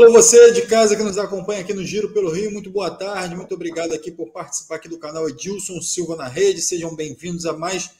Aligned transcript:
Alô, 0.00 0.12
você 0.12 0.50
de 0.52 0.62
casa 0.62 0.96
que 0.96 1.02
nos 1.02 1.18
acompanha 1.18 1.60
aqui 1.60 1.74
no 1.74 1.84
Giro 1.84 2.10
pelo 2.14 2.32
Rio, 2.32 2.50
muito 2.50 2.70
boa 2.70 2.90
tarde, 2.90 3.36
muito 3.36 3.54
obrigado 3.54 3.92
aqui 3.92 4.10
por 4.10 4.30
participar 4.30 4.76
aqui 4.76 4.88
do 4.88 4.98
canal 4.98 5.28
Edilson 5.28 5.78
Silva 5.82 6.16
na 6.16 6.26
Rede, 6.26 6.62
sejam 6.62 6.96
bem-vindos 6.96 7.44
a 7.44 7.52
mais 7.52 7.90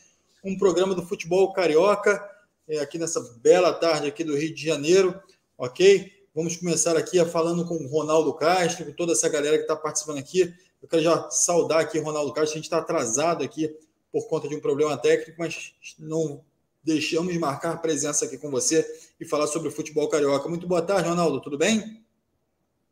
um 0.42 0.56
programa 0.56 0.94
do 0.94 1.04
Futebol 1.04 1.52
Carioca, 1.52 2.26
é, 2.66 2.78
aqui 2.78 2.96
nessa 2.96 3.20
bela 3.42 3.70
tarde 3.74 4.08
aqui 4.08 4.24
do 4.24 4.34
Rio 4.34 4.54
de 4.54 4.64
Janeiro, 4.64 5.14
ok? 5.58 6.10
Vamos 6.34 6.56
começar 6.56 6.96
aqui 6.96 7.22
falando 7.26 7.66
com 7.66 7.74
o 7.74 7.86
Ronaldo 7.86 8.32
Castro, 8.32 8.86
com 8.86 8.92
toda 8.92 9.12
essa 9.12 9.28
galera 9.28 9.58
que 9.58 9.64
está 9.64 9.76
participando 9.76 10.20
aqui. 10.20 10.54
Eu 10.82 10.88
quero 10.88 11.02
já 11.02 11.28
saudar 11.28 11.80
aqui 11.80 11.98
o 11.98 12.02
Ronaldo 12.02 12.32
Castro, 12.32 12.52
a 12.52 12.56
gente 12.56 12.64
está 12.64 12.78
atrasado 12.78 13.44
aqui 13.44 13.76
por 14.10 14.26
conta 14.26 14.48
de 14.48 14.56
um 14.56 14.60
problema 14.60 14.96
técnico, 14.96 15.36
mas 15.38 15.74
não 15.98 16.40
deixamos 16.82 17.32
de 17.32 17.38
marcar 17.38 17.80
presença 17.80 18.24
aqui 18.24 18.38
com 18.38 18.50
você 18.50 18.86
e 19.20 19.24
falar 19.24 19.46
sobre 19.46 19.68
o 19.68 19.72
futebol 19.72 20.08
carioca. 20.08 20.48
Muito 20.48 20.66
boa 20.66 20.82
tarde, 20.82 21.08
Ronaldo, 21.08 21.40
tudo 21.40 21.58
bem? 21.58 21.99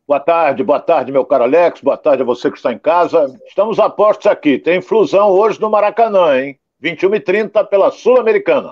Boa 0.09 0.19
tarde, 0.19 0.63
boa 0.63 0.79
tarde, 0.79 1.11
meu 1.11 1.23
caro 1.23 1.43
Alex, 1.43 1.81
boa 1.81 1.95
tarde 1.95 2.23
a 2.23 2.25
você 2.25 2.49
que 2.49 2.57
está 2.57 2.73
em 2.73 2.79
casa. 2.79 3.31
Estamos 3.47 3.77
a 3.77 3.87
postos 3.87 4.25
aqui, 4.25 4.57
tem 4.57 4.81
flusão 4.81 5.29
hoje 5.29 5.61
no 5.61 5.69
Maracanã, 5.69 6.35
hein? 6.35 6.59
21h30 6.83 7.63
pela 7.67 7.91
Sul-Americana. 7.91 8.71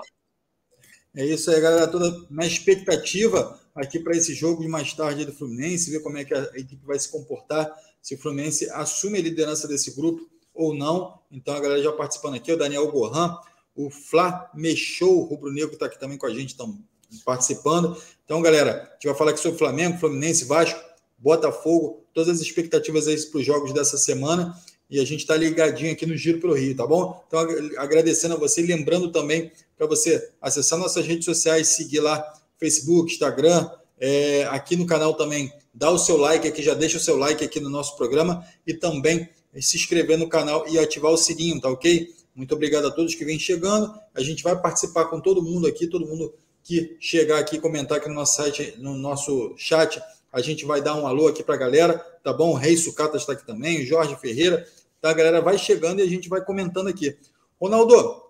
É 1.14 1.24
isso 1.24 1.48
aí, 1.52 1.60
galera, 1.60 1.86
toda 1.86 2.12
na 2.28 2.44
expectativa 2.44 3.56
aqui 3.72 4.00
para 4.00 4.16
esse 4.16 4.34
jogo 4.34 4.62
de 4.62 4.68
mais 4.68 4.92
tarde 4.94 5.24
do 5.24 5.32
Fluminense, 5.32 5.92
ver 5.92 6.00
como 6.00 6.18
é 6.18 6.24
que 6.24 6.34
a 6.34 6.42
equipe 6.56 6.84
vai 6.84 6.98
se 6.98 7.08
comportar, 7.08 7.72
se 8.02 8.16
o 8.16 8.18
Fluminense 8.18 8.68
assume 8.70 9.20
a 9.20 9.22
liderança 9.22 9.68
desse 9.68 9.94
grupo 9.94 10.28
ou 10.52 10.74
não. 10.74 11.20
Então, 11.30 11.54
a 11.54 11.60
galera 11.60 11.80
já 11.80 11.92
participando 11.92 12.34
aqui, 12.34 12.50
o 12.50 12.58
Daniel 12.58 12.90
Gohan, 12.90 13.38
o 13.76 13.88
Flá 13.90 14.50
Mexou, 14.52 15.20
o 15.20 15.24
Rubro 15.26 15.52
Negro 15.52 15.74
está 15.74 15.86
aqui 15.86 16.00
também 16.00 16.18
com 16.18 16.26
a 16.26 16.34
gente, 16.34 16.48
estão 16.48 16.76
participando. 17.24 17.96
Então, 18.24 18.42
galera, 18.42 18.88
a 18.90 18.94
gente 18.94 19.06
vai 19.06 19.14
falar 19.14 19.30
aqui 19.30 19.40
sobre 19.40 19.56
Flamengo, 19.56 19.98
Fluminense, 19.98 20.44
Vasco, 20.44 20.87
Botafogo, 21.18 22.04
todas 22.14 22.36
as 22.36 22.40
expectativas 22.40 23.08
aí 23.08 23.20
para 23.26 23.40
os 23.40 23.44
jogos 23.44 23.72
dessa 23.72 23.98
semana. 23.98 24.56
E 24.90 24.98
a 24.98 25.04
gente 25.04 25.20
está 25.20 25.36
ligadinho 25.36 25.92
aqui 25.92 26.06
no 26.06 26.16
Giro 26.16 26.40
pelo 26.40 26.54
Rio, 26.54 26.74
tá 26.74 26.86
bom? 26.86 27.22
Então, 27.26 27.40
agradecendo 27.76 28.34
a 28.34 28.38
você, 28.38 28.62
lembrando 28.62 29.12
também 29.12 29.52
para 29.76 29.86
você 29.86 30.30
acessar 30.40 30.78
nossas 30.78 31.06
redes 31.06 31.26
sociais, 31.26 31.68
seguir 31.68 32.00
lá 32.00 32.24
Facebook, 32.58 33.12
Instagram, 33.12 33.68
é, 34.00 34.44
aqui 34.50 34.76
no 34.76 34.86
canal 34.86 35.14
também, 35.14 35.52
dá 35.74 35.90
o 35.90 35.98
seu 35.98 36.16
like 36.16 36.48
aqui, 36.48 36.62
já 36.62 36.72
deixa 36.72 36.96
o 36.96 37.00
seu 37.00 37.16
like 37.16 37.44
aqui 37.44 37.60
no 37.60 37.68
nosso 37.68 37.96
programa 37.96 38.44
e 38.66 38.72
também 38.72 39.28
se 39.60 39.76
inscrever 39.76 40.16
no 40.16 40.28
canal 40.28 40.66
e 40.68 40.78
ativar 40.78 41.12
o 41.12 41.16
sininho, 41.16 41.60
tá 41.60 41.68
ok? 41.68 42.08
Muito 42.34 42.54
obrigado 42.54 42.86
a 42.86 42.90
todos 42.90 43.14
que 43.14 43.24
vêm 43.24 43.38
chegando. 43.38 43.92
A 44.14 44.22
gente 44.22 44.42
vai 44.42 44.60
participar 44.60 45.06
com 45.06 45.20
todo 45.20 45.42
mundo 45.42 45.66
aqui, 45.66 45.86
todo 45.86 46.06
mundo 46.06 46.32
que 46.62 46.96
chegar 47.00 47.38
aqui 47.38 47.58
comentar 47.58 47.98
aqui 47.98 48.08
no 48.08 48.14
nosso 48.14 48.36
site, 48.36 48.74
no 48.78 48.94
nosso 48.94 49.54
chat, 49.56 50.00
a 50.32 50.40
gente 50.40 50.64
vai 50.64 50.80
dar 50.80 50.94
um 50.94 51.06
alô 51.06 51.28
aqui 51.28 51.42
para 51.42 51.54
a 51.54 51.58
galera, 51.58 51.98
tá 52.22 52.32
bom? 52.32 52.50
O 52.50 52.54
Rei 52.54 52.76
Sucata 52.76 53.16
está 53.16 53.32
aqui 53.32 53.46
também, 53.46 53.84
Jorge 53.84 54.16
Ferreira, 54.16 54.66
tá? 55.00 55.10
A 55.10 55.14
galera 55.14 55.40
vai 55.40 55.58
chegando 55.58 56.00
e 56.00 56.02
a 56.02 56.06
gente 56.06 56.28
vai 56.28 56.44
comentando 56.44 56.88
aqui. 56.88 57.16
Ronaldo, 57.60 58.22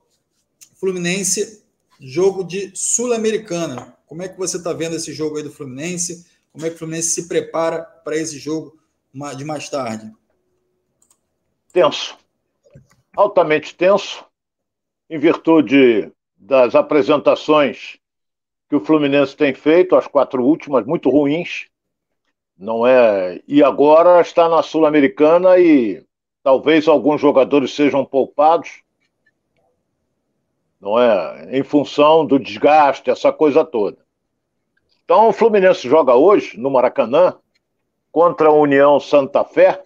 Fluminense, 0.75 1.65
jogo 2.01 2.45
de 2.45 2.71
Sul-Americana. 2.75 3.97
Como 4.07 4.23
é 4.23 4.29
que 4.29 4.39
você 4.39 4.57
está 4.57 4.73
vendo 4.73 4.97
esse 4.97 5.13
jogo 5.13 5.37
aí 5.37 5.43
do 5.43 5.51
Fluminense? 5.51 6.27
Como 6.53 6.65
é 6.65 6.71
que 6.71 6.77
o 6.77 6.79
Fluminense 6.79 7.11
se 7.11 7.29
prepara 7.29 7.83
para 7.83 8.17
esse 8.17 8.39
jogo 8.39 8.79
de 9.37 9.45
mais 9.45 9.69
tarde? 9.69 10.11
Tenso 11.72 12.17
altamente 13.19 13.75
tenso, 13.75 14.25
em 15.11 15.19
virtude 15.19 16.12
das 16.37 16.77
apresentações 16.77 17.99
que 18.69 18.77
o 18.77 18.81
Fluminense 18.81 19.37
tem 19.37 19.53
feito, 19.53 19.97
as 19.97 20.06
quatro 20.06 20.45
últimas, 20.45 20.87
muito 20.87 21.11
ruins, 21.11 21.67
não 22.59 22.87
é? 22.87 23.41
E 23.47 23.63
agora 23.63 24.21
está 24.21 24.49
na 24.49 24.63
Sul-Americana 24.63 25.59
e 25.59 26.05
talvez 26.43 26.89
alguns 26.89 27.21
jogadores 27.21 27.75
sejam 27.75 28.05
poupados, 28.05 28.83
não 30.81 30.99
é? 30.99 31.57
Em 31.57 31.63
função 31.63 32.27
do 32.27 32.39
desgaste, 32.39 33.11
essa 33.11 33.33
coisa 33.33 33.65
toda. 33.65 33.99
Então 35.05 35.29
o 35.29 35.33
Fluminense 35.33 35.89
joga 35.89 36.15
hoje 36.17 36.59
no 36.59 36.71
Maracanã 36.71 37.37
contra 38.11 38.49
a 38.49 38.53
União 38.53 38.99
Santa 38.99 39.45
Fé, 39.45 39.83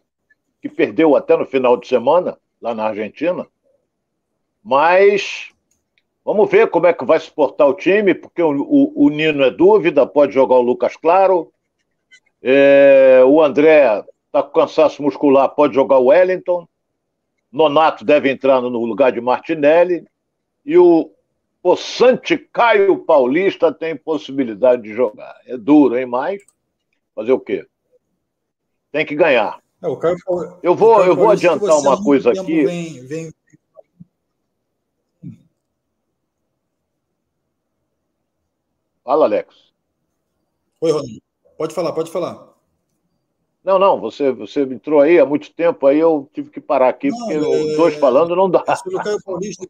que 0.61 0.69
perdeu 0.69 1.15
até 1.15 1.37
no 1.37 1.45
final 1.45 1.77
de 1.77 1.87
semana, 1.87 2.39
lá 2.61 2.75
na 2.75 2.85
Argentina. 2.85 3.47
Mas 4.63 5.51
vamos 6.25 6.51
ver 6.51 6.71
como 6.71 6.87
é 6.87 6.93
que 6.93 7.05
vai 7.05 7.21
se 7.21 7.31
portar 7.31 7.69
o 7.69 7.75
time, 7.75 8.15
porque 8.15 8.43
o, 8.43 8.63
o, 8.63 9.07
o 9.07 9.11
Nino 9.11 9.43
é 9.43 9.51
dúvida, 9.51 10.07
pode 10.07 10.33
jogar 10.33 10.57
o 10.57 10.63
Lucas 10.63 10.97
Claro. 10.97 11.53
É, 12.43 13.23
o 13.25 13.41
André 13.41 14.05
está 14.27 14.43
com 14.43 14.61
cansaço 14.61 15.01
muscular, 15.03 15.49
pode 15.51 15.75
jogar 15.75 15.99
o 15.99 16.07
Wellington. 16.07 16.67
Nonato 17.53 18.05
deve 18.05 18.31
entrar 18.31 18.61
no 18.61 18.85
lugar 18.85 19.13
de 19.13 19.21
Martinelli. 19.21 20.05
E 20.65 20.77
o 20.77 21.11
Poçante 21.63 22.37
Caio 22.37 23.05
Paulista 23.05 23.73
tem 23.73 23.95
possibilidade 23.97 24.83
de 24.83 24.93
jogar. 24.93 25.39
É 25.47 25.57
duro, 25.57 25.97
hein? 25.97 26.07
Mas 26.07 26.43
fazer 27.15 27.33
o 27.33 27.39
quê? 27.39 27.67
Tem 28.91 29.07
que 29.07 29.15
ganhar. 29.15 29.61
É, 29.83 29.97
Caio, 29.97 30.17
eu 30.63 30.75
vou, 30.75 31.05
eu 31.05 31.15
vou 31.15 31.31
adiantar 31.31 31.79
uma 31.79 32.03
coisa 32.03 32.31
aqui. 32.33 32.65
Vem, 32.65 33.07
vem... 33.07 33.33
Fala, 39.05 39.27
Alex. 39.27 39.73
Oi, 40.81 40.91
Ronaldo. 40.91 41.32
Pode 41.63 41.75
falar, 41.75 41.93
pode 41.93 42.11
falar. 42.11 42.53
Não, 43.63 43.79
não, 43.79 44.01
você, 44.01 44.33
você 44.33 44.63
entrou 44.63 45.01
aí 45.01 45.21
há 45.21 45.25
muito 45.25 45.55
tempo, 45.55 45.87
aí 45.87 46.01
eu 46.01 46.29
tive 46.35 46.51
que 46.51 46.61
parar 46.61 46.89
aqui, 46.89 47.09
não, 47.09 47.19
porque 47.19 47.35
é... 47.35 47.39
os 47.39 47.77
dois 47.77 47.95
falando 47.95 48.35
não 48.35 48.51
dá. 48.51 48.65
É 48.67 49.03
Caio 49.05 49.23
Paulista. 49.25 49.65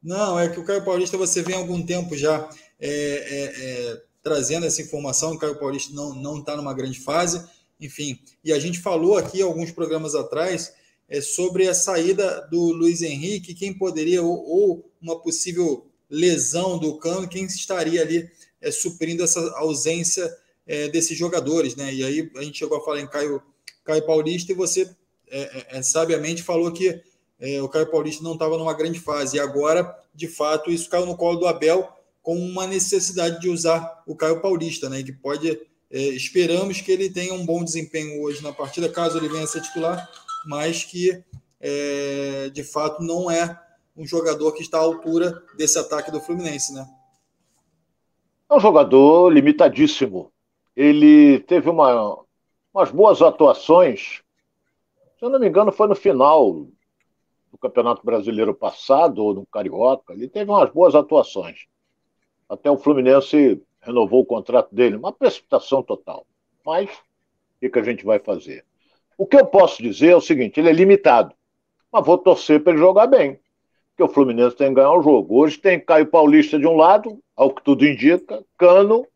Não, 0.00 0.38
é 0.38 0.48
que 0.48 0.60
o 0.60 0.64
Caio 0.64 0.84
Paulista 0.84 1.18
você 1.18 1.42
vem 1.42 1.56
há 1.56 1.58
algum 1.58 1.84
tempo 1.84 2.16
já 2.16 2.48
é, 2.78 2.88
é, 2.88 3.90
é 3.90 4.02
trazendo 4.22 4.66
essa 4.66 4.80
informação, 4.80 5.32
o 5.32 5.38
Caio 5.38 5.58
Paulista 5.58 5.92
não 5.92 6.38
está 6.38 6.56
numa 6.56 6.72
grande 6.72 7.00
fase 7.00 7.44
enfim. 7.80 8.20
E 8.44 8.52
a 8.52 8.58
gente 8.60 8.78
falou 8.78 9.16
aqui 9.16 9.42
alguns 9.42 9.72
programas 9.72 10.14
atrás 10.14 10.72
é, 11.08 11.20
sobre 11.20 11.66
a 11.68 11.74
saída 11.74 12.46
do 12.52 12.72
Luiz 12.72 13.02
Henrique, 13.02 13.52
quem 13.52 13.76
poderia, 13.76 14.22
ou, 14.22 14.48
ou 14.48 14.92
uma 15.02 15.20
possível 15.20 15.90
lesão 16.08 16.78
do 16.78 16.96
Cano, 16.98 17.28
quem 17.28 17.46
estaria 17.46 18.00
ali 18.00 18.30
é, 18.60 18.70
suprindo 18.70 19.24
essa 19.24 19.40
ausência 19.56 20.32
é, 20.66 20.88
desses 20.88 21.16
jogadores, 21.16 21.76
né? 21.76 21.92
E 21.92 22.04
aí 22.04 22.30
a 22.36 22.42
gente 22.42 22.58
chegou 22.58 22.78
a 22.78 22.84
falar 22.84 23.00
em 23.00 23.06
Caio, 23.06 23.42
Caio 23.84 24.04
Paulista 24.04 24.52
e 24.52 24.54
você 24.54 24.90
é, 25.28 25.40
é, 25.40 25.78
é 25.78 25.82
sabiamente 25.82 26.42
falou 26.42 26.72
que 26.72 27.02
o 27.62 27.68
Caio 27.68 27.90
Paulista 27.90 28.24
não 28.24 28.32
estava 28.32 28.56
numa 28.56 28.72
grande 28.72 28.98
fase. 28.98 29.36
E 29.36 29.40
agora, 29.40 29.94
de 30.14 30.26
fato, 30.26 30.70
isso 30.70 30.88
caiu 30.88 31.04
no 31.04 31.18
colo 31.18 31.38
do 31.38 31.46
Abel 31.46 31.86
com 32.22 32.34
uma 32.34 32.66
necessidade 32.66 33.38
de 33.40 33.50
usar 33.50 34.02
o 34.06 34.16
Caio 34.16 34.40
Paulista, 34.40 34.88
né? 34.88 35.02
Que 35.02 35.12
pode 35.12 35.60
é, 35.90 35.98
esperamos 35.98 36.80
que 36.80 36.90
ele 36.90 37.10
tenha 37.10 37.32
um 37.32 37.46
bom 37.46 37.62
desempenho 37.62 38.22
hoje 38.22 38.42
na 38.42 38.52
partida, 38.52 38.88
caso 38.88 39.18
ele 39.18 39.28
venha 39.28 39.44
a 39.44 39.46
ser 39.46 39.60
titular, 39.60 40.10
mas 40.44 40.84
que 40.84 41.22
é, 41.60 42.50
de 42.52 42.64
fato 42.64 43.02
não 43.02 43.30
é 43.30 43.58
um 43.96 44.06
jogador 44.06 44.52
que 44.52 44.62
está 44.62 44.78
à 44.78 44.82
altura 44.82 45.42
desse 45.56 45.78
ataque 45.78 46.10
do 46.10 46.20
Fluminense, 46.20 46.72
né? 46.74 46.86
É 48.50 48.54
um 48.54 48.60
jogador 48.60 49.30
limitadíssimo. 49.30 50.32
Ele 50.76 51.40
teve 51.40 51.70
uma, 51.70 52.18
umas 52.74 52.90
boas 52.90 53.22
atuações. 53.22 54.22
Se 55.18 55.24
eu 55.24 55.30
não 55.30 55.40
me 55.40 55.48
engano, 55.48 55.72
foi 55.72 55.88
no 55.88 55.94
final 55.94 56.66
do 57.50 57.58
Campeonato 57.58 58.04
Brasileiro 58.04 58.54
passado, 58.54 59.24
ou 59.24 59.32
no 59.32 59.46
Carioca. 59.46 60.12
Ele 60.12 60.28
teve 60.28 60.50
umas 60.50 60.70
boas 60.70 60.94
atuações. 60.94 61.66
Até 62.46 62.70
o 62.70 62.76
Fluminense 62.76 63.62
renovou 63.80 64.20
o 64.20 64.26
contrato 64.26 64.74
dele, 64.74 64.96
uma 64.96 65.12
precipitação 65.12 65.82
total. 65.82 66.26
Mas 66.64 66.90
o 66.90 67.60
que, 67.60 67.70
que 67.70 67.78
a 67.78 67.82
gente 67.82 68.04
vai 68.04 68.18
fazer? 68.18 68.62
O 69.16 69.26
que 69.26 69.36
eu 69.36 69.46
posso 69.46 69.82
dizer 69.82 70.10
é 70.10 70.16
o 70.16 70.20
seguinte: 70.20 70.60
ele 70.60 70.68
é 70.68 70.72
limitado, 70.72 71.34
mas 71.90 72.04
vou 72.04 72.18
torcer 72.18 72.62
para 72.62 72.72
ele 72.72 72.80
jogar 72.80 73.06
bem, 73.06 73.40
porque 73.90 74.02
o 74.02 74.12
Fluminense 74.12 74.54
tem 74.54 74.68
que 74.68 74.74
ganhar 74.74 74.92
o 74.92 75.02
jogo. 75.02 75.40
Hoje 75.40 75.56
tem 75.56 75.80
Caio 75.80 76.06
Paulista 76.06 76.58
de 76.58 76.66
um 76.66 76.76
lado, 76.76 77.18
ao 77.34 77.50
que 77.54 77.62
tudo 77.62 77.86
indica, 77.86 78.44
Cano 78.58 79.06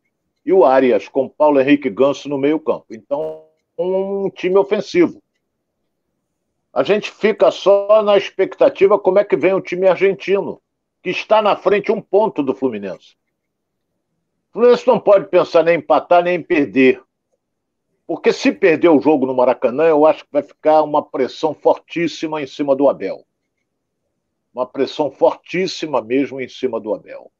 e 0.44 0.52
o 0.52 0.64
Arias, 0.64 1.08
com 1.08 1.28
Paulo 1.28 1.60
Henrique 1.60 1.90
Ganso 1.90 2.28
no 2.28 2.38
meio-campo. 2.38 2.86
Então, 2.90 3.44
um 3.78 4.30
time 4.30 4.56
ofensivo. 4.56 5.22
A 6.72 6.82
gente 6.82 7.10
fica 7.10 7.50
só 7.50 8.02
na 8.02 8.16
expectativa 8.16 8.98
como 8.98 9.18
é 9.18 9.24
que 9.24 9.36
vem 9.36 9.52
o 9.52 9.60
time 9.60 9.88
argentino, 9.88 10.60
que 11.02 11.10
está 11.10 11.42
na 11.42 11.56
frente 11.56 11.90
um 11.90 12.00
ponto 12.00 12.42
do 12.42 12.54
Fluminense. 12.54 13.16
O 14.50 14.52
Fluminense 14.52 14.86
não 14.86 15.00
pode 15.00 15.28
pensar 15.28 15.64
nem 15.64 15.74
em 15.74 15.78
empatar 15.78 16.22
nem 16.22 16.36
em 16.36 16.42
perder. 16.42 17.02
Porque 18.06 18.32
se 18.32 18.52
perder 18.52 18.88
o 18.88 19.00
jogo 19.00 19.26
no 19.26 19.34
Maracanã, 19.34 19.84
eu 19.84 20.04
acho 20.04 20.24
que 20.24 20.32
vai 20.32 20.42
ficar 20.42 20.82
uma 20.82 21.02
pressão 21.02 21.54
fortíssima 21.54 22.42
em 22.42 22.46
cima 22.46 22.74
do 22.74 22.88
Abel. 22.88 23.24
Uma 24.52 24.66
pressão 24.66 25.10
fortíssima 25.10 26.00
mesmo 26.02 26.40
em 26.40 26.48
cima 26.48 26.80
do 26.80 26.92
Abel. 26.92 27.30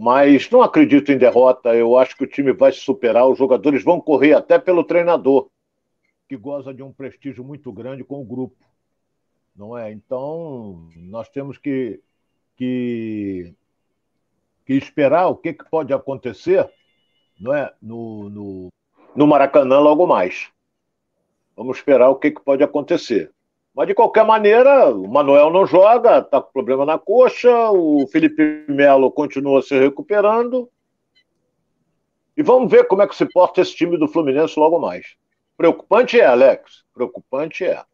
Mas 0.00 0.48
não 0.48 0.62
acredito 0.62 1.10
em 1.10 1.18
derrota. 1.18 1.74
Eu 1.74 1.98
acho 1.98 2.16
que 2.16 2.22
o 2.22 2.26
time 2.28 2.52
vai 2.52 2.70
se 2.70 2.78
superar. 2.78 3.26
Os 3.26 3.36
jogadores 3.36 3.82
vão 3.82 4.00
correr 4.00 4.32
até 4.32 4.56
pelo 4.56 4.84
treinador, 4.84 5.50
que 6.28 6.36
goza 6.36 6.72
de 6.72 6.84
um 6.84 6.92
prestígio 6.92 7.42
muito 7.42 7.72
grande 7.72 8.04
com 8.04 8.22
o 8.22 8.24
grupo. 8.24 8.56
Não 9.56 9.76
é? 9.76 9.90
Então, 9.90 10.88
nós 10.94 11.28
temos 11.28 11.58
que, 11.58 12.00
que, 12.56 13.52
que 14.64 14.74
esperar 14.74 15.26
o 15.26 15.34
que, 15.34 15.52
que 15.52 15.68
pode 15.68 15.92
acontecer 15.92 16.70
não 17.40 17.52
é? 17.52 17.74
no, 17.82 18.30
no, 18.30 18.68
no 19.16 19.26
Maracanã 19.26 19.80
logo 19.80 20.06
mais. 20.06 20.48
Vamos 21.56 21.78
esperar 21.78 22.08
o 22.08 22.14
que, 22.14 22.30
que 22.30 22.40
pode 22.40 22.62
acontecer. 22.62 23.32
Mas, 23.78 23.86
de 23.86 23.94
qualquer 23.94 24.24
maneira, 24.24 24.90
o 24.92 25.06
Manuel 25.06 25.50
não 25.50 25.64
joga, 25.64 26.18
está 26.18 26.42
com 26.42 26.50
problema 26.50 26.84
na 26.84 26.98
coxa, 26.98 27.70
o 27.70 28.08
Felipe 28.08 28.64
Melo 28.66 29.08
continua 29.08 29.62
se 29.62 29.78
recuperando. 29.78 30.68
E 32.36 32.42
vamos 32.42 32.68
ver 32.68 32.88
como 32.88 33.02
é 33.02 33.06
que 33.06 33.14
se 33.14 33.24
porta 33.26 33.60
esse 33.60 33.76
time 33.76 33.96
do 33.96 34.08
Fluminense 34.08 34.58
logo 34.58 34.80
mais. 34.80 35.14
Preocupante 35.56 36.18
é, 36.18 36.26
Alex. 36.26 36.82
Preocupante 36.92 37.64
é. 37.64 37.84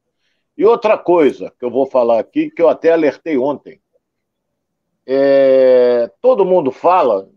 E 0.57 0.65
outra 0.65 0.97
coisa 0.97 1.53
que 1.59 1.67
eu 1.67 1.71
vou 1.71 1.85
falar 1.85 2.19
aqui, 2.19 2.51
que 2.51 2.63
eu 2.63 2.71
até 2.71 2.91
alertei 2.91 3.37
ontem. 3.37 3.79
É, 5.07 6.11
todo 6.23 6.47
mundo 6.47 6.73
fala, 6.73 7.29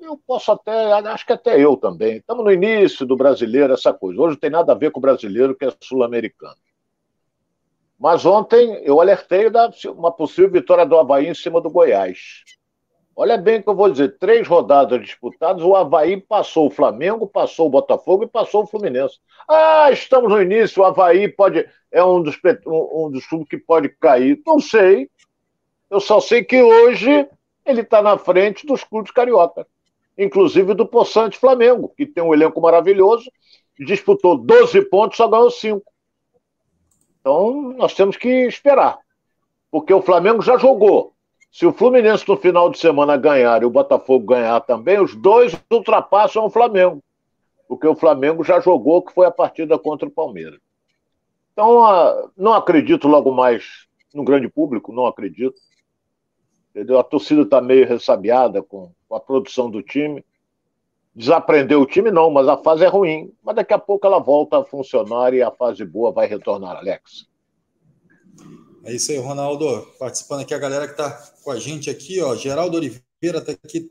eu 0.00 0.18
posso 0.26 0.50
até, 0.50 0.92
acho 0.94 1.26
que 1.26 1.32
até 1.34 1.62
eu 1.62 1.76
também. 1.76 2.16
Estamos 2.16 2.42
no 2.42 2.50
início 2.50 3.04
do 3.04 3.18
brasileiro, 3.18 3.74
essa 3.74 3.92
coisa. 3.92 4.18
Hoje 4.18 4.30
não 4.30 4.40
tem 4.40 4.48
nada 4.48 4.72
a 4.72 4.74
ver 4.74 4.90
com 4.90 4.98
o 4.98 5.02
brasileiro 5.02 5.54
que 5.54 5.66
é 5.66 5.72
sul-americano. 5.78 6.56
Mas 7.98 8.26
ontem 8.26 8.80
eu 8.84 9.00
alertei 9.00 9.48
da 9.48 9.70
uma 9.86 10.12
possível 10.12 10.50
vitória 10.50 10.84
do 10.84 10.98
Havaí 10.98 11.28
em 11.28 11.34
cima 11.34 11.60
do 11.60 11.70
Goiás. 11.70 12.44
Olha 13.18 13.38
bem 13.38 13.60
o 13.60 13.62
que 13.62 13.68
eu 13.70 13.74
vou 13.74 13.90
dizer: 13.90 14.18
três 14.18 14.46
rodadas 14.46 15.00
disputadas, 15.00 15.62
o 15.62 15.74
Havaí 15.74 16.20
passou 16.20 16.66
o 16.66 16.70
Flamengo, 16.70 17.26
passou 17.26 17.66
o 17.66 17.70
Botafogo 17.70 18.24
e 18.24 18.28
passou 18.28 18.64
o 18.64 18.66
Fluminense. 18.66 19.18
Ah, 19.48 19.90
estamos 19.90 20.30
no 20.30 20.42
início, 20.42 20.82
o 20.82 20.84
Havaí 20.84 21.26
pode, 21.26 21.66
é 21.90 22.04
um 22.04 22.22
dos, 22.22 22.38
um, 22.66 23.10
dos 23.10 23.26
clubes 23.26 23.48
que 23.48 23.56
pode 23.56 23.88
cair. 23.88 24.38
Não 24.46 24.60
sei. 24.60 25.08
Eu 25.88 26.00
só 26.00 26.20
sei 26.20 26.44
que 26.44 26.62
hoje 26.62 27.26
ele 27.64 27.80
está 27.80 28.02
na 28.02 28.18
frente 28.18 28.66
dos 28.66 28.84
clubes 28.84 29.10
carioca, 29.10 29.66
inclusive 30.18 30.74
do 30.74 30.86
Poçante 30.86 31.38
Flamengo, 31.38 31.92
que 31.96 32.04
tem 32.04 32.22
um 32.22 32.34
elenco 32.34 32.60
maravilhoso, 32.60 33.30
disputou 33.78 34.36
12 34.36 34.82
pontos, 34.90 35.16
só 35.16 35.26
ganhou 35.26 35.50
5. 35.50 35.82
Então, 37.26 37.72
nós 37.72 37.92
temos 37.92 38.16
que 38.16 38.28
esperar. 38.46 39.00
Porque 39.68 39.92
o 39.92 40.00
Flamengo 40.00 40.40
já 40.40 40.56
jogou. 40.56 41.12
Se 41.50 41.66
o 41.66 41.72
Fluminense 41.72 42.24
no 42.28 42.36
final 42.36 42.70
de 42.70 42.78
semana 42.78 43.16
ganhar 43.16 43.60
e 43.60 43.64
o 43.64 43.70
Botafogo 43.70 44.26
ganhar 44.26 44.60
também, 44.60 45.00
os 45.00 45.16
dois 45.16 45.60
ultrapassam 45.68 46.44
o 46.44 46.50
Flamengo. 46.50 47.02
Porque 47.66 47.84
o 47.84 47.96
Flamengo 47.96 48.44
já 48.44 48.60
jogou, 48.60 49.02
que 49.02 49.12
foi 49.12 49.26
a 49.26 49.30
partida 49.32 49.76
contra 49.76 50.06
o 50.06 50.10
Palmeiras. 50.10 50.60
Então, 51.52 52.30
não 52.36 52.52
acredito 52.52 53.08
logo 53.08 53.32
mais 53.32 53.88
no 54.14 54.22
grande 54.22 54.48
público, 54.48 54.92
não 54.92 55.06
acredito. 55.06 55.60
A 56.96 57.02
torcida 57.02 57.42
está 57.42 57.60
meio 57.60 57.88
ressabiada 57.88 58.62
com 58.62 58.92
a 59.10 59.18
produção 59.18 59.68
do 59.68 59.82
time. 59.82 60.24
Desaprendeu 61.16 61.80
o 61.80 61.86
time, 61.86 62.10
não, 62.10 62.30
mas 62.30 62.46
a 62.46 62.58
fase 62.58 62.84
é 62.84 62.88
ruim. 62.88 63.32
Mas 63.42 63.56
daqui 63.56 63.72
a 63.72 63.78
pouco 63.78 64.06
ela 64.06 64.18
volta 64.18 64.58
a 64.58 64.64
funcionar 64.66 65.32
e 65.32 65.40
a 65.40 65.50
fase 65.50 65.82
boa 65.82 66.12
vai 66.12 66.26
retornar, 66.26 66.76
Alex. 66.76 67.26
É 68.84 68.92
isso 68.92 69.10
aí, 69.10 69.16
Ronaldo. 69.16 69.64
Participando 69.98 70.42
aqui, 70.42 70.52
a 70.52 70.58
galera 70.58 70.86
que 70.86 70.92
está 70.92 71.10
com 71.42 71.50
a 71.50 71.58
gente 71.58 71.88
aqui, 71.88 72.20
ó. 72.20 72.36
Geraldo 72.36 72.76
Oliveira 72.76 73.38
está 73.38 73.52
aqui. 73.52 73.90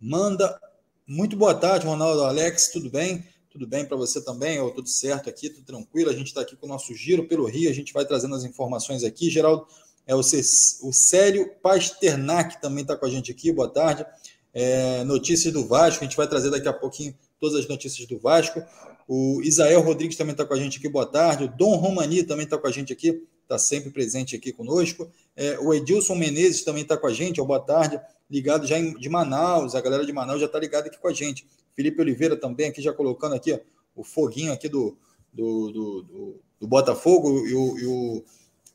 Manda. 0.00 0.58
Muito 1.06 1.36
boa 1.36 1.54
tarde, 1.54 1.86
Ronaldo. 1.86 2.22
Alex, 2.24 2.68
tudo 2.72 2.88
bem? 2.88 3.22
Tudo 3.50 3.66
bem 3.66 3.84
para 3.84 3.98
você 3.98 4.24
também? 4.24 4.58
Ou 4.58 4.70
tudo 4.70 4.88
certo 4.88 5.28
aqui, 5.28 5.50
tudo 5.50 5.66
tranquilo? 5.66 6.08
A 6.08 6.14
gente 6.14 6.28
está 6.28 6.40
aqui 6.40 6.56
com 6.56 6.64
o 6.64 6.68
nosso 6.70 6.94
giro 6.94 7.28
pelo 7.28 7.44
Rio, 7.44 7.68
a 7.68 7.74
gente 7.74 7.92
vai 7.92 8.06
trazendo 8.06 8.34
as 8.34 8.44
informações 8.44 9.04
aqui. 9.04 9.28
Geraldo, 9.28 9.66
é 10.06 10.14
o 10.14 10.22
Célio 10.22 11.54
Pasternak 11.62 12.62
também 12.62 12.80
está 12.80 12.96
com 12.96 13.04
a 13.04 13.10
gente 13.10 13.30
aqui. 13.30 13.52
Boa 13.52 13.68
tarde 13.68 14.06
é, 14.54 15.02
notícias 15.04 15.52
do 15.52 15.66
Vasco. 15.66 16.04
A 16.04 16.06
gente 16.06 16.16
vai 16.16 16.28
trazer 16.28 16.50
daqui 16.50 16.68
a 16.68 16.72
pouquinho 16.72 17.14
todas 17.40 17.58
as 17.58 17.68
notícias 17.68 18.06
do 18.06 18.18
Vasco. 18.18 18.62
O 19.06 19.42
Isael 19.42 19.80
Rodrigues 19.80 20.16
também 20.16 20.32
está 20.32 20.46
com 20.46 20.54
a 20.54 20.56
gente 20.56 20.78
aqui, 20.78 20.88
boa 20.88 21.04
tarde. 21.04 21.44
O 21.44 21.48
Dom 21.48 21.76
Romani 21.76 22.22
também 22.22 22.44
está 22.44 22.56
com 22.56 22.66
a 22.66 22.70
gente 22.70 22.92
aqui, 22.92 23.22
está 23.42 23.58
sempre 23.58 23.90
presente 23.90 24.34
aqui 24.36 24.52
conosco. 24.52 25.10
É, 25.36 25.58
o 25.58 25.74
Edilson 25.74 26.14
Menezes 26.14 26.62
também 26.62 26.82
está 26.82 26.96
com 26.96 27.06
a 27.06 27.12
gente, 27.12 27.40
ó, 27.40 27.44
boa 27.44 27.60
tarde. 27.60 28.00
Ligado 28.30 28.66
já 28.66 28.78
em, 28.78 28.94
de 28.94 29.08
Manaus, 29.08 29.74
a 29.74 29.80
galera 29.80 30.06
de 30.06 30.12
Manaus 30.12 30.40
já 30.40 30.46
está 30.46 30.58
ligada 30.58 30.86
aqui 30.86 30.98
com 30.98 31.08
a 31.08 31.12
gente. 31.12 31.46
Felipe 31.74 32.00
Oliveira 32.00 32.36
também 32.36 32.68
aqui, 32.68 32.80
já 32.80 32.92
colocando 32.92 33.34
aqui 33.34 33.52
ó, 33.52 33.58
o 33.94 34.02
foguinho 34.02 34.52
aqui 34.52 34.68
do, 34.68 34.96
do, 35.32 35.70
do, 35.70 36.02
do, 36.02 36.40
do 36.60 36.66
Botafogo 36.66 37.46
e 37.46 37.54
o, 37.54 37.78
e 37.78 37.86
o, 37.86 38.24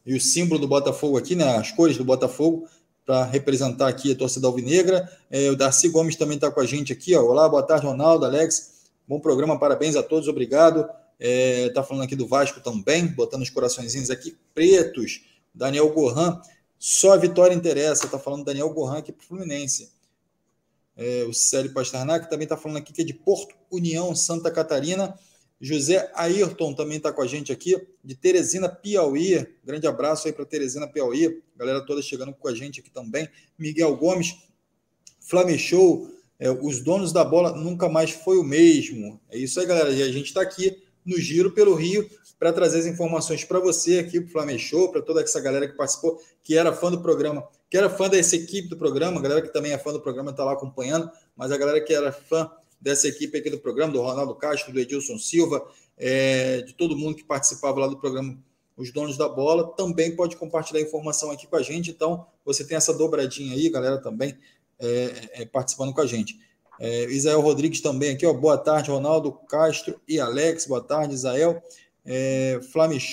e 0.05 0.15
o 0.15 0.21
símbolo 0.21 0.61
do 0.61 0.67
Botafogo 0.67 1.17
aqui, 1.17 1.35
né? 1.35 1.57
As 1.57 1.71
cores 1.71 1.97
do 1.97 2.05
Botafogo 2.05 2.67
para 3.09 3.25
representar 3.25 3.87
aqui 3.87 4.11
a 4.11 4.15
torcida 4.15 4.45
alvinegra. 4.45 5.11
É, 5.31 5.49
o 5.49 5.55
Darcy 5.55 5.89
Gomes 5.89 6.15
também 6.15 6.35
está 6.35 6.51
com 6.51 6.59
a 6.59 6.65
gente 6.67 6.93
aqui. 6.93 7.15
Ó. 7.15 7.23
Olá, 7.23 7.49
boa 7.49 7.63
tarde, 7.63 7.87
Ronaldo, 7.87 8.23
Alex. 8.23 8.83
Bom 9.07 9.19
programa, 9.19 9.57
parabéns 9.57 9.95
a 9.95 10.03
todos, 10.03 10.27
obrigado. 10.27 10.81
Está 10.81 10.93
é, 11.19 11.69
tá 11.69 11.81
falando 11.81 12.03
aqui 12.03 12.15
do 12.15 12.27
Vasco 12.27 12.61
também, 12.61 13.07
botando 13.07 13.41
os 13.41 13.49
coraçõezinhos 13.49 14.11
aqui 14.11 14.37
pretos. 14.53 15.25
Daniel 15.51 15.91
Gohan, 15.91 16.39
só 16.77 17.13
a 17.13 17.17
vitória 17.17 17.55
interessa. 17.55 18.05
Está 18.05 18.19
falando 18.19 18.45
Daniel 18.45 18.69
Gohan 18.69 18.99
aqui 18.99 19.11
para 19.11 19.23
o 19.23 19.25
Fluminense. 19.25 19.91
É, 20.95 21.23
o 21.27 21.33
Célio 21.33 21.73
Pasternak 21.73 22.29
também 22.29 22.43
está 22.43 22.57
falando 22.57 22.77
aqui 22.77 22.93
que 22.93 23.01
é 23.01 23.05
de 23.05 23.15
Porto 23.15 23.55
União, 23.71 24.13
Santa 24.13 24.51
Catarina. 24.51 25.17
José 25.61 26.09
Ayrton 26.15 26.73
também 26.73 26.97
está 26.97 27.11
com 27.11 27.21
a 27.21 27.27
gente 27.27 27.51
aqui, 27.51 27.75
de 28.03 28.15
Teresina, 28.15 28.69
Piauí. 28.69 29.45
Grande 29.63 29.87
abraço 29.87 30.27
aí 30.27 30.33
para 30.33 30.45
Teresina, 30.45 30.87
Piauí. 30.87 31.41
Galera 31.57 31.85
toda 31.85 32.01
chegando 32.01 32.33
com 32.33 32.47
a 32.47 32.55
gente 32.55 32.79
aqui 32.79 32.89
também. 32.89 33.27
Miguel 33.57 33.95
Gomes, 33.97 34.35
Flamechou, 35.19 36.09
é, 36.39 36.49
os 36.49 36.79
donos 36.79 37.11
da 37.11 37.25
bola 37.25 37.51
nunca 37.51 37.89
mais 37.89 38.11
foi 38.11 38.37
o 38.37 38.43
mesmo. 38.43 39.19
É 39.29 39.37
isso 39.37 39.59
aí, 39.59 39.65
galera. 39.65 39.91
E 39.91 40.01
a 40.01 40.11
gente 40.11 40.27
está 40.27 40.41
aqui 40.41 40.81
no 41.05 41.19
Giro 41.19 41.51
pelo 41.51 41.75
Rio 41.75 42.09
para 42.39 42.53
trazer 42.53 42.79
as 42.79 42.85
informações 42.85 43.43
para 43.43 43.59
você 43.59 43.99
aqui, 43.99 44.21
para 44.21 44.29
o 44.29 44.31
Flamechou, 44.31 44.89
para 44.89 45.01
toda 45.01 45.21
essa 45.21 45.41
galera 45.41 45.67
que 45.67 45.75
participou, 45.75 46.21
que 46.41 46.57
era 46.57 46.71
fã 46.71 46.89
do 46.89 47.01
programa, 47.01 47.45
que 47.69 47.77
era 47.77 47.89
fã 47.89 48.07
dessa 48.07 48.37
equipe 48.37 48.69
do 48.69 48.77
programa, 48.77 49.19
a 49.19 49.21
galera 49.21 49.41
que 49.41 49.51
também 49.51 49.73
é 49.73 49.77
fã 49.77 49.91
do 49.91 49.99
programa 49.99 50.31
está 50.31 50.45
lá 50.45 50.53
acompanhando, 50.53 51.11
mas 51.35 51.51
a 51.51 51.57
galera 51.57 51.81
que 51.81 51.93
era 51.93 52.13
fã 52.13 52.49
dessa 52.79 53.07
equipe 53.07 53.37
aqui 53.37 53.49
do 53.49 53.59
programa, 53.59 53.91
do 53.91 54.01
Ronaldo 54.01 54.35
Castro, 54.35 54.71
do 54.71 54.79
Edilson 54.79 55.17
Silva, 55.17 55.65
é, 55.97 56.61
de 56.61 56.73
todo 56.73 56.95
mundo 56.95 57.15
que 57.15 57.23
participava 57.23 57.79
lá 57.79 57.87
do 57.87 57.97
programa 57.97 58.37
Os 58.77 58.91
Donos 58.91 59.17
da 59.17 59.27
Bola, 59.27 59.73
também 59.75 60.15
pode 60.15 60.37
compartilhar 60.37 60.81
informação 60.81 61.31
aqui 61.31 61.45
com 61.45 61.55
a 61.55 61.61
gente. 61.61 61.91
Então, 61.91 62.25
você 62.45 62.63
tem 62.63 62.77
essa 62.77 62.93
dobradinha 62.93 63.53
aí, 63.53 63.69
galera, 63.69 63.97
também 63.97 64.37
é, 64.79 65.41
é, 65.41 65.45
participando 65.45 65.93
com 65.93 66.01
a 66.01 66.05
gente. 66.05 66.39
É, 66.79 67.03
Isael 67.11 67.41
Rodrigues 67.41 67.81
também 67.81 68.11
aqui, 68.11 68.25
ó. 68.25 68.33
Boa 68.33 68.57
tarde, 68.57 68.89
Ronaldo 68.89 69.33
Castro 69.49 69.99
e 70.07 70.19
Alex. 70.19 70.65
Boa 70.65 70.81
tarde, 70.81 71.13
Isael. 71.13 71.61
É, 72.05 72.59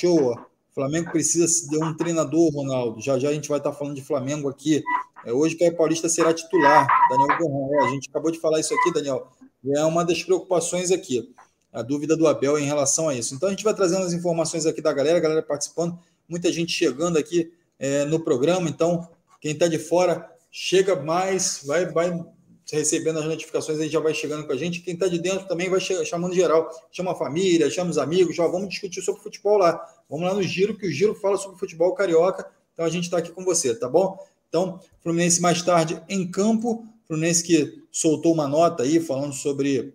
ó. 0.05 0.37
Flamengo 0.73 1.11
precisa 1.11 1.69
de 1.69 1.83
um 1.83 1.97
treinador, 1.97 2.53
Ronaldo. 2.53 3.01
Já 3.01 3.19
já 3.19 3.31
a 3.31 3.33
gente 3.33 3.49
vai 3.49 3.59
estar 3.59 3.73
falando 3.73 3.97
de 3.97 4.03
Flamengo 4.03 4.49
aqui. 4.49 4.85
É, 5.25 5.33
hoje 5.33 5.57
o 5.57 5.59
Caio 5.59 5.77
Paulista 5.77 6.09
será 6.09 6.33
titular, 6.33 6.87
Daniel 7.09 7.39
Gorran. 7.39 7.75
É, 7.75 7.87
a 7.87 7.91
gente 7.91 8.09
acabou 8.09 8.31
de 8.31 8.39
falar 8.39 8.61
isso 8.61 8.73
aqui, 8.75 8.93
Daniel 8.93 9.27
é 9.75 9.85
uma 9.85 10.05
das 10.05 10.23
preocupações 10.23 10.91
aqui, 10.91 11.33
a 11.73 11.83
dúvida 11.83 12.17
do 12.17 12.27
Abel 12.27 12.59
em 12.59 12.65
relação 12.65 13.09
a 13.09 13.15
isso. 13.15 13.35
Então 13.35 13.49
a 13.49 13.53
gente 13.53 13.65
vai 13.65 13.75
trazendo 13.75 14.05
as 14.05 14.13
informações 14.13 14.67
aqui 14.67 14.81
da 14.81 14.93
galera, 14.93 15.19
a 15.19 15.21
galera 15.21 15.43
participando, 15.43 15.99
muita 16.29 16.53
gente 16.53 16.73
chegando 16.73 17.19
aqui 17.19 17.53
é, 17.79 18.05
no 18.05 18.21
programa. 18.21 18.69
Então, 18.69 19.09
quem 19.41 19.53
está 19.53 19.69
de 19.69 19.79
fora, 19.79 20.31
chega 20.51 20.97
mais, 20.97 21.61
vai, 21.65 21.87
vai 21.87 22.25
recebendo 22.73 23.19
as 23.19 23.25
notificações, 23.25 23.79
aí 23.79 23.89
já 23.89 24.01
vai 24.01 24.13
chegando 24.13 24.47
com 24.47 24.53
a 24.53 24.57
gente. 24.57 24.81
Quem 24.81 24.95
está 24.95 25.07
de 25.07 25.19
dentro 25.19 25.47
também 25.47 25.69
vai 25.69 25.81
chamando 25.81 26.35
geral. 26.35 26.69
Chama 26.91 27.13
a 27.13 27.15
família, 27.15 27.71
chama 27.71 27.91
os 27.91 27.99
amigos, 27.99 28.35
já 28.35 28.47
vamos 28.47 28.71
discutir 28.71 29.03
sobre 29.03 29.23
futebol 29.23 29.59
lá. 29.59 29.81
Vamos 30.09 30.27
lá 30.27 30.35
no 30.35 30.43
Giro, 30.43 30.77
que 30.77 30.87
o 30.87 30.91
Giro 30.91 31.15
fala 31.15 31.37
sobre 31.37 31.59
futebol 31.59 31.95
carioca. 31.95 32.51
Então 32.73 32.85
a 32.85 32.89
gente 32.89 33.05
está 33.05 33.19
aqui 33.19 33.31
com 33.31 33.45
você, 33.45 33.75
tá 33.75 33.89
bom? 33.89 34.19
Então, 34.49 34.81
Fluminense 35.01 35.41
mais 35.41 35.63
tarde 35.63 36.03
em 36.09 36.29
campo. 36.29 36.87
Fluminense 37.07 37.43
que 37.43 37.83
soltou 37.91 38.33
uma 38.33 38.49
nota 38.49 38.83
aí 38.83 39.01
falando 39.01 39.33
sobre 39.33 39.95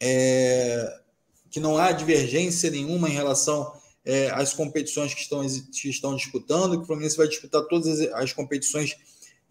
é, 0.00 1.00
que 1.50 1.60
não 1.60 1.76
há 1.76 1.92
divergência 1.92 2.70
nenhuma 2.70 3.08
em 3.08 3.12
relação 3.12 3.72
é, 4.04 4.30
às 4.30 4.52
competições 4.52 5.14
que 5.14 5.20
estão, 5.20 5.46
que 5.46 5.88
estão 5.88 6.14
disputando, 6.14 6.76
que 6.76 6.82
o 6.82 6.86
Fluminense 6.86 7.16
vai 7.16 7.26
disputar 7.26 7.62
todas 7.62 8.00
as, 8.00 8.12
as 8.12 8.32
competições 8.32 8.96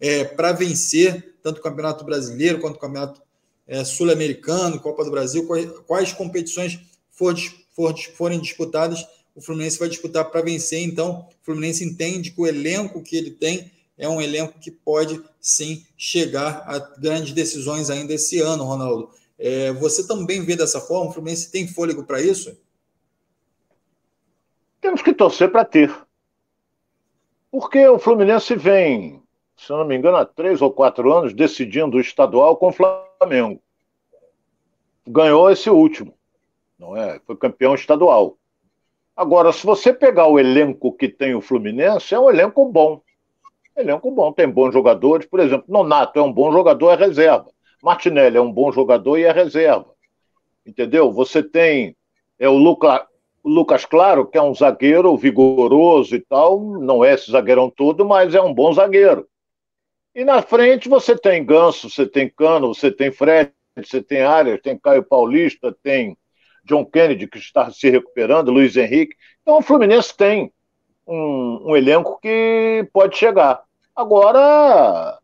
é, 0.00 0.24
para 0.24 0.52
vencer, 0.52 1.36
tanto 1.42 1.58
o 1.58 1.62
Campeonato 1.62 2.04
Brasileiro 2.04 2.60
quanto 2.60 2.76
o 2.76 2.80
Campeonato 2.80 3.22
é, 3.66 3.84
Sul-Americano, 3.84 4.80
Copa 4.80 5.04
do 5.04 5.10
Brasil, 5.10 5.46
quais, 5.46 5.70
quais 5.86 6.12
competições 6.12 6.78
for, 7.10 7.34
for, 7.72 7.94
forem 8.14 8.40
disputadas, 8.40 9.06
o 9.34 9.40
Fluminense 9.40 9.78
vai 9.78 9.88
disputar 9.88 10.30
para 10.30 10.42
vencer. 10.42 10.82
Então, 10.82 11.26
o 11.42 11.44
Fluminense 11.44 11.84
entende 11.84 12.30
que 12.30 12.40
o 12.40 12.46
elenco 12.46 13.02
que 13.02 13.16
ele 13.16 13.32
tem 13.32 13.70
é 13.96 14.08
um 14.08 14.20
elenco 14.20 14.58
que 14.58 14.70
pode 14.70 15.22
sim 15.40 15.86
chegar 15.96 16.64
a 16.66 16.78
grandes 16.98 17.32
decisões 17.32 17.90
ainda 17.90 18.12
esse 18.12 18.40
ano, 18.40 18.64
Ronaldo. 18.64 19.10
É, 19.38 19.72
você 19.72 20.06
também 20.06 20.44
vê 20.44 20.56
dessa 20.56 20.80
forma? 20.80 21.10
O 21.10 21.12
Fluminense 21.12 21.50
tem 21.50 21.66
fôlego 21.66 22.04
para 22.04 22.20
isso? 22.20 22.56
Temos 24.80 25.02
que 25.02 25.14
torcer 25.14 25.50
para 25.50 25.64
ter. 25.64 25.94
Porque 27.50 27.86
o 27.86 27.98
Fluminense 27.98 28.56
vem, 28.56 29.22
se 29.56 29.70
eu 29.70 29.78
não 29.78 29.84
me 29.84 29.96
engano, 29.96 30.16
há 30.16 30.24
três 30.24 30.60
ou 30.60 30.72
quatro 30.72 31.12
anos 31.12 31.32
decidindo 31.32 31.96
o 31.96 32.00
estadual 32.00 32.56
com 32.56 32.68
o 32.68 32.72
Flamengo. 32.72 33.60
Ganhou 35.06 35.50
esse 35.50 35.70
último, 35.70 36.14
não 36.78 36.96
é? 36.96 37.20
Foi 37.26 37.36
campeão 37.36 37.74
estadual. 37.74 38.36
Agora, 39.16 39.52
se 39.52 39.64
você 39.64 39.92
pegar 39.92 40.26
o 40.26 40.38
elenco 40.38 40.92
que 40.92 41.08
tem 41.08 41.34
o 41.34 41.40
Fluminense, 41.40 42.14
é 42.14 42.18
um 42.18 42.28
elenco 42.28 42.64
bom. 42.70 43.00
Elenco 43.76 44.10
bom, 44.10 44.32
tem 44.32 44.48
bons 44.48 44.72
jogadores. 44.72 45.26
Por 45.26 45.40
exemplo, 45.40 45.64
Nonato 45.68 46.18
é 46.18 46.22
um 46.22 46.32
bom 46.32 46.52
jogador, 46.52 46.90
é 46.90 46.96
reserva. 46.96 47.46
Martinelli 47.82 48.36
é 48.36 48.40
um 48.40 48.52
bom 48.52 48.72
jogador 48.72 49.18
e 49.18 49.24
é 49.24 49.32
reserva. 49.32 49.92
Entendeu? 50.64 51.12
Você 51.12 51.42
tem 51.42 51.96
é 52.38 52.48
o, 52.48 52.56
Luca, 52.56 53.06
Lucas 53.44 53.84
Claro, 53.84 54.26
que 54.26 54.38
é 54.38 54.42
um 54.42 54.54
zagueiro 54.54 55.16
vigoroso 55.16 56.14
e 56.16 56.20
tal, 56.20 56.60
não 56.60 57.04
é 57.04 57.14
esse 57.14 57.30
zagueirão 57.30 57.70
todo, 57.70 58.04
mas 58.04 58.34
é 58.34 58.40
um 58.40 58.54
bom 58.54 58.72
zagueiro. 58.72 59.28
E 60.14 60.24
na 60.24 60.40
frente 60.40 60.88
você 60.88 61.16
tem 61.16 61.44
Ganso, 61.44 61.90
você 61.90 62.06
tem 62.06 62.28
Cano, 62.28 62.74
você 62.74 62.90
tem 62.90 63.10
Fred, 63.10 63.52
você 63.76 64.02
tem 64.02 64.22
Arias, 64.22 64.60
tem 64.62 64.78
Caio 64.78 65.02
Paulista, 65.02 65.76
tem 65.82 66.16
John 66.64 66.84
Kennedy, 66.84 67.26
que 67.26 67.38
está 67.38 67.70
se 67.70 67.90
recuperando, 67.90 68.50
Luiz 68.50 68.76
Henrique. 68.76 69.16
Então 69.42 69.58
o 69.58 69.62
Fluminense 69.62 70.16
tem 70.16 70.52
um, 71.06 71.70
um 71.70 71.76
elenco 71.76 72.18
que 72.20 72.88
pode 72.92 73.16
chegar. 73.16 73.62
Agora, 73.94 75.18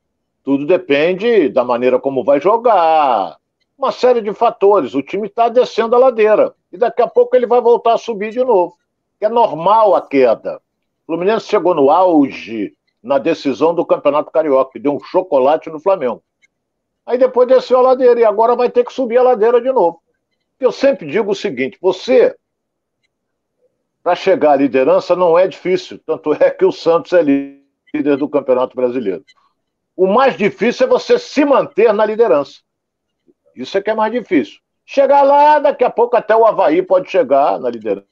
tudo 0.44 0.66
depende 0.66 1.48
da 1.48 1.64
maneira 1.64 1.98
como 1.98 2.24
vai 2.24 2.40
jogar, 2.40 3.36
uma 3.76 3.90
série 3.90 4.20
de 4.20 4.32
fatores. 4.32 4.94
O 4.94 5.02
time 5.02 5.26
está 5.26 5.48
descendo 5.48 5.96
a 5.96 5.98
ladeira 5.98 6.54
e 6.72 6.76
daqui 6.76 7.02
a 7.02 7.06
pouco 7.06 7.34
ele 7.34 7.46
vai 7.46 7.60
voltar 7.60 7.94
a 7.94 7.98
subir 7.98 8.30
de 8.30 8.44
novo. 8.44 8.76
É 9.20 9.28
normal 9.28 9.94
a 9.94 10.02
queda. 10.06 10.60
O 11.02 11.12
Fluminense 11.12 11.46
chegou 11.46 11.74
no 11.74 11.90
auge 11.90 12.74
na 13.02 13.18
decisão 13.18 13.74
do 13.74 13.84
Campeonato 13.84 14.30
Carioca, 14.30 14.78
deu 14.78 14.94
um 14.94 15.00
chocolate 15.00 15.70
no 15.70 15.80
Flamengo. 15.80 16.22
Aí 17.04 17.18
depois 17.18 17.48
desceu 17.48 17.78
a 17.78 17.82
ladeira 17.82 18.20
e 18.20 18.24
agora 18.24 18.54
vai 18.54 18.70
ter 18.70 18.84
que 18.84 18.92
subir 18.92 19.18
a 19.18 19.22
ladeira 19.22 19.60
de 19.60 19.72
novo. 19.72 20.00
Eu 20.58 20.70
sempre 20.70 21.06
digo 21.06 21.32
o 21.32 21.34
seguinte: 21.34 21.78
você, 21.80 22.36
para 24.02 24.16
chegar 24.16 24.52
à 24.52 24.56
liderança, 24.56 25.14
não 25.14 25.38
é 25.38 25.46
difícil. 25.46 26.00
Tanto 26.06 26.32
é 26.32 26.50
que 26.50 26.64
o 26.64 26.72
Santos 26.72 27.12
é 27.12 27.22
líder 27.22 28.16
do 28.16 28.28
Campeonato 28.28 28.74
Brasileiro. 28.74 29.24
O 29.96 30.06
mais 30.06 30.36
difícil 30.36 30.86
é 30.86 30.88
você 30.88 31.18
se 31.18 31.44
manter 31.44 31.92
na 31.92 32.06
liderança. 32.06 32.60
Isso 33.54 33.76
é 33.76 33.82
que 33.82 33.90
é 33.90 33.94
mais 33.94 34.12
difícil. 34.12 34.58
Chegar 34.86 35.22
lá, 35.22 35.58
daqui 35.58 35.84
a 35.84 35.90
pouco 35.90 36.16
até 36.16 36.34
o 36.34 36.46
Havaí 36.46 36.82
pode 36.82 37.10
chegar 37.10 37.58
na 37.60 37.68
liderança. 37.68 38.06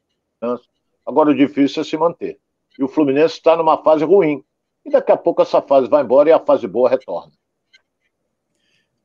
Agora 1.06 1.30
o 1.30 1.34
difícil 1.34 1.82
é 1.82 1.84
se 1.84 1.96
manter. 1.96 2.38
E 2.78 2.84
o 2.84 2.88
Fluminense 2.88 3.34
está 3.34 3.56
numa 3.56 3.82
fase 3.82 4.04
ruim. 4.04 4.44
E 4.84 4.90
daqui 4.90 5.10
a 5.10 5.16
pouco 5.16 5.42
essa 5.42 5.60
fase 5.62 5.88
vai 5.88 6.04
embora 6.04 6.28
e 6.28 6.32
a 6.32 6.38
fase 6.38 6.66
boa 6.66 6.88
retorna. 6.88 7.32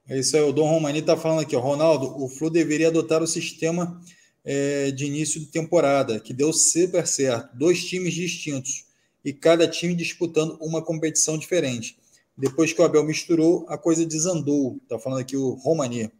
É 0.07 0.19
isso 0.19 0.35
aí, 0.35 0.43
o 0.43 0.51
Dom 0.51 0.67
Romani 0.67 0.99
está 0.99 1.15
falando 1.15 1.41
aqui, 1.41 1.55
Ronaldo, 1.55 2.21
o 2.21 2.27
Flu 2.27 2.49
deveria 2.49 2.89
adotar 2.89 3.23
o 3.23 3.27
sistema 3.27 3.97
é, 4.45 4.91
de 4.91 5.05
início 5.05 5.39
de 5.39 5.47
temporada, 5.47 6.19
que 6.19 6.33
deu 6.33 6.51
super 6.51 7.07
certo. 7.07 7.55
Dois 7.55 7.83
times 7.85 8.13
distintos 8.13 8.85
e 9.23 9.31
cada 9.31 9.67
time 9.67 9.95
disputando 9.95 10.57
uma 10.59 10.81
competição 10.83 11.37
diferente. 11.37 11.97
Depois 12.35 12.73
que 12.73 12.81
o 12.81 12.85
Abel 12.85 13.03
misturou, 13.03 13.65
a 13.69 13.77
coisa 13.77 14.05
desandou. 14.05 14.77
Está 14.83 14.99
falando 14.99 15.19
aqui 15.19 15.37
o 15.37 15.51
Romani. 15.53 16.11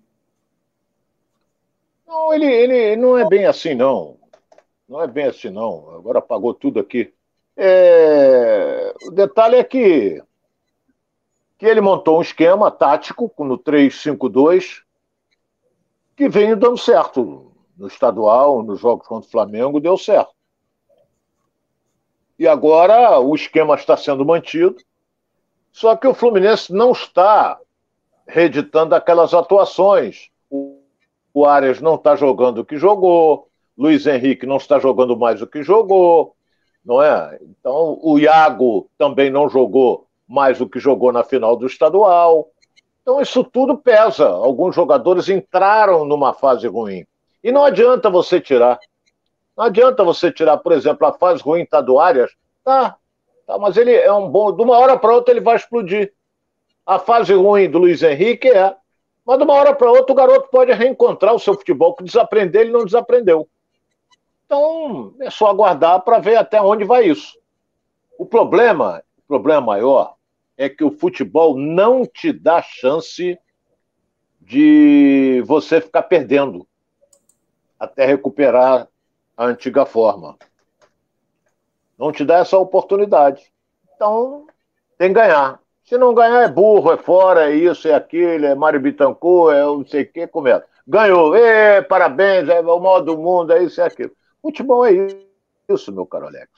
Não, 2.08 2.34
ele, 2.34 2.46
ele 2.46 2.96
não 2.96 3.18
é 3.18 3.28
bem 3.28 3.46
assim, 3.46 3.74
não. 3.74 4.18
Não 4.88 5.02
é 5.02 5.08
bem 5.08 5.26
assim, 5.26 5.50
não. 5.50 5.90
Agora 5.96 6.20
apagou 6.20 6.54
tudo 6.54 6.80
aqui. 6.80 7.12
É... 7.58 8.94
O 9.08 9.12
detalhe 9.12 9.56
é 9.56 9.64
que, 9.64 10.22
que 11.58 11.66
ele 11.66 11.82
montou 11.82 12.20
um 12.20 12.22
esquema 12.22 12.70
tático 12.70 13.32
no 13.40 13.58
3-5-2 13.58 14.84
que 16.16 16.30
vem 16.30 16.56
dando 16.56 16.78
certo. 16.78 17.53
No 17.78 17.88
estadual, 17.88 18.62
nos 18.64 18.80
jogos 18.80 19.08
contra 19.08 19.28
o 19.28 19.32
Flamengo, 19.32 19.80
deu 19.80 19.98
certo. 19.98 20.34
E 22.38 22.48
agora 22.48 23.20
o 23.20 23.34
esquema 23.36 23.76
está 23.76 23.96
sendo 23.98 24.26
mantido 24.26 24.78
só 25.74 25.96
que 25.96 26.08
o 26.08 26.14
Fluminense 26.14 26.72
não 26.72 26.92
está 26.92 27.60
reeditando 28.28 28.94
aquelas 28.94 29.34
atuações. 29.34 30.30
O 31.34 31.46
Arias 31.48 31.82
não 31.82 31.96
está 31.96 32.16
jogando 32.16 32.60
o 32.60 32.66
que 32.66 32.78
jogou, 32.78 33.48
Luiz 33.76 34.06
Henrique 34.06 34.46
não 34.46 34.58
está 34.58 34.78
jogando 34.78 35.18
mais 35.18 35.42
o 35.42 35.48
que 35.48 35.64
jogou, 35.64 36.36
não 36.86 37.02
é? 37.02 37.40
Então 37.42 37.98
o 38.04 38.20
Iago 38.20 38.88
também 39.00 39.32
não 39.32 39.50
jogou 39.50 40.08
mais 40.28 40.62
o 40.62 40.70
que 40.70 40.80
jogou 40.80 41.12
na 41.12 41.24
final 41.24 41.56
do 41.56 41.66
estadual. 41.66 42.52
Então 43.02 43.20
isso 43.20 43.44
tudo 43.44 43.76
pesa. 43.76 44.28
Alguns 44.28 44.76
jogadores 44.76 45.28
entraram 45.28 46.06
numa 46.06 46.34
fase 46.34 46.68
ruim. 46.68 47.04
E 47.44 47.52
não 47.52 47.66
adianta 47.66 48.10
você 48.10 48.40
tirar. 48.40 48.80
Não 49.56 49.66
adianta 49.66 50.04
você 50.04 50.32
tirar, 50.32 50.58
por 50.58 50.72
exemplo, 50.72 51.06
a 51.06 51.14
fase 51.14 51.44
ruim 51.44 51.66
tá 51.66 51.82
do 51.82 52.00
Arias. 52.00 52.32
Tá, 52.64 52.98
Tá, 53.46 53.58
mas 53.58 53.78
ele 53.78 53.94
é 53.94 54.12
um 54.12 54.30
bom. 54.30 54.56
De 54.56 54.62
uma 54.62 54.78
hora 54.78 54.98
para 54.98 55.14
outra 55.14 55.34
ele 55.34 55.42
vai 55.42 55.56
explodir. 55.56 56.14
A 56.86 57.00
fase 57.00 57.34
ruim 57.34 57.70
do 57.70 57.80
Luiz 57.80 58.02
Henrique 58.02 58.50
é. 58.50 58.76
Mas 59.26 59.38
de 59.38 59.44
uma 59.44 59.54
hora 59.54 59.74
para 59.74 59.90
outra 59.90 60.12
o 60.12 60.16
garoto 60.16 60.50
pode 60.50 60.72
reencontrar 60.74 61.34
o 61.34 61.40
seu 61.40 61.54
futebol, 61.54 61.96
que 61.96 62.04
desaprender 62.04 62.62
ele 62.62 62.72
não 62.72 62.84
desaprendeu. 62.84 63.48
Então 64.46 65.14
é 65.22 65.30
só 65.30 65.48
aguardar 65.48 66.02
para 66.02 66.20
ver 66.20 66.36
até 66.36 66.62
onde 66.62 66.84
vai 66.84 67.06
isso. 67.06 67.38
O 68.18 68.26
problema, 68.26 69.02
o 69.18 69.22
problema 69.28 69.62
maior, 69.62 70.16
é 70.58 70.68
que 70.68 70.84
o 70.84 70.92
futebol 70.92 71.58
não 71.58 72.06
te 72.06 72.34
dá 72.34 72.62
chance 72.62 73.38
de 74.42 75.42
você 75.46 75.80
ficar 75.80 76.04
perdendo 76.04 76.68
até 77.84 78.06
recuperar 78.06 78.88
a 79.36 79.46
antiga 79.46 79.86
forma. 79.86 80.38
Não 82.00 82.12
te 82.12 82.24
dá 82.24 82.38
essa 82.38 82.58
oportunidade. 82.58 83.52
Então, 83.96 84.48
tem 84.98 85.10
que 85.10 85.16
ganhar. 85.16 85.60
Se 85.84 85.98
não 85.98 86.14
ganhar, 86.14 86.44
é 86.44 86.48
burro, 86.48 86.94
é 86.94 86.98
fora, 86.98 87.52
é 87.52 87.56
isso, 87.56 87.88
é 87.88 87.94
aquilo, 87.94 88.46
é 88.46 88.56
Mário 88.56 88.80
Bittencourt, 88.80 89.56
é 89.56 89.62
não 89.62 89.86
sei 89.86 90.04
o 90.04 90.12
que, 90.12 90.28
começa. 90.28 90.66
Ganhou, 90.88 91.36
Ê, 91.36 91.82
parabéns, 91.82 92.48
é 92.48 92.62
o 92.62 92.80
maior 92.80 93.02
do 93.02 93.18
mundo, 93.18 93.52
é 93.52 93.64
isso, 93.64 93.82
é 93.82 93.86
aquilo. 93.86 94.12
Futebol 94.42 94.86
é 94.86 94.94
isso, 95.70 95.92
meu 95.92 96.06
caro 96.06 96.28
Alex. 96.28 96.50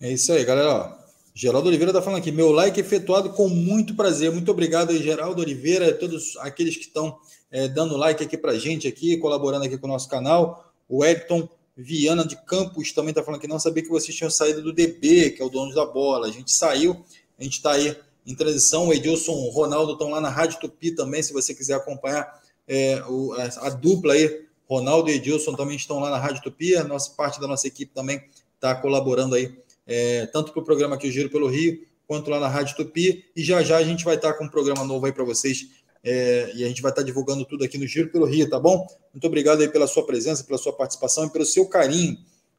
É 0.00 0.10
isso 0.10 0.32
aí, 0.32 0.44
galera. 0.44 0.98
Geraldo 1.34 1.68
Oliveira 1.68 1.92
está 1.92 2.02
falando 2.02 2.20
aqui, 2.20 2.30
meu 2.30 2.52
like 2.52 2.78
efetuado 2.78 3.30
com 3.30 3.48
muito 3.48 3.94
prazer. 3.94 4.30
Muito 4.30 4.50
obrigado 4.50 4.90
aí, 4.90 4.98
Geraldo 4.98 5.40
Oliveira, 5.40 5.94
todos 5.94 6.36
aqueles 6.38 6.76
que 6.76 6.84
estão 6.84 7.18
é, 7.52 7.68
dando 7.68 7.96
like 7.96 8.24
aqui 8.24 8.36
para 8.36 8.58
gente 8.58 8.88
aqui, 8.88 9.18
colaborando 9.18 9.66
aqui 9.66 9.76
com 9.76 9.86
o 9.86 9.90
nosso 9.90 10.08
canal. 10.08 10.72
O 10.88 11.04
Edson 11.04 11.46
Viana 11.76 12.26
de 12.26 12.34
Campos 12.44 12.92
também 12.92 13.10
está 13.10 13.22
falando 13.22 13.40
que 13.40 13.46
não 13.46 13.58
sabia 13.60 13.82
que 13.82 13.90
vocês 13.90 14.16
tinham 14.16 14.30
saído 14.30 14.62
do 14.62 14.72
DB, 14.72 15.30
que 15.30 15.42
é 15.42 15.44
o 15.44 15.50
dono 15.50 15.74
da 15.74 15.84
bola. 15.84 16.26
A 16.26 16.30
gente 16.30 16.50
saiu, 16.50 17.04
a 17.38 17.42
gente 17.44 17.58
está 17.58 17.72
aí 17.72 17.96
em 18.26 18.34
transição. 18.34 18.88
O 18.88 18.92
Edilson 18.92 19.32
o 19.32 19.50
Ronaldo 19.50 19.92
estão 19.92 20.10
lá 20.10 20.20
na 20.20 20.30
Rádio 20.30 20.58
Tupi 20.60 20.92
também, 20.92 21.22
se 21.22 21.32
você 21.32 21.54
quiser 21.54 21.74
acompanhar 21.74 22.40
é, 22.66 23.02
o, 23.06 23.32
a, 23.34 23.66
a, 23.66 23.70
dupla 23.70 24.14
aí. 24.14 24.46
Ronaldo 24.68 25.10
e 25.10 25.14
Edilson 25.14 25.54
também 25.54 25.76
estão 25.76 25.98
lá 25.98 26.08
na 26.08 26.18
Rádio 26.18 26.42
Tupi. 26.42 26.74
A 26.74 26.84
nossa 26.84 27.10
parte 27.10 27.38
da 27.38 27.46
nossa 27.46 27.66
equipe 27.66 27.92
também 27.94 28.22
está 28.54 28.74
colaborando 28.74 29.34
aí, 29.34 29.54
é, 29.86 30.24
tanto 30.26 30.52
para 30.52 30.62
o 30.62 30.64
programa 30.64 30.94
aqui, 30.94 31.08
o 31.08 31.12
Giro 31.12 31.28
pelo 31.28 31.48
Rio, 31.48 31.84
quanto 32.06 32.30
lá 32.30 32.40
na 32.40 32.48
Rádio 32.48 32.76
Tupi. 32.76 33.24
E 33.36 33.42
já 33.44 33.62
já 33.62 33.76
a 33.76 33.82
gente 33.82 34.04
vai 34.04 34.14
estar 34.14 34.32
tá 34.32 34.38
com 34.38 34.44
um 34.44 34.48
programa 34.48 34.84
novo 34.84 35.04
aí 35.04 35.12
para 35.12 35.24
vocês 35.24 35.66
é, 36.04 36.52
e 36.54 36.64
a 36.64 36.68
gente 36.68 36.82
vai 36.82 36.90
estar 36.90 37.02
divulgando 37.02 37.44
tudo 37.44 37.64
aqui 37.64 37.78
no 37.78 37.86
Giro 37.86 38.10
pelo 38.10 38.26
Rio, 38.26 38.48
tá 38.48 38.58
bom? 38.58 38.86
Muito 39.12 39.26
obrigado 39.26 39.60
aí 39.60 39.68
pela 39.68 39.86
sua 39.86 40.04
presença, 40.04 40.42
pela 40.44 40.58
sua 40.58 40.72
participação 40.72 41.26
e 41.26 41.30
pelo 41.30 41.44
seu 41.44 41.66
carinho, 41.66 42.18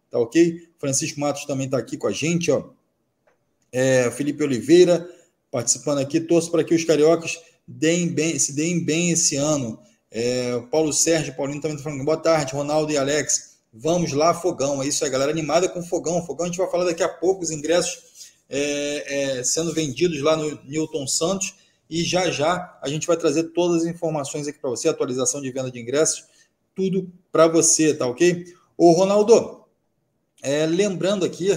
tá 0.09 0.19
ok? 0.19 0.69
Francisco 0.79 1.19
Matos 1.19 1.45
também 1.45 1.65
está 1.65 1.77
aqui 1.77 1.97
com 1.97 2.07
a 2.07 2.11
gente, 2.11 2.51
ó. 2.51 2.69
É, 3.71 4.09
Felipe 4.11 4.43
Oliveira 4.43 5.09
participando 5.53 5.99
aqui, 5.99 6.19
torço 6.19 6.49
para 6.49 6.63
que 6.63 6.73
os 6.73 6.83
cariocas 6.83 7.39
deem 7.67 8.07
bem, 8.07 8.39
se 8.39 8.53
deem 8.53 8.83
bem 8.83 9.11
esse 9.11 9.35
ano. 9.35 9.79
É, 10.09 10.59
Paulo 10.71 10.91
Sérgio, 10.91 11.35
Paulinho 11.35 11.61
também 11.61 11.77
está 11.77 11.89
falando, 11.89 12.03
boa 12.03 12.17
tarde, 12.17 12.53
Ronaldo 12.53 12.91
e 12.91 12.97
Alex. 12.97 13.53
Vamos 13.71 14.13
lá, 14.13 14.33
fogão. 14.33 14.81
É 14.81 14.87
isso 14.87 15.03
aí, 15.03 15.11
galera 15.11 15.31
animada 15.31 15.69
com 15.69 15.83
fogão. 15.83 16.25
Fogão 16.25 16.45
a 16.45 16.49
gente 16.49 16.57
vai 16.57 16.69
falar 16.71 16.85
daqui 16.85 17.03
a 17.03 17.09
pouco, 17.09 17.43
os 17.43 17.51
ingressos 17.51 17.99
é, 18.49 19.37
é, 19.39 19.43
sendo 19.43 19.73
vendidos 19.73 20.21
lá 20.21 20.35
no 20.35 20.59
Newton 20.65 21.05
Santos 21.05 21.53
e 21.89 22.03
já 22.03 22.29
já 22.31 22.77
a 22.81 22.87
gente 22.87 23.07
vai 23.07 23.17
trazer 23.17 23.43
todas 23.51 23.83
as 23.83 23.87
informações 23.87 24.47
aqui 24.47 24.59
para 24.59 24.69
você, 24.69 24.87
atualização 24.87 25.41
de 25.41 25.51
venda 25.51 25.71
de 25.71 25.79
ingressos, 25.79 26.25
tudo 26.75 27.11
para 27.31 27.47
você, 27.47 27.93
tá 27.93 28.07
ok? 28.07 28.45
Ô 28.77 28.91
Ronaldo, 28.91 29.65
é, 30.41 30.65
lembrando 30.65 31.25
aqui 31.25 31.49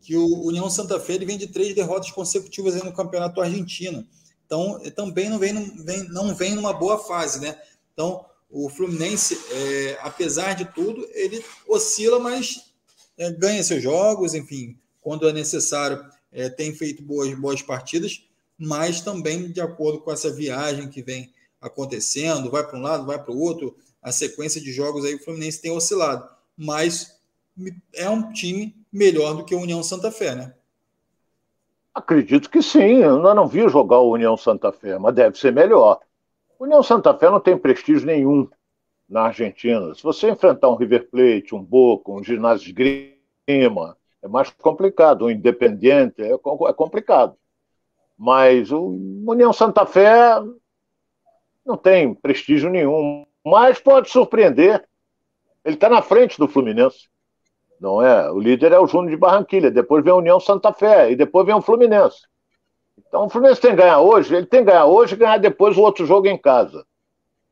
que 0.00 0.16
o 0.16 0.44
União 0.44 0.68
Santa 0.70 1.02
ele 1.08 1.26
vem 1.26 1.38
de 1.38 1.48
três 1.48 1.74
derrotas 1.74 2.10
consecutivas 2.10 2.74
no 2.82 2.92
campeonato 2.92 3.40
argentino. 3.40 4.06
Então, 4.44 4.78
também 4.94 5.28
não 5.28 5.38
vem, 5.38 5.52
não 5.52 5.84
vem, 5.84 6.08
não 6.08 6.34
vem 6.34 6.54
numa 6.54 6.72
boa 6.72 6.98
fase, 6.98 7.40
né? 7.40 7.60
Então, 7.92 8.24
o 8.48 8.68
Fluminense, 8.68 9.36
é, 9.50 9.98
apesar 10.02 10.54
de 10.54 10.64
tudo, 10.66 11.04
ele 11.12 11.44
oscila, 11.66 12.20
mas 12.20 12.72
é, 13.18 13.30
ganha 13.32 13.64
seus 13.64 13.82
jogos, 13.82 14.34
enfim, 14.34 14.78
quando 15.00 15.28
é 15.28 15.32
necessário, 15.32 16.04
é, 16.30 16.48
tem 16.48 16.72
feito 16.72 17.02
boas, 17.02 17.34
boas 17.38 17.60
partidas, 17.62 18.22
mas 18.58 19.00
também 19.00 19.50
de 19.50 19.60
acordo 19.60 20.00
com 20.00 20.12
essa 20.12 20.32
viagem 20.32 20.88
que 20.88 21.02
vem 21.02 21.32
acontecendo, 21.60 22.50
vai 22.50 22.66
para 22.66 22.78
um 22.78 22.82
lado, 22.82 23.06
vai 23.06 23.22
para 23.22 23.32
o 23.32 23.38
outro, 23.38 23.76
a 24.02 24.12
sequência 24.12 24.60
de 24.60 24.72
jogos 24.72 25.04
aí 25.04 25.14
o 25.14 25.22
Fluminense 25.22 25.60
tem 25.60 25.70
oscilado, 25.70 26.28
mas 26.56 27.20
é 27.94 28.08
um 28.08 28.32
time 28.32 28.74
melhor 28.92 29.34
do 29.34 29.44
que 29.44 29.54
o 29.54 29.60
União 29.60 29.82
Santa 29.82 30.10
Fé, 30.10 30.34
né? 30.34 30.54
Acredito 31.94 32.50
que 32.50 32.60
sim. 32.60 32.98
Eu 32.98 33.22
não 33.34 33.48
vi 33.48 33.66
jogar 33.68 34.00
o 34.00 34.12
União 34.12 34.36
Santa 34.36 34.70
Fé, 34.70 34.98
mas 34.98 35.14
deve 35.14 35.38
ser 35.38 35.52
melhor. 35.52 36.00
O 36.58 36.64
União 36.64 36.82
Santa 36.82 37.16
Fé 37.16 37.30
não 37.30 37.40
tem 37.40 37.56
prestígio 37.56 38.06
nenhum 38.06 38.48
na 39.08 39.22
Argentina. 39.22 39.94
Se 39.94 40.02
você 40.02 40.30
enfrentar 40.30 40.68
um 40.68 40.76
River 40.76 41.08
Plate, 41.08 41.54
um 41.54 41.62
Boca, 41.62 42.12
um 42.12 42.22
Ginásio 42.22 42.66
de 42.66 42.72
Grima, 43.46 43.96
é 44.22 44.28
mais 44.28 44.50
complicado. 44.50 45.24
O 45.24 45.30
Independiente 45.30 46.22
é, 46.22 46.32
é 46.32 46.72
complicado. 46.74 47.34
Mas 48.18 48.72
o 48.72 48.98
União 49.26 49.52
Santa 49.52 49.84
Fé 49.84 50.42
não 51.64 51.76
tem 51.76 52.14
prestígio 52.14 52.70
nenhum, 52.70 53.26
mas 53.44 53.78
pode 53.78 54.08
surpreender. 54.08 54.86
Ele 55.64 55.74
está 55.74 55.88
na 55.88 56.00
frente 56.00 56.38
do 56.38 56.48
Fluminense. 56.48 57.08
Não 57.80 58.00
é? 58.00 58.30
O 58.30 58.38
líder 58.38 58.72
é 58.72 58.78
o 58.78 58.86
Júnior 58.86 59.10
de 59.10 59.16
Barranquilha, 59.16 59.70
depois 59.70 60.02
vem 60.02 60.12
a 60.12 60.16
União 60.16 60.40
Santa 60.40 60.72
Fé 60.72 61.10
e 61.10 61.16
depois 61.16 61.44
vem 61.44 61.54
o 61.54 61.60
Fluminense. 61.60 62.22
Então 62.96 63.26
o 63.26 63.28
Fluminense 63.28 63.60
tem 63.60 63.72
que 63.72 63.76
ganhar 63.76 64.00
hoje, 64.00 64.34
ele 64.34 64.46
tem 64.46 64.60
que 64.60 64.70
ganhar 64.70 64.86
hoje 64.86 65.14
e 65.14 65.18
ganhar 65.18 65.38
depois 65.38 65.76
o 65.76 65.82
outro 65.82 66.06
jogo 66.06 66.26
em 66.26 66.38
casa. 66.38 66.86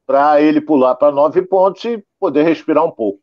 Para 0.07 0.41
ele 0.41 0.61
pular 0.61 0.95
para 0.95 1.13
nove 1.13 1.43
pontos 1.43 1.85
e 1.85 2.03
poder 2.19 2.43
respirar 2.45 2.85
um 2.85 2.91
pouco. 2.91 3.21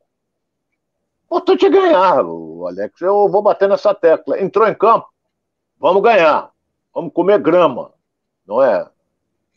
Importante 1.25 1.65
é 1.65 1.69
ganhar, 1.69 2.25
o 2.25 2.67
Alex. 2.67 2.99
Eu 3.01 3.29
vou 3.29 3.41
bater 3.41 3.69
nessa 3.69 3.95
tecla. 3.95 4.39
Entrou 4.41 4.67
em 4.67 4.75
campo, 4.75 5.07
vamos 5.79 6.03
ganhar. 6.03 6.50
Vamos 6.93 7.13
comer 7.13 7.39
grama, 7.39 7.91
não 8.45 8.61
é? 8.61 8.87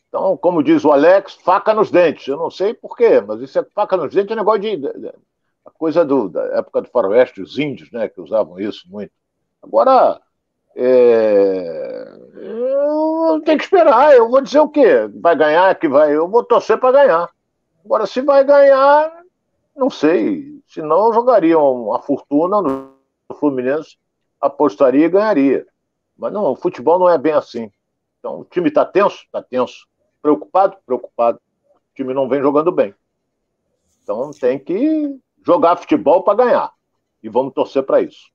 Então, 0.07 0.37
como 0.37 0.63
diz 0.63 0.85
o 0.85 0.91
Alex, 0.91 1.35
faca 1.43 1.73
nos 1.73 1.91
dentes. 1.91 2.27
Eu 2.27 2.37
não 2.37 2.49
sei 2.49 2.73
porquê, 2.73 3.19
mas 3.19 3.41
isso 3.41 3.59
é 3.59 3.65
faca 3.75 3.97
nos 3.97 4.13
dentes 4.13 4.31
é 4.31 4.35
negócio 4.35 4.61
de. 4.61 5.13
A 5.65 5.71
coisa 5.71 6.05
do, 6.05 6.29
da 6.29 6.43
época 6.57 6.83
do 6.83 6.89
faroeste, 6.89 7.41
os 7.41 7.57
índios, 7.57 7.91
né, 7.91 8.07
que 8.07 8.21
usavam 8.21 8.59
isso 8.59 8.87
muito. 8.89 9.11
Agora, 9.61 10.21
é, 10.75 12.13
eu 12.35 13.41
tenho 13.43 13.57
que 13.57 13.63
esperar. 13.63 14.13
Eu 14.13 14.29
vou 14.29 14.41
dizer 14.41 14.59
o 14.59 14.69
quê? 14.69 15.09
Vai 15.19 15.35
ganhar? 15.35 15.73
Que 15.75 15.87
vai? 15.87 16.15
Eu 16.15 16.27
vou 16.27 16.43
torcer 16.43 16.79
para 16.79 17.03
ganhar. 17.03 17.29
Agora, 17.83 18.05
se 18.05 18.21
vai 18.21 18.43
ganhar, 18.43 19.23
não 19.75 19.89
sei. 19.89 20.61
Senão, 20.67 21.07
eu 21.07 21.13
jogaria 21.13 21.57
uma 21.57 21.99
fortuna 22.01 22.61
no 22.61 22.93
Fluminense, 23.39 23.97
apostaria 24.39 25.05
e 25.05 25.09
ganharia. 25.09 25.65
Mas 26.17 26.31
não, 26.31 26.51
o 26.51 26.55
futebol 26.55 26.99
não 26.99 27.09
é 27.09 27.17
bem 27.17 27.33
assim. 27.33 27.71
Então, 28.19 28.39
o 28.39 28.45
time 28.45 28.69
está 28.69 28.85
tenso? 28.85 29.23
Está 29.25 29.41
tenso. 29.41 29.87
Preocupado? 30.21 30.77
Preocupado. 30.85 31.39
O 31.73 31.95
time 31.95 32.13
não 32.13 32.27
vem 32.27 32.41
jogando 32.41 32.71
bem. 32.71 32.93
Então 34.05 34.29
tem 34.31 34.59
que 34.59 35.19
jogar 35.43 35.77
futebol 35.77 36.23
para 36.23 36.45
ganhar. 36.45 36.71
E 37.23 37.29
vamos 37.29 37.53
torcer 37.53 37.83
para 37.83 38.01
isso. 38.01 38.29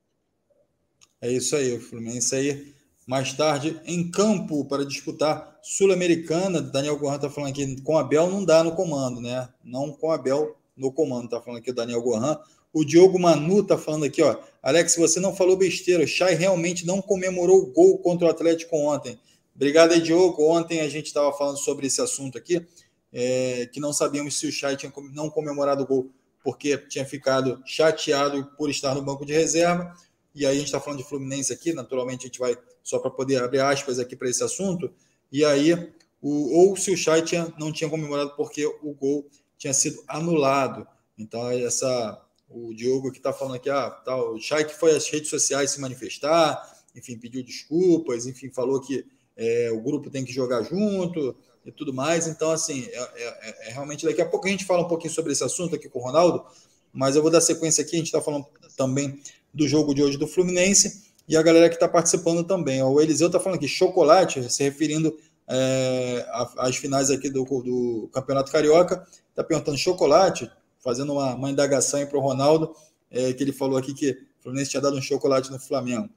É 1.20 1.30
isso 1.30 1.54
aí, 1.54 1.76
o 1.76 1.80
Fluminense 1.80 2.34
aí 2.34 2.74
mais 3.06 3.32
tarde 3.32 3.80
em 3.84 4.08
campo 4.10 4.64
para 4.64 4.84
disputar 4.84 5.58
Sul-Americana. 5.62 6.62
Daniel 6.62 6.98
Gohan 6.98 7.16
está 7.16 7.28
falando 7.28 7.50
aqui, 7.50 7.80
com 7.82 7.98
Abel 7.98 8.30
não 8.30 8.44
dá 8.44 8.62
no 8.62 8.74
comando, 8.76 9.20
né? 9.20 9.48
Não 9.64 9.92
com 9.92 10.12
Abel 10.12 10.56
no 10.76 10.92
comando, 10.92 11.24
está 11.24 11.40
falando 11.40 11.58
aqui 11.58 11.70
o 11.70 11.74
Daniel 11.74 12.02
Gohan. 12.02 12.38
O 12.72 12.84
Diogo 12.84 13.18
Manu 13.18 13.60
está 13.60 13.76
falando 13.76 14.04
aqui, 14.04 14.22
ó. 14.22 14.36
Alex, 14.62 14.96
você 14.96 15.18
não 15.18 15.34
falou 15.34 15.56
besteira. 15.56 16.04
O 16.04 16.06
Chay 16.06 16.34
realmente 16.34 16.86
não 16.86 17.02
comemorou 17.02 17.62
o 17.62 17.66
gol 17.66 17.98
contra 17.98 18.28
o 18.28 18.30
Atlético 18.30 18.76
ontem. 18.76 19.18
Obrigado 19.54 19.92
aí, 19.92 20.00
Diogo. 20.00 20.42
Ontem 20.44 20.80
a 20.80 20.88
gente 20.88 21.06
estava 21.06 21.32
falando 21.32 21.58
sobre 21.58 21.86
esse 21.86 22.00
assunto 22.00 22.38
aqui, 22.38 22.64
é, 23.12 23.68
que 23.72 23.80
não 23.80 23.92
sabíamos 23.92 24.38
se 24.38 24.46
o 24.46 24.52
Chay 24.52 24.76
tinha 24.76 24.92
não 25.12 25.28
comemorado 25.28 25.82
o 25.82 25.86
gol 25.86 26.10
porque 26.42 26.78
tinha 26.78 27.04
ficado 27.04 27.62
chateado 27.66 28.50
por 28.56 28.70
estar 28.70 28.94
no 28.94 29.02
banco 29.02 29.24
de 29.26 29.32
reserva. 29.32 29.94
E 30.34 30.46
aí 30.46 30.52
a 30.52 30.58
gente 30.58 30.66
está 30.66 30.80
falando 30.80 31.00
de 31.00 31.08
Fluminense 31.08 31.52
aqui, 31.52 31.72
naturalmente 31.72 32.20
a 32.20 32.26
gente 32.26 32.38
vai 32.38 32.56
só 32.82 32.98
para 32.98 33.10
poder 33.10 33.42
abrir 33.42 33.60
aspas 33.60 33.98
aqui 33.98 34.16
para 34.16 34.28
esse 34.28 34.42
assunto. 34.42 34.90
E 35.30 35.44
aí, 35.44 35.74
o, 36.22 36.58
ou 36.58 36.76
se 36.76 36.90
o 36.90 36.96
Chay 36.96 37.22
tinha, 37.22 37.52
não 37.58 37.72
tinha 37.72 37.90
comemorado 37.90 38.34
porque 38.36 38.64
o 38.64 38.94
gol 38.94 39.28
tinha 39.58 39.74
sido 39.74 40.02
anulado. 40.08 40.86
Então, 41.18 41.50
essa 41.50 42.20
o 42.50 42.74
Diogo 42.74 43.12
que 43.12 43.18
está 43.18 43.32
falando 43.32 43.54
aqui, 43.54 43.70
ah, 43.70 43.90
tá, 43.90 44.16
o 44.16 44.38
Chay 44.38 44.64
que 44.64 44.74
foi 44.74 44.94
às 44.94 45.08
redes 45.08 45.30
sociais 45.30 45.70
se 45.70 45.80
manifestar, 45.80 46.60
enfim, 46.94 47.16
pediu 47.16 47.42
desculpas, 47.44 48.26
enfim, 48.26 48.50
falou 48.50 48.80
que 48.80 49.06
é, 49.36 49.70
o 49.72 49.80
grupo 49.80 50.10
tem 50.10 50.24
que 50.24 50.32
jogar 50.32 50.62
junto 50.64 51.34
e 51.64 51.70
tudo 51.70 51.94
mais. 51.94 52.26
Então, 52.26 52.50
assim, 52.50 52.86
é, 52.90 52.98
é, 52.98 53.68
é, 53.68 53.72
realmente 53.72 54.04
daqui 54.04 54.20
a 54.20 54.26
pouco 54.26 54.46
a 54.46 54.50
gente 54.50 54.64
fala 54.64 54.82
um 54.82 54.88
pouquinho 54.88 55.12
sobre 55.12 55.32
esse 55.32 55.44
assunto 55.44 55.76
aqui 55.76 55.88
com 55.88 56.00
o 56.00 56.02
Ronaldo, 56.02 56.44
mas 56.92 57.14
eu 57.14 57.22
vou 57.22 57.30
dar 57.30 57.40
sequência 57.40 57.82
aqui. 57.82 57.94
A 57.94 57.98
gente 57.98 58.06
está 58.06 58.20
falando 58.20 58.46
também 58.76 59.20
do 59.54 59.66
jogo 59.68 59.94
de 59.94 60.02
hoje 60.02 60.18
do 60.18 60.26
Fluminense 60.26 61.04
e 61.28 61.36
a 61.36 61.42
galera 61.42 61.68
que 61.68 61.76
está 61.76 61.88
participando 61.88 62.44
também. 62.44 62.82
O 62.82 63.00
Eliseu 63.00 63.28
está 63.28 63.38
falando 63.38 63.58
aqui, 63.58 63.68
chocolate, 63.68 64.52
se 64.52 64.64
referindo 64.64 65.16
é, 65.48 66.26
às 66.58 66.76
finais 66.76 67.10
aqui 67.10 67.30
do, 67.30 67.44
do 67.44 68.10
Campeonato 68.12 68.50
Carioca, 68.50 69.06
está 69.30 69.44
perguntando 69.44 69.78
chocolate, 69.78 70.50
fazendo 70.82 71.12
uma, 71.12 71.34
uma 71.34 71.50
indagação 71.50 72.04
para 72.06 72.18
o 72.18 72.20
Ronaldo, 72.20 72.74
é, 73.10 73.32
que 73.32 73.42
ele 73.42 73.52
falou 73.52 73.76
aqui 73.78 73.94
que 73.94 74.10
o 74.10 74.42
Fluminense 74.42 74.70
tinha 74.70 74.80
dado 74.80 74.96
um 74.96 75.02
chocolate 75.02 75.50
no 75.50 75.58
Flamengo. 75.58 76.08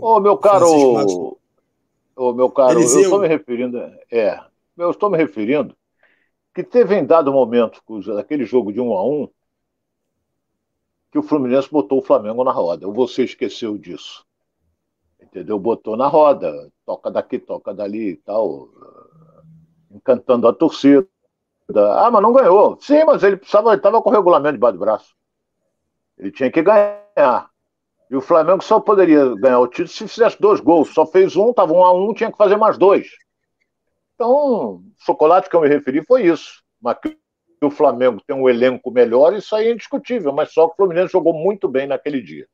Ô, 0.00 0.18
meu 0.18 0.36
caro. 0.36 1.38
Ô, 2.16 2.32
meu 2.32 2.50
caro, 2.50 2.80
Eliseu. 2.80 3.00
eu 3.00 3.04
estou 3.04 3.20
me 3.20 3.28
referindo. 3.28 3.78
É, 4.10 4.40
eu 4.76 4.90
estou 4.90 5.10
me 5.10 5.16
referindo 5.16 5.76
que 6.54 6.62
teve 6.62 6.96
em 6.96 7.04
dado 7.04 7.32
momento, 7.32 7.82
daquele 8.14 8.44
jogo 8.44 8.72
de 8.72 8.80
um 8.80 8.92
a 8.92 9.04
um, 9.04 9.28
que 11.10 11.18
o 11.18 11.22
Fluminense 11.22 11.70
botou 11.70 11.98
o 11.98 12.02
Flamengo 12.02 12.44
na 12.44 12.52
roda. 12.52 12.86
Você 12.88 13.24
esqueceu 13.24 13.78
disso. 13.78 14.24
Entendeu? 15.20 15.58
Botou 15.58 15.96
na 15.96 16.08
roda, 16.08 16.70
toca 16.84 17.10
daqui, 17.10 17.38
toca 17.38 17.72
dali 17.72 18.10
e 18.10 18.16
tal, 18.16 18.68
encantando 19.90 20.46
a 20.46 20.52
torcida. 20.52 21.06
Ah, 21.74 22.10
mas 22.10 22.22
não 22.22 22.32
ganhou. 22.32 22.78
Sim, 22.80 23.04
mas 23.04 23.22
ele 23.22 23.36
precisava, 23.36 23.74
estava 23.74 24.02
com 24.02 24.10
o 24.10 24.12
regulamento 24.12 24.54
debaixo 24.54 24.76
do 24.76 24.80
braço. 24.80 25.14
Ele 26.18 26.30
tinha 26.30 26.50
que 26.50 26.62
ganhar. 26.62 27.50
E 28.10 28.16
o 28.16 28.20
Flamengo 28.20 28.62
só 28.62 28.78
poderia 28.78 29.34
ganhar 29.36 29.60
o 29.60 29.66
título 29.66 29.88
se 29.88 30.06
fizesse 30.08 30.40
dois 30.40 30.60
gols. 30.60 30.92
Só 30.92 31.06
fez 31.06 31.34
um, 31.36 31.50
estava 31.50 31.72
um 31.72 31.84
a 31.84 31.92
um, 31.92 32.12
tinha 32.12 32.30
que 32.30 32.36
fazer 32.36 32.56
mais 32.56 32.76
dois. 32.76 33.08
Então, 34.14 34.82
chocolate 34.98 35.48
que 35.48 35.56
eu 35.56 35.60
me 35.60 35.68
referi 35.68 36.04
foi 36.04 36.26
isso. 36.26 36.62
Mas 36.80 36.98
que 37.00 37.16
o 37.62 37.70
Flamengo 37.70 38.20
tem 38.26 38.36
um 38.36 38.48
elenco 38.48 38.90
melhor, 38.90 39.34
isso 39.34 39.54
aí 39.54 39.68
é 39.68 39.72
indiscutível. 39.72 40.32
Mas 40.32 40.52
só 40.52 40.66
que 40.66 40.74
o 40.74 40.76
Fluminense 40.76 41.12
jogou 41.12 41.32
muito 41.32 41.68
bem 41.68 41.86
naquele 41.86 42.20
dia. 42.20 42.46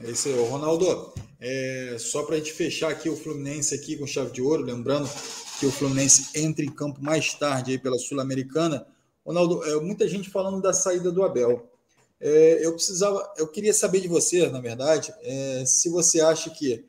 É 0.00 0.10
isso 0.10 0.28
aí, 0.28 0.48
Ronaldo. 0.48 1.14
É, 1.40 1.96
só 1.98 2.24
para 2.24 2.34
a 2.34 2.38
gente 2.38 2.52
fechar 2.52 2.90
aqui 2.90 3.08
o 3.08 3.16
Fluminense 3.16 3.74
aqui 3.74 3.96
com 3.96 4.06
chave 4.06 4.32
de 4.32 4.42
ouro, 4.42 4.62
lembrando 4.62 5.08
que 5.58 5.66
o 5.66 5.72
Fluminense 5.72 6.38
entra 6.38 6.64
em 6.64 6.70
campo 6.70 7.02
mais 7.02 7.34
tarde 7.34 7.72
aí 7.72 7.78
pela 7.78 7.98
Sul-Americana. 7.98 8.86
Ronaldo, 9.24 9.62
é, 9.64 9.80
muita 9.80 10.08
gente 10.08 10.30
falando 10.30 10.62
da 10.62 10.72
saída 10.72 11.10
do 11.10 11.22
Abel. 11.22 11.68
É, 12.20 12.64
eu 12.64 12.72
precisava, 12.72 13.32
eu 13.36 13.46
queria 13.46 13.72
saber 13.72 14.00
de 14.00 14.08
você, 14.08 14.48
na 14.48 14.60
verdade, 14.60 15.12
é, 15.22 15.64
se 15.66 15.88
você 15.88 16.20
acha 16.20 16.50
que 16.50 16.84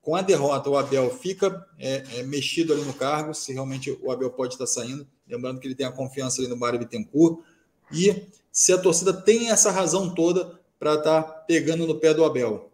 com 0.00 0.16
a 0.16 0.22
derrota 0.22 0.68
o 0.68 0.76
Abel 0.76 1.10
fica 1.16 1.64
é, 1.78 2.02
é 2.16 2.22
mexido 2.24 2.72
ali 2.72 2.82
no 2.82 2.92
cargo, 2.92 3.32
se 3.32 3.52
realmente 3.52 3.96
o 4.02 4.10
Abel 4.10 4.30
pode 4.30 4.54
estar 4.54 4.66
saindo, 4.66 5.06
lembrando 5.28 5.60
que 5.60 5.68
ele 5.68 5.74
tem 5.74 5.86
a 5.86 5.92
confiança 5.92 6.40
ali 6.40 6.48
no 6.48 6.56
Mário 6.56 6.78
Bittencourt, 6.78 7.40
e 7.92 8.26
se 8.50 8.72
a 8.72 8.78
torcida 8.78 9.12
tem 9.12 9.50
essa 9.50 9.70
razão 9.70 10.12
toda 10.12 10.58
para 10.78 10.94
estar 10.94 11.22
tá 11.22 11.30
pegando 11.46 11.86
no 11.86 12.00
pé 12.00 12.12
do 12.12 12.24
Abel. 12.24 12.71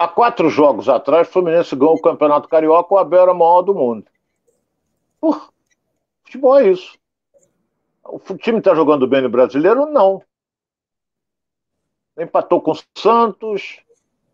Há 0.00 0.08
quatro 0.08 0.48
jogos 0.48 0.88
atrás, 0.88 1.28
o 1.28 1.30
Fluminense 1.30 1.76
ganhou 1.76 1.94
o 1.94 2.00
Campeonato 2.00 2.48
Carioca, 2.48 2.94
o 2.94 2.96
Abel 2.96 3.20
era 3.20 3.32
o 3.32 3.38
maior 3.38 3.60
do 3.60 3.74
mundo. 3.74 4.06
Por 5.20 5.52
futebol 6.24 6.58
é 6.58 6.70
isso. 6.70 6.98
O 8.02 8.18
time 8.38 8.60
está 8.60 8.74
jogando 8.74 9.06
bem 9.06 9.20
no 9.20 9.28
brasileiro? 9.28 9.84
Não 9.84 10.22
empatou 12.22 12.60
com 12.60 12.72
o 12.72 12.78
Santos, 12.96 13.80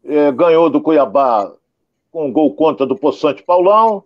é, 0.04 0.30
ganhou 0.32 0.70
do 0.70 0.80
Cuiabá 0.80 1.52
com 2.10 2.26
um 2.26 2.32
gol 2.32 2.54
contra 2.54 2.86
do 2.86 2.96
Poçante 2.96 3.42
Paulão, 3.42 4.04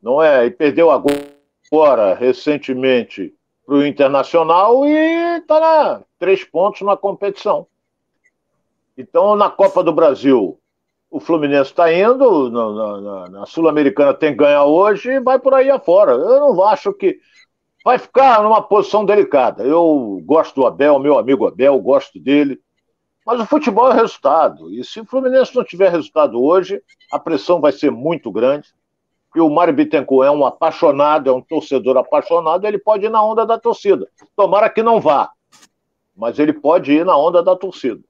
não 0.00 0.22
é? 0.22 0.46
E 0.46 0.50
perdeu 0.50 0.90
agora, 0.90 2.14
recentemente, 2.14 3.34
para 3.64 3.74
o 3.74 3.86
Internacional 3.86 4.86
e 4.86 5.38
está 5.38 6.02
três 6.18 6.44
pontos 6.44 6.82
na 6.82 6.96
competição. 6.96 7.66
Então, 8.96 9.36
na 9.36 9.48
Copa 9.48 9.82
do 9.82 9.92
Brasil, 9.92 10.58
o 11.10 11.20
Fluminense 11.20 11.70
está 11.70 11.92
indo, 11.92 12.50
na, 12.50 13.00
na, 13.00 13.28
na 13.28 13.46
Sul-Americana 13.46 14.14
tem 14.14 14.32
que 14.32 14.38
ganhar 14.38 14.64
hoje 14.64 15.10
e 15.10 15.20
vai 15.20 15.38
por 15.38 15.54
aí 15.54 15.70
afora. 15.70 16.12
Eu 16.12 16.40
não 16.40 16.64
acho 16.64 16.92
que. 16.92 17.18
Vai 17.84 17.98
ficar 17.98 18.42
numa 18.42 18.62
posição 18.62 19.04
delicada. 19.04 19.64
Eu 19.64 20.22
gosto 20.24 20.54
do 20.54 20.66
Abel, 20.66 21.00
meu 21.00 21.18
amigo 21.18 21.46
Abel, 21.46 21.78
gosto 21.80 22.18
dele. 22.20 22.60
Mas 23.26 23.40
o 23.40 23.46
futebol 23.46 23.90
é 23.90 23.94
resultado. 23.94 24.70
E 24.72 24.84
se 24.84 25.00
o 25.00 25.04
Fluminense 25.04 25.54
não 25.54 25.64
tiver 25.64 25.90
resultado 25.90 26.40
hoje, 26.40 26.80
a 27.10 27.18
pressão 27.18 27.60
vai 27.60 27.72
ser 27.72 27.90
muito 27.90 28.30
grande. 28.30 28.68
E 29.34 29.40
o 29.40 29.50
Mário 29.50 29.74
Bittencourt 29.74 30.26
é 30.26 30.30
um 30.30 30.46
apaixonado, 30.46 31.28
é 31.28 31.32
um 31.32 31.40
torcedor 31.40 31.96
apaixonado, 31.96 32.66
ele 32.66 32.78
pode 32.78 33.06
ir 33.06 33.10
na 33.10 33.24
onda 33.24 33.44
da 33.44 33.58
torcida. 33.58 34.06
Tomara 34.36 34.70
que 34.70 34.82
não 34.82 35.00
vá. 35.00 35.30
Mas 36.16 36.38
ele 36.38 36.52
pode 36.52 36.92
ir 36.92 37.04
na 37.04 37.16
onda 37.16 37.42
da 37.42 37.56
torcida. 37.56 38.00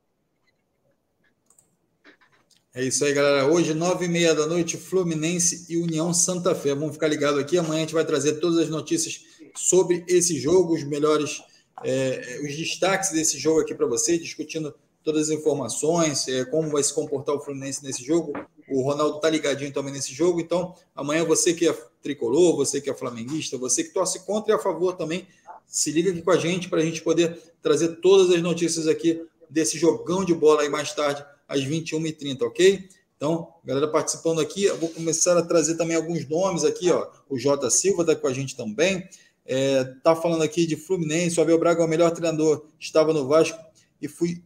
É 2.74 2.82
isso 2.82 3.04
aí, 3.04 3.12
galera. 3.12 3.46
Hoje, 3.52 3.74
nove 3.74 4.06
e 4.06 4.08
meia 4.08 4.34
da 4.34 4.46
noite, 4.46 4.78
Fluminense 4.78 5.66
e 5.68 5.76
União 5.76 6.14
Santa 6.14 6.54
Fé. 6.54 6.74
Vamos 6.74 6.94
ficar 6.94 7.06
ligado 7.06 7.38
aqui. 7.38 7.58
Amanhã 7.58 7.76
a 7.76 7.80
gente 7.80 7.92
vai 7.92 8.02
trazer 8.02 8.40
todas 8.40 8.56
as 8.56 8.70
notícias 8.70 9.26
sobre 9.54 10.02
esse 10.08 10.40
jogo, 10.40 10.72
os 10.72 10.82
melhores, 10.82 11.42
é, 11.84 12.40
os 12.42 12.56
destaques 12.56 13.10
desse 13.10 13.38
jogo 13.38 13.60
aqui 13.60 13.74
para 13.74 13.86
você, 13.86 14.16
discutindo 14.16 14.74
todas 15.04 15.28
as 15.28 15.38
informações, 15.38 16.26
é, 16.28 16.46
como 16.46 16.70
vai 16.70 16.82
se 16.82 16.94
comportar 16.94 17.34
o 17.34 17.40
Fluminense 17.40 17.84
nesse 17.84 18.02
jogo. 18.02 18.32
O 18.70 18.80
Ronaldo 18.80 19.20
tá 19.20 19.28
ligadinho 19.28 19.70
também 19.70 19.92
nesse 19.92 20.14
jogo. 20.14 20.40
Então, 20.40 20.74
amanhã 20.96 21.26
você 21.26 21.52
que 21.52 21.68
é 21.68 21.76
tricolor, 22.02 22.56
você 22.56 22.80
que 22.80 22.88
é 22.88 22.94
flamenguista, 22.94 23.58
você 23.58 23.84
que 23.84 23.90
torce 23.90 24.20
contra 24.20 24.50
e 24.50 24.56
a 24.56 24.58
favor 24.58 24.96
também, 24.96 25.26
se 25.66 25.92
liga 25.92 26.10
aqui 26.10 26.22
com 26.22 26.30
a 26.30 26.38
gente 26.38 26.70
para 26.70 26.80
a 26.80 26.84
gente 26.84 27.02
poder 27.02 27.38
trazer 27.60 27.96
todas 27.96 28.34
as 28.34 28.40
notícias 28.40 28.88
aqui 28.88 29.26
desse 29.50 29.76
jogão 29.76 30.24
de 30.24 30.32
bola 30.32 30.62
aí 30.62 30.70
mais 30.70 30.94
tarde 30.94 31.22
às 31.52 31.60
21h30, 31.60 32.42
ok? 32.42 32.88
Então, 33.16 33.54
galera 33.64 33.86
participando 33.86 34.40
aqui, 34.40 34.64
eu 34.64 34.76
vou 34.78 34.88
começar 34.88 35.36
a 35.36 35.42
trazer 35.42 35.76
também 35.76 35.96
alguns 35.96 36.28
nomes 36.28 36.64
aqui, 36.64 36.90
ó. 36.90 37.08
O 37.28 37.38
Jota 37.38 37.70
Silva 37.70 38.02
está 38.02 38.16
com 38.16 38.26
a 38.26 38.32
gente 38.32 38.56
também. 38.56 39.08
É, 39.44 39.84
tá 40.02 40.16
falando 40.16 40.42
aqui 40.42 40.66
de 40.66 40.76
Fluminense, 40.76 41.38
o 41.38 41.42
Abel 41.42 41.58
Braga 41.58 41.82
é 41.82 41.86
o 41.86 41.88
melhor 41.88 42.10
treinador, 42.10 42.66
estava 42.80 43.12
no 43.12 43.26
Vasco 43.28 43.58
e 44.00 44.08
fui. 44.08 44.42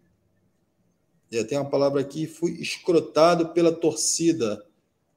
É, 1.33 1.43
tem 1.45 1.57
uma 1.59 1.71
palavra 1.71 2.01
aqui, 2.01 2.27
fui 2.27 2.53
escrotado 2.61 3.49
pela 3.55 3.73
torcida. 3.73 4.63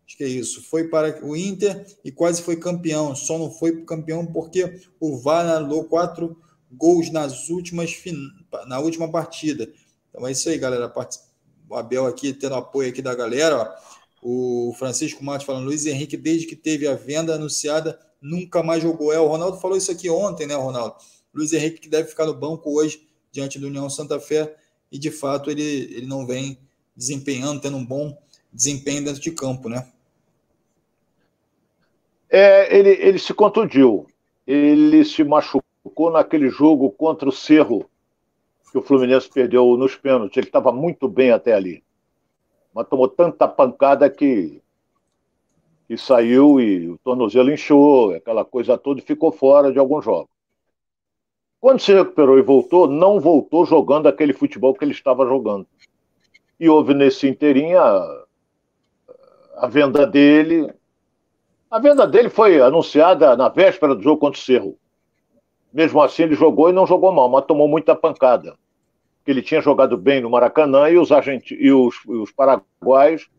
Acho 0.06 0.18
que 0.18 0.24
é 0.24 0.28
isso. 0.28 0.64
Foi 0.64 0.88
para 0.88 1.24
o 1.24 1.36
Inter 1.36 1.86
e 2.04 2.12
quase 2.12 2.42
foi 2.42 2.56
campeão. 2.56 3.16
Só 3.16 3.38
não 3.38 3.52
foi 3.52 3.84
campeão 3.84 4.26
porque 4.26 4.82
o 5.00 5.18
VAR 5.18 5.46
anulou 5.46 5.84
quatro 5.84 6.42
gols 6.72 7.12
nas 7.12 7.50
últimas 7.50 7.94
na 8.68 8.80
última 8.80 9.12
partida. 9.12 9.72
Então 10.10 10.26
é 10.26 10.32
isso 10.32 10.50
aí, 10.50 10.58
galera. 10.58 10.90
Participa 10.90 11.29
o 11.70 11.76
Abel 11.76 12.06
aqui 12.06 12.34
tendo 12.34 12.56
apoio 12.56 12.90
aqui 12.90 13.02
da 13.02 13.14
galera, 13.14 13.58
ó. 13.58 13.90
O 14.22 14.74
Francisco 14.78 15.24
Matos 15.24 15.46
falando, 15.46 15.66
Luiz 15.66 15.86
Henrique, 15.86 16.18
desde 16.18 16.46
que 16.46 16.56
teve 16.56 16.88
a 16.88 16.96
venda 16.96 17.36
anunciada, 17.36 17.98
nunca 18.22 18.62
mais 18.62 18.84
jogou. 18.84 19.14
É, 19.14 19.20
o 19.20 19.28
Ronaldo 19.28 19.60
falou 19.60 19.78
isso 19.78 19.92
aqui 19.92 20.10
ontem, 20.10 20.46
né, 20.46 20.56
Ronaldo? 20.56 20.96
Luiz 21.34 21.54
Henrique 21.54 21.80
que 21.80 21.88
deve 21.88 22.10
ficar 22.10 22.26
no 22.26 22.34
banco 22.34 22.78
hoje, 22.78 23.08
diante 23.32 23.58
do 23.58 23.68
União 23.68 23.90
Santa 23.90 24.20
Fé, 24.20 24.56
e 24.92 24.98
de 24.98 25.12
fato 25.12 25.50
ele, 25.50 25.62
ele 25.62 26.06
não 26.06 26.26
vem 26.26 26.60
desempenhando, 26.96 27.62
tendo 27.62 27.78
um 27.78 27.86
bom 27.86 28.18
desempenho 28.52 29.06
dentro 29.06 29.22
de 29.22 29.32
campo, 29.32 29.70
né? 29.70 29.88
É, 32.30 32.78
ele, 32.78 32.90
ele 32.90 33.20
se 33.20 33.34
contundiu. 33.34 34.06
Ele 34.46 35.06
se 35.06 35.24
machucou 35.24 36.12
naquele 36.12 36.50
jogo 36.50 36.92
contra 36.92 37.30
o 37.30 37.32
Cerro, 37.32 37.89
que 38.72 38.78
o 38.78 38.82
Fluminense 38.82 39.30
perdeu 39.30 39.76
nos 39.78 39.96
pênaltis. 39.96 40.38
Ele 40.38 40.48
estava 40.48 40.72
muito 40.72 41.08
bem 41.08 41.32
até 41.32 41.54
ali. 41.54 41.84
Mas 42.74 42.88
tomou 42.88 43.08
tanta 43.08 43.48
pancada 43.48 44.10
que, 44.10 44.62
que 45.88 45.98
saiu 45.98 46.60
e 46.60 46.90
o 46.90 46.98
tornozelo 47.00 47.52
inchou, 47.52 48.14
aquela 48.14 48.46
coisa 48.46 48.78
toda, 48.78 49.00
e 49.00 49.04
ficou 49.04 49.32
fora 49.32 49.72
de 49.72 49.80
alguns 49.80 50.06
jogos. 50.06 50.30
Quando 51.60 51.82
se 51.82 51.94
recuperou 51.94 52.38
e 52.38 52.42
voltou, 52.42 52.88
não 52.88 53.20
voltou 53.20 53.66
jogando 53.66 54.08
aquele 54.08 54.34
futebol 54.34 54.74
que 54.74 54.86
ele 54.86 54.94
estava 54.94 55.26
jogando. 55.26 55.68
E 56.60 56.70
houve 56.70 56.94
nesse 56.94 57.28
inteirinho 57.28 57.80
a, 57.80 58.26
a 59.58 59.68
venda 59.68 60.06
dele. 60.06 60.72
A 61.70 61.80
venda 61.80 62.08
dele 62.08 62.30
foi 62.30 62.62
anunciada 62.62 63.36
na 63.36 63.50
véspera 63.50 63.94
do 63.94 64.02
jogo 64.02 64.20
contra 64.20 64.40
o 64.40 64.44
Cerro. 64.44 64.78
Mesmo 65.72 66.02
assim, 66.02 66.24
ele 66.24 66.36
jogou 66.36 66.70
e 66.70 66.74
não 66.74 66.88
jogou 66.88 67.12
mal, 67.12 67.30
mas 67.30 67.46
tomou 67.46 67.68
muita 67.68 67.96
pancada. 67.96 68.58
Porque 69.18 69.32
ele 69.32 69.42
tinha 69.42 69.62
jogado 69.62 69.98
bem 69.98 70.22
no 70.22 70.30
Maracanã 70.30 70.90
e 70.90 70.98
os, 70.98 71.10
e 71.12 71.72
os, 71.72 71.96
e 72.08 72.12
os 72.12 72.32
paraguaios 72.32 73.30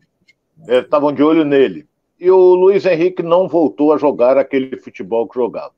eh, 0.67 0.79
estavam 0.79 1.09
é, 1.09 1.13
de 1.13 1.23
olho 1.23 1.43
nele. 1.43 1.87
E 2.19 2.29
o 2.29 2.37
Luiz 2.53 2.85
Henrique 2.85 3.23
não 3.23 3.47
voltou 3.47 3.93
a 3.93 3.97
jogar 3.97 4.37
aquele 4.37 4.77
futebol 4.77 5.27
que 5.27 5.35
jogava. 5.35 5.73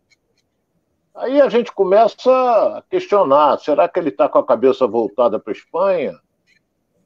Aí 1.16 1.40
a 1.40 1.48
gente 1.48 1.72
começa 1.72 2.32
a 2.32 2.84
questionar: 2.90 3.58
será 3.60 3.88
que 3.88 4.00
ele 4.00 4.10
está 4.10 4.28
com 4.28 4.40
a 4.40 4.46
cabeça 4.46 4.86
voltada 4.88 5.40
para 5.40 5.54
a 5.54 5.56
Espanha? 5.56 6.20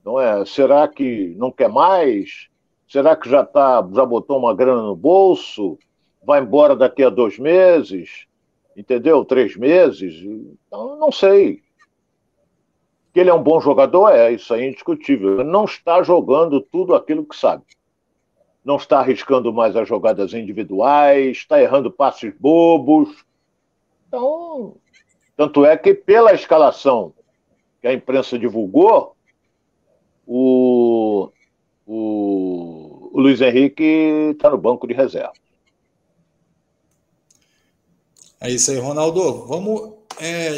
Não 0.04 0.20
é? 0.20 0.46
Será 0.46 0.88
que 0.88 1.36
não 1.38 1.52
quer 1.52 1.70
mais? 1.70 2.48
Será 2.88 3.16
que 3.16 3.30
já 3.30 3.46
tá, 3.46 3.86
já 3.94 4.06
botou 4.06 4.40
uma 4.40 4.56
grana 4.56 4.82
no 4.82 4.96
bolso? 4.96 5.78
Vai 6.24 6.42
embora 6.42 6.76
daqui 6.76 7.04
a 7.04 7.10
dois 7.10 7.38
meses? 7.38 8.26
Entendeu? 8.78 9.26
Três 9.26 9.58
meses. 9.58 10.14
Então, 10.68 10.96
não 10.98 11.12
sei. 11.12 11.64
Que 13.12 13.20
ele 13.20 13.32
é 13.32 13.34
um 13.34 13.42
bom 13.42 13.60
jogador, 13.60 14.10
é, 14.12 14.32
isso 14.32 14.54
aí 14.54 14.64
é 14.64 14.68
indiscutível. 14.68 15.44
Não 15.44 15.66
está 15.66 16.04
jogando 16.04 16.62
tudo 16.62 16.94
aquilo 16.94 17.26
que 17.26 17.36
sabe. 17.36 17.64
Não 18.64 18.76
está 18.76 19.00
arriscando 19.00 19.52
mais 19.52 19.76
as 19.76 19.88
jogadas 19.88 20.34
individuais, 20.34 21.38
está 21.38 21.60
errando 21.60 21.92
passes 21.92 22.34
bobos. 22.38 23.26
Então, 24.08 24.76
tanto 25.36 25.66
é 25.66 25.76
que 25.76 25.94
pela 25.94 26.34
escalação 26.34 27.14
que 27.82 27.88
a 27.88 27.94
imprensa 27.94 28.38
divulgou, 28.38 29.16
o, 30.26 31.30
o, 31.86 33.10
o 33.14 33.22
Luiz 33.22 33.42
Henrique 33.42 34.32
está 34.32 34.50
no 34.50 34.58
banco 34.58 34.86
de 34.86 34.94
reserva. 34.94 35.34
É 38.40 38.52
isso 38.52 38.70
aí, 38.70 38.78
Ronaldo. 38.78 39.46
Vamos. 39.48 39.94
É, 40.20 40.52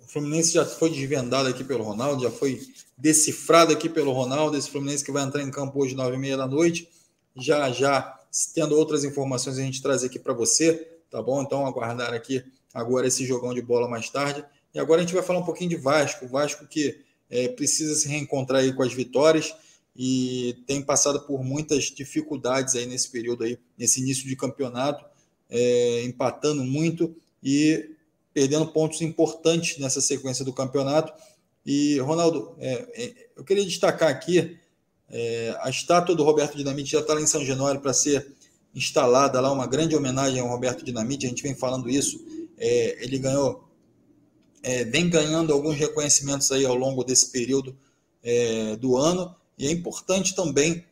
o 0.00 0.06
Fluminense 0.08 0.52
já 0.52 0.64
foi 0.64 0.90
desvendado 0.90 1.48
aqui 1.48 1.62
pelo 1.62 1.84
Ronaldo, 1.84 2.22
já 2.22 2.30
foi 2.30 2.60
decifrado 2.98 3.72
aqui 3.72 3.88
pelo 3.88 4.12
Ronaldo. 4.12 4.56
Esse 4.56 4.70
Fluminense 4.70 5.04
que 5.04 5.12
vai 5.12 5.22
entrar 5.22 5.42
em 5.42 5.50
campo 5.50 5.80
hoje, 5.80 5.94
nove 5.94 6.16
e 6.16 6.18
meia 6.18 6.36
da 6.36 6.46
noite. 6.46 6.88
Já, 7.36 7.70
já, 7.70 8.18
tendo 8.52 8.76
outras 8.76 9.04
informações, 9.04 9.58
a 9.58 9.62
gente 9.62 9.80
traz 9.80 10.02
aqui 10.02 10.18
para 10.18 10.32
você, 10.32 10.74
tá 11.08 11.22
bom? 11.22 11.40
Então, 11.40 11.64
aguardar 11.66 12.12
aqui 12.12 12.44
agora 12.72 13.06
esse 13.06 13.24
jogão 13.24 13.54
de 13.54 13.62
bola 13.62 13.88
mais 13.88 14.10
tarde. 14.10 14.44
E 14.74 14.78
agora 14.80 15.00
a 15.00 15.04
gente 15.04 15.14
vai 15.14 15.22
falar 15.22 15.38
um 15.38 15.44
pouquinho 15.44 15.70
de 15.70 15.76
Vasco. 15.76 16.26
Vasco 16.26 16.66
que 16.66 17.00
é, 17.30 17.46
precisa 17.46 17.94
se 17.94 18.08
reencontrar 18.08 18.60
aí 18.60 18.72
com 18.72 18.82
as 18.82 18.92
vitórias 18.92 19.54
e 19.96 20.56
tem 20.66 20.82
passado 20.82 21.20
por 21.20 21.44
muitas 21.44 21.84
dificuldades 21.84 22.74
aí 22.74 22.86
nesse 22.86 23.08
período 23.08 23.44
aí, 23.44 23.56
nesse 23.78 24.00
início 24.00 24.28
de 24.28 24.34
campeonato 24.34 25.13
é, 25.54 26.02
empatando 26.02 26.64
muito 26.64 27.14
e 27.40 27.90
perdendo 28.32 28.66
pontos 28.66 29.00
importantes 29.00 29.78
nessa 29.78 30.00
sequência 30.00 30.44
do 30.44 30.52
campeonato. 30.52 31.12
E, 31.64 32.00
Ronaldo, 32.00 32.56
é, 32.58 32.72
é, 32.92 33.28
eu 33.36 33.44
queria 33.44 33.64
destacar 33.64 34.08
aqui 34.08 34.58
é, 35.08 35.56
a 35.60 35.70
estátua 35.70 36.16
do 36.16 36.24
Roberto 36.24 36.56
Dinamite 36.56 36.90
já 36.90 36.98
está 36.98 37.14
lá 37.14 37.20
em 37.20 37.26
São 37.26 37.44
Januário 37.44 37.80
para 37.80 37.92
ser 37.92 38.32
instalada 38.74 39.40
lá, 39.40 39.52
uma 39.52 39.68
grande 39.68 39.94
homenagem 39.94 40.40
ao 40.40 40.48
Roberto 40.48 40.84
Dinamite, 40.84 41.26
a 41.26 41.28
gente 41.28 41.42
vem 41.44 41.54
falando 41.54 41.88
isso. 41.88 42.20
É, 42.58 43.04
ele 43.04 43.18
ganhou, 43.18 43.68
é, 44.60 44.84
vem 44.84 45.08
ganhando 45.08 45.52
alguns 45.52 45.76
reconhecimentos 45.76 46.50
aí 46.50 46.66
ao 46.66 46.74
longo 46.74 47.04
desse 47.04 47.30
período 47.30 47.76
do 48.80 48.96
ano, 48.96 49.36
e 49.58 49.66
é 49.66 49.70
importante 49.70 50.34
também 50.34 50.82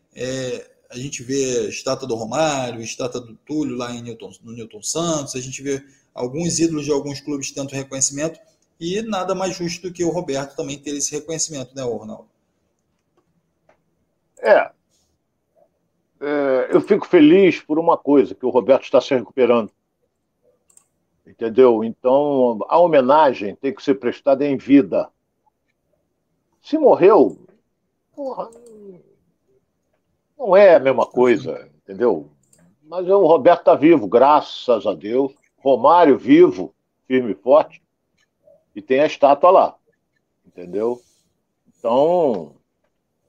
a 0.92 0.98
gente 0.98 1.22
vê 1.22 1.68
estátua 1.68 2.06
do 2.06 2.14
Romário, 2.14 2.82
estátua 2.82 3.20
do 3.20 3.34
Túlio 3.34 3.76
lá 3.76 3.92
em 3.92 4.02
Newton, 4.02 4.30
no 4.42 4.52
Newton 4.52 4.82
Santos, 4.82 5.34
a 5.34 5.40
gente 5.40 5.62
vê 5.62 5.82
alguns 6.14 6.58
ídolos 6.58 6.84
de 6.84 6.92
alguns 6.92 7.20
clubes 7.20 7.50
tendo 7.50 7.70
reconhecimento, 7.70 8.38
e 8.78 9.00
nada 9.00 9.34
mais 9.34 9.56
justo 9.56 9.88
do 9.88 9.92
que 9.92 10.04
o 10.04 10.10
Roberto 10.10 10.54
também 10.54 10.78
ter 10.78 10.90
esse 10.90 11.12
reconhecimento, 11.12 11.74
né, 11.74 11.82
Ronaldo? 11.82 12.28
É. 14.38 14.70
é. 16.20 16.68
Eu 16.70 16.80
fico 16.80 17.06
feliz 17.06 17.60
por 17.60 17.78
uma 17.78 17.96
coisa, 17.96 18.34
que 18.34 18.44
o 18.44 18.50
Roberto 18.50 18.82
está 18.82 19.00
se 19.00 19.14
recuperando. 19.14 19.70
Entendeu? 21.26 21.82
Então, 21.82 22.58
a 22.68 22.78
homenagem 22.78 23.54
tem 23.54 23.72
que 23.72 23.82
ser 23.82 23.94
prestada 23.94 24.44
em 24.44 24.56
vida. 24.56 25.08
Se 26.60 26.76
morreu, 26.76 27.38
porra, 28.14 28.50
não 30.42 30.56
é 30.56 30.74
a 30.74 30.80
mesma 30.80 31.06
coisa, 31.06 31.68
entendeu? 31.82 32.28
Mas 32.82 33.08
o 33.08 33.24
Roberto 33.24 33.60
está 33.60 33.74
vivo, 33.76 34.08
graças 34.08 34.84
a 34.86 34.92
Deus. 34.92 35.32
Romário 35.58 36.18
vivo, 36.18 36.74
firme 37.06 37.30
e 37.30 37.36
forte, 37.36 37.80
e 38.74 38.82
tem 38.82 38.98
a 38.98 39.06
estátua 39.06 39.50
lá, 39.50 39.76
entendeu? 40.44 41.00
Então, 41.78 42.56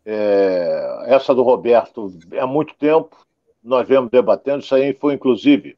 é, 0.04 1.04
essa 1.06 1.36
do 1.36 1.44
Roberto, 1.44 2.12
há 2.40 2.48
muito 2.48 2.74
tempo, 2.76 3.16
nós 3.64 3.88
vemos 3.88 4.10
debatendo, 4.10 4.64
isso 4.64 4.74
aí 4.74 4.94
foi 4.94 5.14
inclusive. 5.14 5.78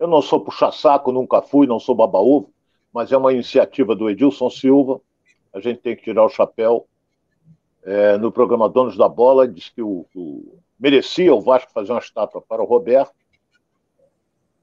Eu 0.00 0.08
não 0.08 0.20
sou 0.20 0.40
puxa-saco, 0.40 1.12
nunca 1.12 1.40
fui, 1.40 1.68
não 1.68 1.78
sou 1.78 1.94
babaúvo, 1.94 2.50
mas 2.92 3.12
é 3.12 3.16
uma 3.16 3.32
iniciativa 3.32 3.94
do 3.94 4.10
Edilson 4.10 4.50
Silva, 4.50 5.00
a 5.52 5.60
gente 5.60 5.80
tem 5.80 5.94
que 5.94 6.02
tirar 6.02 6.24
o 6.24 6.28
chapéu. 6.28 6.88
É, 7.84 8.16
no 8.16 8.32
programa 8.32 8.68
Donos 8.68 8.96
da 8.96 9.08
Bola, 9.08 9.46
diz 9.46 9.68
que 9.68 9.82
o, 9.82 10.06
o, 10.14 10.61
merecia 10.82 11.32
o 11.32 11.40
Vasco 11.40 11.70
fazer 11.72 11.92
uma 11.92 12.00
estátua 12.00 12.42
para 12.42 12.60
o 12.60 12.66
Roberto, 12.66 13.14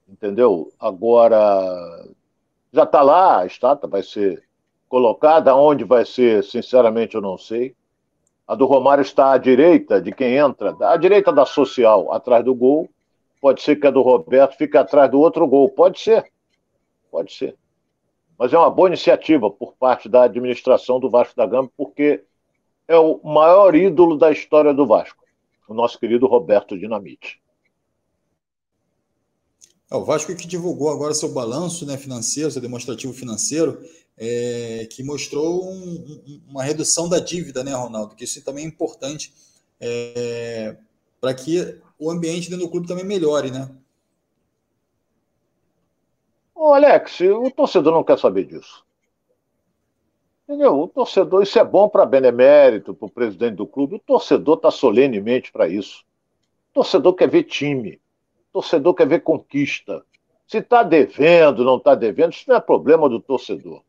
entendeu? 0.06 0.70
Agora, 0.78 2.06
já 2.74 2.84
está 2.84 3.02
lá, 3.02 3.40
a 3.40 3.46
estátua 3.46 3.90
vai 3.90 4.04
ser 4.04 4.44
colocada, 4.90 5.56
onde 5.56 5.86
vai 5.86 6.06
ser, 6.06 6.44
sinceramente, 6.44 7.16
eu 7.16 7.22
não 7.22 7.38
sei. 7.38 7.74
A 8.46 8.54
do 8.54 8.66
Romário 8.66 9.02
está 9.02 9.32
à 9.32 9.38
direita 9.38 10.02
de 10.02 10.12
quem 10.12 10.36
entra, 10.36 10.76
à 10.82 10.98
direita 10.98 11.32
da 11.32 11.46
social, 11.46 12.12
atrás 12.12 12.44
do 12.44 12.54
gol. 12.54 12.90
Pode 13.40 13.62
ser 13.62 13.78
que 13.78 13.88
a 13.88 13.92
do 13.92 14.02
Roberto 14.02 14.58
fique 14.58 14.76
atrás 14.76 15.10
do 15.10 15.22
outro 15.22 15.48
gol. 15.48 15.70
Pode 15.70 16.02
ser. 16.02 16.30
Pode 17.10 17.32
ser. 17.32 17.56
Mas 18.38 18.52
é 18.52 18.58
uma 18.58 18.70
boa 18.70 18.90
iniciativa 18.90 19.50
por 19.50 19.74
parte 19.76 20.10
da 20.10 20.24
administração 20.24 21.00
do 21.00 21.10
Vasco 21.10 21.38
da 21.38 21.46
Gama, 21.46 21.72
porque 21.78 22.26
é 22.90 22.98
o 22.98 23.22
maior 23.24 23.74
ídolo 23.74 24.18
da 24.18 24.32
história 24.32 24.74
do 24.74 24.86
Vasco, 24.86 25.19
o 25.70 25.74
nosso 25.74 26.00
querido 26.00 26.26
Roberto 26.26 26.78
Dinamite. 26.78 27.40
É, 29.90 29.96
o 29.96 30.04
Vasco 30.04 30.36
que 30.36 30.48
divulgou 30.48 30.90
agora 30.90 31.14
seu 31.14 31.32
balanço 31.32 31.86
né, 31.86 31.98
financeiro, 31.98 32.52
seu 32.52 32.62
demonstrativo 32.62 33.14
financeiro, 33.14 33.80
é, 34.18 34.88
que 34.92 35.04
mostrou 35.04 35.72
um, 35.72 36.42
uma 36.48 36.64
redução 36.64 37.08
da 37.08 37.20
dívida, 37.20 37.64
né, 37.64 37.74
Ronaldo? 37.74 38.16
Que 38.16 38.24
isso 38.24 38.44
também 38.44 38.66
é 38.66 38.68
importante 38.68 39.34
é, 39.80 40.76
para 41.22 41.34
que 41.34 41.80
o 41.98 42.10
ambiente 42.10 42.50
dentro 42.50 42.66
do 42.66 42.72
clube 42.72 42.88
também 42.88 43.06
melhore, 43.06 43.52
né? 43.52 43.70
Ô 46.56 46.74
Alex, 46.74 47.20
o 47.22 47.50
torcedor 47.52 47.94
não 47.94 48.04
quer 48.04 48.20
saber 48.20 48.46
disso. 48.46 48.84
Entendeu? 50.50 50.80
O 50.80 50.88
torcedor, 50.88 51.44
isso 51.44 51.60
é 51.60 51.64
bom 51.64 51.88
para 51.88 52.08
benemérito, 52.08 52.92
para 52.96 53.06
o 53.06 53.12
presidente 53.12 53.54
do 53.54 53.68
clube. 53.68 53.98
O 53.98 54.00
torcedor 54.00 54.56
está 54.56 54.72
solenemente 54.72 55.52
para 55.52 55.68
isso. 55.68 56.04
O 56.72 56.74
torcedor 56.74 57.14
quer 57.14 57.30
ver 57.30 57.44
time. 57.44 58.02
O 58.50 58.54
torcedor 58.54 58.96
quer 58.96 59.08
ver 59.08 59.20
conquista. 59.20 60.04
Se 60.48 60.58
está 60.58 60.82
devendo, 60.82 61.64
não 61.64 61.78
está 61.78 61.94
devendo, 61.94 62.34
isso 62.34 62.46
não 62.48 62.56
é 62.56 62.60
problema 62.60 63.08
do 63.08 63.20
torcedor. 63.20 63.84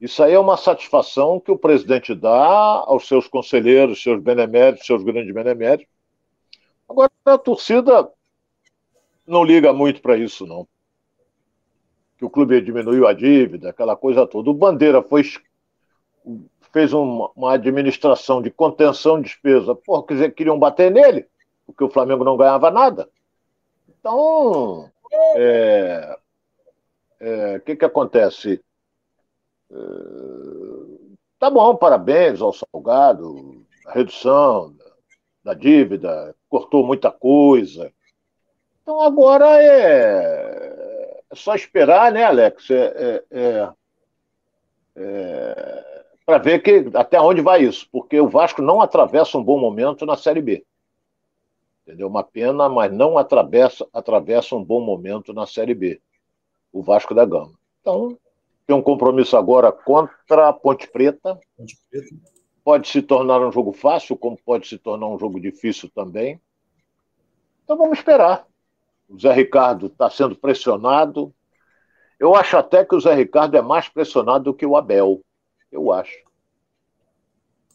Isso 0.00 0.22
aí 0.22 0.34
é 0.34 0.38
uma 0.38 0.56
satisfação 0.56 1.40
que 1.40 1.50
o 1.50 1.58
presidente 1.58 2.14
dá 2.14 2.84
aos 2.86 3.08
seus 3.08 3.26
conselheiros, 3.26 4.00
seus 4.00 4.22
beneméritos, 4.22 4.86
seus 4.86 5.02
grandes 5.02 5.34
beneméritos. 5.34 5.92
Agora, 6.88 7.10
a 7.24 7.36
torcida 7.36 8.08
não 9.26 9.42
liga 9.42 9.72
muito 9.72 10.00
para 10.00 10.16
isso, 10.16 10.46
não. 10.46 10.68
Que 12.16 12.24
o 12.24 12.30
clube 12.30 12.60
diminuiu 12.60 13.08
a 13.08 13.12
dívida, 13.12 13.70
aquela 13.70 13.96
coisa 13.96 14.24
toda. 14.24 14.50
O 14.50 14.54
Bandeira 14.54 15.02
foi, 15.02 15.24
fez 16.72 16.92
uma, 16.92 17.30
uma 17.36 17.52
administração 17.52 18.42
de 18.42 18.50
contenção 18.50 19.20
de 19.20 19.28
despesa. 19.28 19.74
Porra, 19.74 20.06
quer 20.06 20.14
dizer, 20.14 20.34
queriam 20.34 20.58
bater 20.58 20.90
nele, 20.90 21.26
porque 21.66 21.84
o 21.84 21.90
Flamengo 21.90 22.24
não 22.24 22.36
ganhava 22.36 22.70
nada. 22.70 23.08
Então, 23.88 24.84
o 24.84 24.90
é, 25.36 26.18
é, 27.20 27.58
que, 27.60 27.76
que 27.76 27.84
acontece? 27.84 28.60
Tá 31.38 31.50
bom, 31.50 31.76
parabéns 31.76 32.40
ao 32.40 32.52
Salgado, 32.52 33.64
a 33.86 33.92
redução 33.92 34.74
da 35.44 35.52
dívida, 35.52 36.34
cortou 36.48 36.86
muita 36.86 37.10
coisa. 37.10 37.92
Então 38.82 39.00
agora 39.00 39.62
é, 39.62 41.22
é 41.30 41.34
só 41.34 41.54
esperar, 41.54 42.12
né, 42.12 42.24
Alex? 42.24 42.70
É, 42.70 42.76
é, 42.76 43.24
é, 43.30 43.72
é 44.96 45.93
para 46.26 46.38
ver 46.38 46.62
que, 46.62 46.90
até 46.94 47.20
onde 47.20 47.40
vai 47.40 47.62
isso, 47.62 47.86
porque 47.92 48.20
o 48.20 48.28
Vasco 48.28 48.62
não 48.62 48.80
atravessa 48.80 49.36
um 49.36 49.44
bom 49.44 49.58
momento 49.58 50.06
na 50.06 50.16
Série 50.16 50.40
B. 50.40 50.64
Entendeu? 51.82 52.08
Uma 52.08 52.24
pena, 52.24 52.68
mas 52.68 52.90
não 52.90 53.18
atravessa, 53.18 53.86
atravessa 53.92 54.56
um 54.56 54.64
bom 54.64 54.80
momento 54.80 55.34
na 55.34 55.46
Série 55.46 55.74
B. 55.74 56.00
O 56.72 56.82
Vasco 56.82 57.14
da 57.14 57.24
Gama. 57.24 57.52
Então, 57.80 58.18
tem 58.66 58.74
um 58.74 58.82
compromisso 58.82 59.36
agora 59.36 59.70
contra 59.70 60.48
a 60.48 60.52
Ponte 60.52 60.88
Preta. 60.90 61.38
Ponte 61.56 61.76
Preta. 61.90 62.14
Pode 62.64 62.88
se 62.88 63.02
tornar 63.02 63.46
um 63.46 63.52
jogo 63.52 63.72
fácil, 63.72 64.16
como 64.16 64.38
pode 64.42 64.66
se 64.66 64.78
tornar 64.78 65.06
um 65.08 65.18
jogo 65.18 65.38
difícil 65.38 65.90
também. 65.94 66.40
Então 67.62 67.76
vamos 67.76 67.98
esperar. 67.98 68.46
O 69.06 69.18
Zé 69.18 69.32
Ricardo 69.34 69.86
está 69.86 70.08
sendo 70.08 70.34
pressionado. 70.34 71.34
Eu 72.18 72.34
acho 72.34 72.56
até 72.56 72.82
que 72.82 72.94
o 72.94 73.00
Zé 73.00 73.14
Ricardo 73.14 73.56
é 73.56 73.60
mais 73.60 73.88
pressionado 73.88 74.44
do 74.44 74.54
que 74.54 74.64
o 74.64 74.76
Abel. 74.76 75.20
Eu 75.74 75.92
acho. 75.92 76.24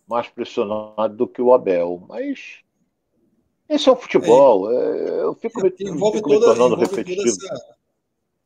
Mais 0.07 0.27
pressionado 0.27 1.15
do 1.15 1.27
que 1.27 1.41
o 1.41 1.53
Abel. 1.53 2.03
Mas 2.07 2.59
esse 3.67 3.89
é 3.89 3.91
o 3.91 3.95
futebol. 3.95 4.71
É, 4.71 5.23
eu 5.23 5.35
fico, 5.35 5.61
me, 5.61 5.73
envolve 5.81 6.17
fico 6.17 6.29
toda, 6.29 6.47
me 6.47 6.55
tornando 6.55 6.75
repetitivo. 6.75 7.27
Essa 7.27 7.79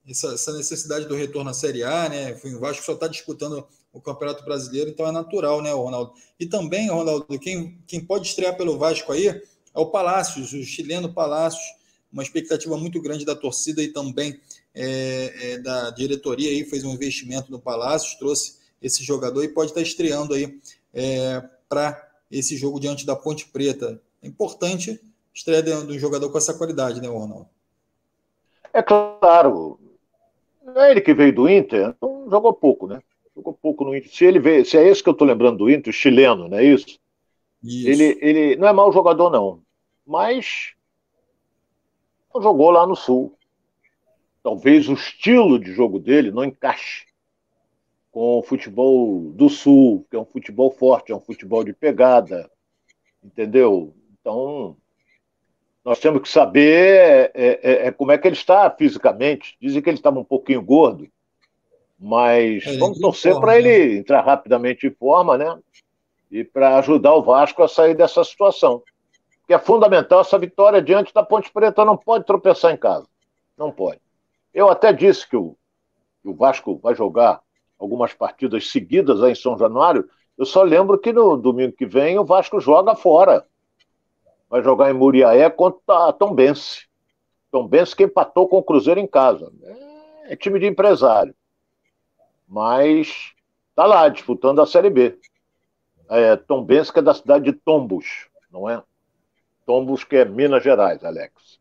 essa, 0.09 0.33
essa, 0.33 0.53
necessidade 0.53 1.05
do 1.05 1.15
retorno 1.15 1.49
à 1.49 1.53
Série 1.53 1.83
A, 1.83 2.09
né? 2.09 2.37
O 2.43 2.59
Vasco 2.59 2.83
só 2.83 2.93
está 2.93 3.07
disputando 3.07 3.65
o 3.93 4.01
Campeonato 4.01 4.43
Brasileiro, 4.43 4.89
então 4.89 5.07
é 5.07 5.11
natural, 5.11 5.61
né, 5.61 5.71
Ronaldo? 5.71 6.13
E 6.39 6.45
também, 6.45 6.89
Ronaldo, 6.89 7.25
quem, 7.39 7.79
quem 7.87 8.03
pode 8.03 8.27
estrear 8.27 8.57
pelo 8.57 8.77
Vasco 8.77 9.11
aí 9.13 9.27
é 9.27 9.39
o 9.73 9.85
Palácios, 9.85 10.51
o 10.51 10.63
chileno 10.63 11.13
Palácios, 11.13 11.63
uma 12.11 12.23
expectativa 12.23 12.75
muito 12.77 13.01
grande 13.01 13.23
da 13.23 13.35
torcida 13.35 13.81
e 13.81 13.87
também 13.87 14.39
é, 14.75 15.33
é, 15.53 15.57
da 15.59 15.89
diretoria 15.91 16.49
aí, 16.49 16.65
fez 16.65 16.83
um 16.83 16.93
investimento 16.93 17.51
no 17.51 17.59
Palácios, 17.59 18.15
trouxe 18.15 18.57
esse 18.83 19.03
jogador 19.03 19.43
e 19.43 19.47
pode 19.47 19.71
estar 19.71 19.81
estreando 19.81 20.33
aí 20.33 20.59
é, 20.93 21.41
para 21.69 22.11
esse 22.29 22.57
jogo 22.57 22.79
diante 22.79 23.05
da 23.05 23.15
Ponte 23.15 23.47
Preta. 23.47 24.01
É 24.21 24.27
importante 24.27 25.01
estreia 25.33 25.63
de 25.63 25.71
um 25.71 25.97
jogador 25.97 26.29
com 26.29 26.37
essa 26.37 26.53
qualidade, 26.53 27.01
né, 27.01 27.07
Ronaldo? 27.07 27.47
É 28.73 28.83
claro, 28.83 29.79
é 30.75 30.91
ele 30.91 31.01
que 31.01 31.13
veio 31.13 31.33
do 31.33 31.49
Inter, 31.49 31.93
então 31.95 32.27
jogou 32.29 32.53
pouco, 32.53 32.87
né? 32.87 33.01
Jogou 33.35 33.53
pouco 33.53 33.85
no 33.85 33.95
Inter. 33.95 34.11
Se 34.11 34.25
ele 34.25 34.39
veio, 34.39 34.65
se 34.65 34.77
é 34.77 34.87
esse 34.87 35.01
que 35.01 35.09
eu 35.09 35.13
estou 35.13 35.27
lembrando 35.27 35.59
do 35.59 35.69
Inter, 35.69 35.89
o 35.89 35.93
chileno, 35.95 36.49
não 36.49 36.57
é 36.57 36.63
isso? 36.63 36.99
isso? 37.63 37.87
Ele, 37.87 38.17
ele 38.21 38.55
não 38.57 38.67
é 38.67 38.73
mau 38.73 38.91
jogador, 38.91 39.29
não. 39.29 39.61
Mas 40.05 40.73
não 42.33 42.41
jogou 42.41 42.71
lá 42.71 42.85
no 42.85 42.95
Sul. 42.95 43.35
Talvez 44.43 44.89
o 44.89 44.93
estilo 44.93 45.57
de 45.57 45.71
jogo 45.71 45.99
dele 45.99 46.31
não 46.31 46.43
encaixe 46.43 47.05
com 48.13 48.37
o 48.37 48.43
futebol 48.43 49.31
do 49.31 49.49
Sul, 49.49 50.05
que 50.07 50.15
é 50.15 50.19
um 50.19 50.25
futebol 50.25 50.69
forte, 50.69 51.11
é 51.11 51.15
um 51.15 51.19
futebol 51.19 51.63
de 51.63 51.73
pegada, 51.73 52.47
entendeu? 53.23 53.91
Então, 54.21 54.77
nós 55.83 55.99
temos 55.99 56.21
que 56.21 56.29
saber 56.29 57.31
é, 57.33 57.59
é, 57.63 57.87
é, 57.87 57.91
como 57.91 58.11
é 58.11 58.17
que 58.19 58.27
ele 58.27 58.35
está 58.35 58.69
fisicamente. 58.69 59.57
Dizem 59.59 59.81
que 59.81 59.89
ele 59.89 59.97
estava 59.97 60.19
um 60.19 60.23
pouquinho 60.23 60.61
gordo, 60.61 61.07
mas 61.99 62.63
é, 62.67 62.77
vamos 62.77 62.99
torcer 62.99 63.37
para 63.39 63.57
ele 63.57 63.95
né? 63.95 63.95
entrar 63.95 64.21
rapidamente 64.21 64.85
em 64.85 64.91
forma, 64.91 65.35
né? 65.35 65.59
E 66.29 66.43
para 66.43 66.77
ajudar 66.77 67.15
o 67.15 67.23
Vasco 67.23 67.63
a 67.63 67.67
sair 67.67 67.95
dessa 67.95 68.23
situação. 68.23 68.83
Porque 69.39 69.55
é 69.55 69.59
fundamental 69.59 70.21
essa 70.21 70.37
vitória 70.37 70.83
diante 70.83 71.11
da 71.11 71.23
Ponte 71.23 71.51
Preta. 71.51 71.83
Não 71.83 71.97
pode 71.97 72.25
tropeçar 72.25 72.71
em 72.71 72.77
casa. 72.77 73.07
Não 73.57 73.71
pode. 73.71 73.99
Eu 74.53 74.69
até 74.69 74.93
disse 74.93 75.27
que 75.27 75.35
o, 75.35 75.57
que 76.21 76.29
o 76.29 76.35
Vasco 76.35 76.77
vai 76.77 76.93
jogar 76.93 77.41
algumas 77.83 78.13
partidas 78.13 78.71
seguidas 78.71 79.21
aí 79.21 79.33
em 79.33 79.35
São 79.35 79.57
Januário. 79.57 80.09
Eu 80.37 80.45
só 80.45 80.63
lembro 80.63 80.97
que 80.97 81.11
no 81.11 81.37
domingo 81.37 81.73
que 81.73 81.85
vem 81.85 82.17
o 82.17 82.25
Vasco 82.25 82.59
joga 82.59 82.95
fora 82.95 83.45
vai 84.49 84.63
jogar 84.63 84.89
em 84.89 84.93
Muriaé 84.93 85.49
contra 85.49 86.09
a 86.09 86.13
Tom 86.13 86.33
Bense. 86.33 86.87
Tom 87.51 87.67
Bense 87.67 87.95
que 87.95 88.03
empatou 88.03 88.47
com 88.47 88.57
o 88.57 88.63
Cruzeiro 88.63 88.99
em 88.99 89.07
casa. 89.07 89.51
É, 90.25 90.35
time 90.35 90.59
de 90.59 90.65
empresário. 90.65 91.35
Mas 92.47 93.33
tá 93.75 93.85
lá 93.85 94.07
disputando 94.07 94.61
a 94.61 94.65
Série 94.65 94.89
B. 94.89 95.19
É, 96.09 96.35
Tom 96.35 96.63
Bense 96.63 96.93
que 96.93 96.99
é 96.99 97.01
da 97.01 97.13
cidade 97.13 97.45
de 97.45 97.53
Tombos, 97.53 98.27
não 98.51 98.69
é? 98.69 98.81
Tombos 99.65 100.03
que 100.03 100.17
é 100.17 100.25
Minas 100.25 100.63
Gerais, 100.63 101.03
Alex. 101.03 101.59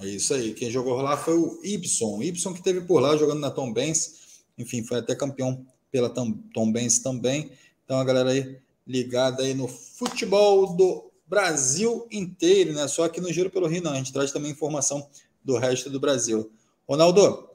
É 0.00 0.06
isso 0.06 0.34
aí. 0.34 0.52
Quem 0.52 0.70
jogou 0.70 1.00
lá 1.00 1.16
foi 1.16 1.34
o 1.34 1.60
Ibson. 1.64 2.22
Ibson 2.22 2.52
que 2.52 2.62
teve 2.62 2.82
por 2.82 3.00
lá 3.00 3.16
jogando 3.16 3.40
na 3.40 3.50
Tom 3.50 3.72
Benz. 3.72 4.25
Enfim, 4.58 4.84
foi 4.84 4.98
até 4.98 5.14
campeão 5.14 5.66
pela 5.90 6.08
Tom, 6.08 6.32
Tom 6.52 6.70
Benz 6.70 6.98
também. 6.98 7.50
Então 7.84 7.98
a 7.98 8.04
galera 8.04 8.30
aí 8.30 8.58
ligada 8.86 9.42
aí 9.42 9.54
no 9.54 9.68
futebol 9.68 10.74
do 10.74 11.10
Brasil 11.26 12.06
inteiro, 12.10 12.72
né? 12.72 12.86
Só 12.88 13.08
que 13.08 13.20
no 13.20 13.32
Giro 13.32 13.50
pelo 13.50 13.66
Rio 13.66 13.82
não. 13.82 13.92
A 13.92 13.96
gente 13.96 14.12
traz 14.12 14.32
também 14.32 14.50
informação 14.50 15.08
do 15.44 15.58
resto 15.58 15.90
do 15.90 16.00
Brasil. 16.00 16.50
Ronaldo, 16.88 17.46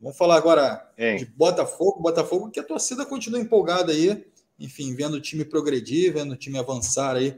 Vamos 0.00 0.16
falar 0.16 0.36
agora 0.36 0.88
de 1.18 1.24
Botafogo. 1.24 2.00
Botafogo 2.00 2.50
que 2.50 2.60
a 2.60 2.64
torcida 2.64 3.04
continua 3.04 3.40
empolgada 3.40 3.90
aí, 3.90 4.24
enfim, 4.58 4.94
vendo 4.94 5.14
o 5.14 5.20
time 5.20 5.44
progredir, 5.44 6.12
vendo 6.12 6.32
o 6.32 6.36
time 6.36 6.56
avançar 6.56 7.16
aí 7.16 7.36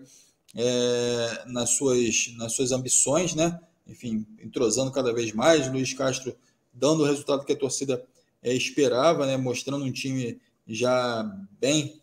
é, 0.55 1.45
nas, 1.47 1.71
suas, 1.71 2.35
nas 2.37 2.53
suas 2.53 2.71
ambições, 2.71 3.35
né? 3.35 3.59
Enfim, 3.87 4.27
entrosando 4.43 4.93
cada 4.93 5.13
vez 5.13 5.33
mais. 5.33 5.71
Luiz 5.73 5.95
Castro 5.95 6.37
dando 6.73 7.03
o 7.03 7.07
resultado 7.07 7.45
que 7.47 7.53
a 7.53 7.57
torcida 7.57 8.05
é, 8.43 8.55
esperava, 8.55 9.27
né? 9.27 9.37
Mostrando 9.37 9.85
um 9.85 9.93
time 9.93 10.41
já 10.67 11.25
bem 11.61 12.01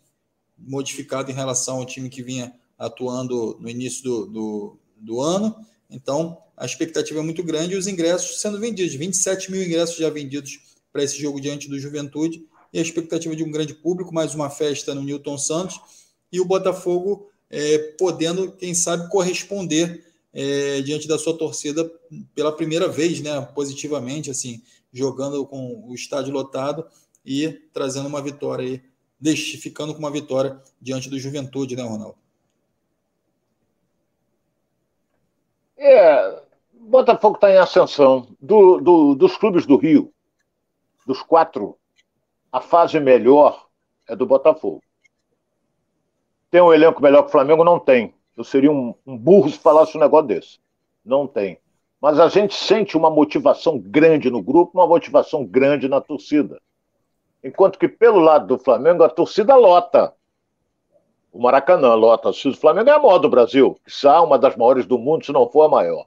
modificado 0.58 1.30
em 1.30 1.34
relação 1.34 1.76
ao 1.76 1.86
time 1.86 2.08
que 2.08 2.22
vinha 2.22 2.52
atuando 2.78 3.56
no 3.60 3.68
início 3.68 4.02
do, 4.02 4.26
do, 4.26 4.78
do 4.96 5.20
ano. 5.20 5.54
Então, 5.90 6.38
a 6.56 6.66
expectativa 6.66 7.20
é 7.20 7.22
muito 7.22 7.42
grande 7.42 7.74
e 7.74 7.76
os 7.76 7.86
ingressos 7.86 8.40
sendo 8.40 8.58
vendidos. 8.58 8.94
27 8.94 9.50
mil 9.50 9.62
ingressos 9.62 9.96
já 9.96 10.10
vendidos 10.10 10.60
para 10.92 11.02
esse 11.02 11.20
jogo 11.20 11.40
diante 11.40 11.68
do 11.68 11.78
Juventude 11.78 12.44
e 12.72 12.78
a 12.78 12.82
expectativa 12.82 13.34
de 13.34 13.42
um 13.42 13.50
grande 13.50 13.74
público, 13.74 14.12
mais 14.12 14.34
uma 14.34 14.50
festa 14.50 14.94
no 14.94 15.02
Newton 15.02 15.38
Santos 15.38 15.80
e 16.30 16.40
o 16.40 16.44
Botafogo 16.44 17.30
é, 17.50 17.78
podendo, 17.98 18.52
quem 18.52 18.74
sabe, 18.74 19.08
corresponder 19.08 20.04
é, 20.32 20.82
diante 20.82 21.08
da 21.08 21.18
sua 21.18 21.36
torcida 21.36 21.90
pela 22.34 22.52
primeira 22.52 22.88
vez, 22.88 23.20
né, 23.20 23.40
positivamente, 23.54 24.30
assim, 24.30 24.62
jogando 24.92 25.46
com 25.46 25.84
o 25.88 25.94
estádio 25.94 26.32
lotado 26.32 26.86
e 27.24 27.50
trazendo 27.72 28.08
uma 28.08 28.22
vitória 28.22 28.64
aí, 28.64 29.36
ficando 29.36 29.92
com 29.92 29.98
uma 29.98 30.10
vitória 30.10 30.60
diante 30.80 31.10
do 31.10 31.18
Juventude, 31.18 31.76
né, 31.76 31.82
Ronaldo? 31.82 32.16
É, 35.76 36.42
Botafogo 36.72 37.36
está 37.36 37.50
em 37.50 37.58
ascensão. 37.58 38.28
Do, 38.40 38.80
do, 38.80 39.14
dos 39.14 39.36
clubes 39.36 39.66
do 39.66 39.76
Rio, 39.76 40.12
dos 41.06 41.22
quatro, 41.22 41.78
a 42.50 42.60
fase 42.60 42.98
melhor 42.98 43.68
é 44.08 44.16
do 44.16 44.26
Botafogo. 44.26 44.82
Tem 46.50 46.62
um 46.62 46.72
elenco 46.72 47.02
melhor 47.02 47.22
que 47.22 47.28
o 47.28 47.32
Flamengo? 47.32 47.62
Não 47.62 47.78
tem. 47.78 48.14
Eu 48.36 48.42
seria 48.42 48.72
um, 48.72 48.94
um 49.06 49.16
burro 49.16 49.50
se 49.50 49.58
falasse 49.58 49.96
um 49.96 50.00
negócio 50.00 50.28
desse. 50.28 50.58
Não 51.04 51.26
tem. 51.26 51.60
Mas 52.00 52.20
a 52.20 52.28
gente 52.28 52.54
sente 52.54 52.96
uma 52.96 53.10
motivação 53.10 53.78
grande 53.78 54.30
no 54.30 54.40
grupo, 54.40 54.78
uma 54.78 54.86
motivação 54.86 55.44
grande 55.44 55.88
na 55.88 56.00
torcida. 56.00 56.60
Enquanto 57.42 57.78
que 57.78 57.88
pelo 57.88 58.20
lado 58.20 58.46
do 58.46 58.58
Flamengo, 58.58 59.02
a 59.02 59.08
torcida 59.08 59.56
lota. 59.56 60.12
O 61.32 61.40
Maracanã 61.40 61.94
lota. 61.94 62.30
O 62.30 62.54
Flamengo 62.54 62.88
é 62.90 62.92
a 62.92 62.98
maior 62.98 63.18
do 63.18 63.28
Brasil, 63.28 63.76
que 63.84 64.06
é 64.06 64.20
uma 64.20 64.38
das 64.38 64.56
maiores 64.56 64.86
do 64.86 64.98
mundo, 64.98 65.24
se 65.24 65.32
não 65.32 65.48
for 65.48 65.62
a 65.62 65.68
maior. 65.68 66.06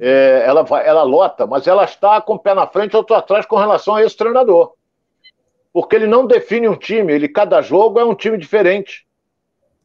É, 0.00 0.42
ela, 0.44 0.66
ela 0.80 1.02
lota, 1.04 1.46
mas 1.46 1.66
ela 1.66 1.84
está 1.84 2.20
com 2.20 2.34
o 2.34 2.38
pé 2.38 2.54
na 2.54 2.66
frente, 2.66 2.96
outro 2.96 3.14
atrás 3.14 3.46
com 3.46 3.56
relação 3.56 3.94
a 3.94 4.02
esse 4.02 4.16
treinador. 4.16 4.74
Porque 5.72 5.94
ele 5.94 6.06
não 6.08 6.26
define 6.26 6.68
um 6.68 6.76
time, 6.76 7.12
ele 7.12 7.28
cada 7.28 7.62
jogo 7.62 8.00
é 8.00 8.04
um 8.04 8.14
time 8.14 8.36
diferente. 8.36 9.06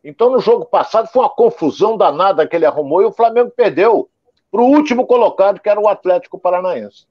Então, 0.04 0.32
no 0.32 0.40
jogo 0.40 0.66
passado, 0.66 1.08
foi 1.08 1.22
uma 1.22 1.30
confusão 1.30 1.96
danada 1.98 2.48
que 2.48 2.56
ele 2.56 2.66
arrumou 2.66 3.02
e 3.02 3.06
o 3.06 3.12
Flamengo 3.12 3.52
perdeu 3.52 4.10
para 4.52 4.62
o 4.62 4.66
último 4.66 5.06
colocado, 5.06 5.60
que 5.60 5.70
era 5.70 5.80
o 5.80 5.88
Atlético 5.88 6.40
Paranaense. 6.40 7.06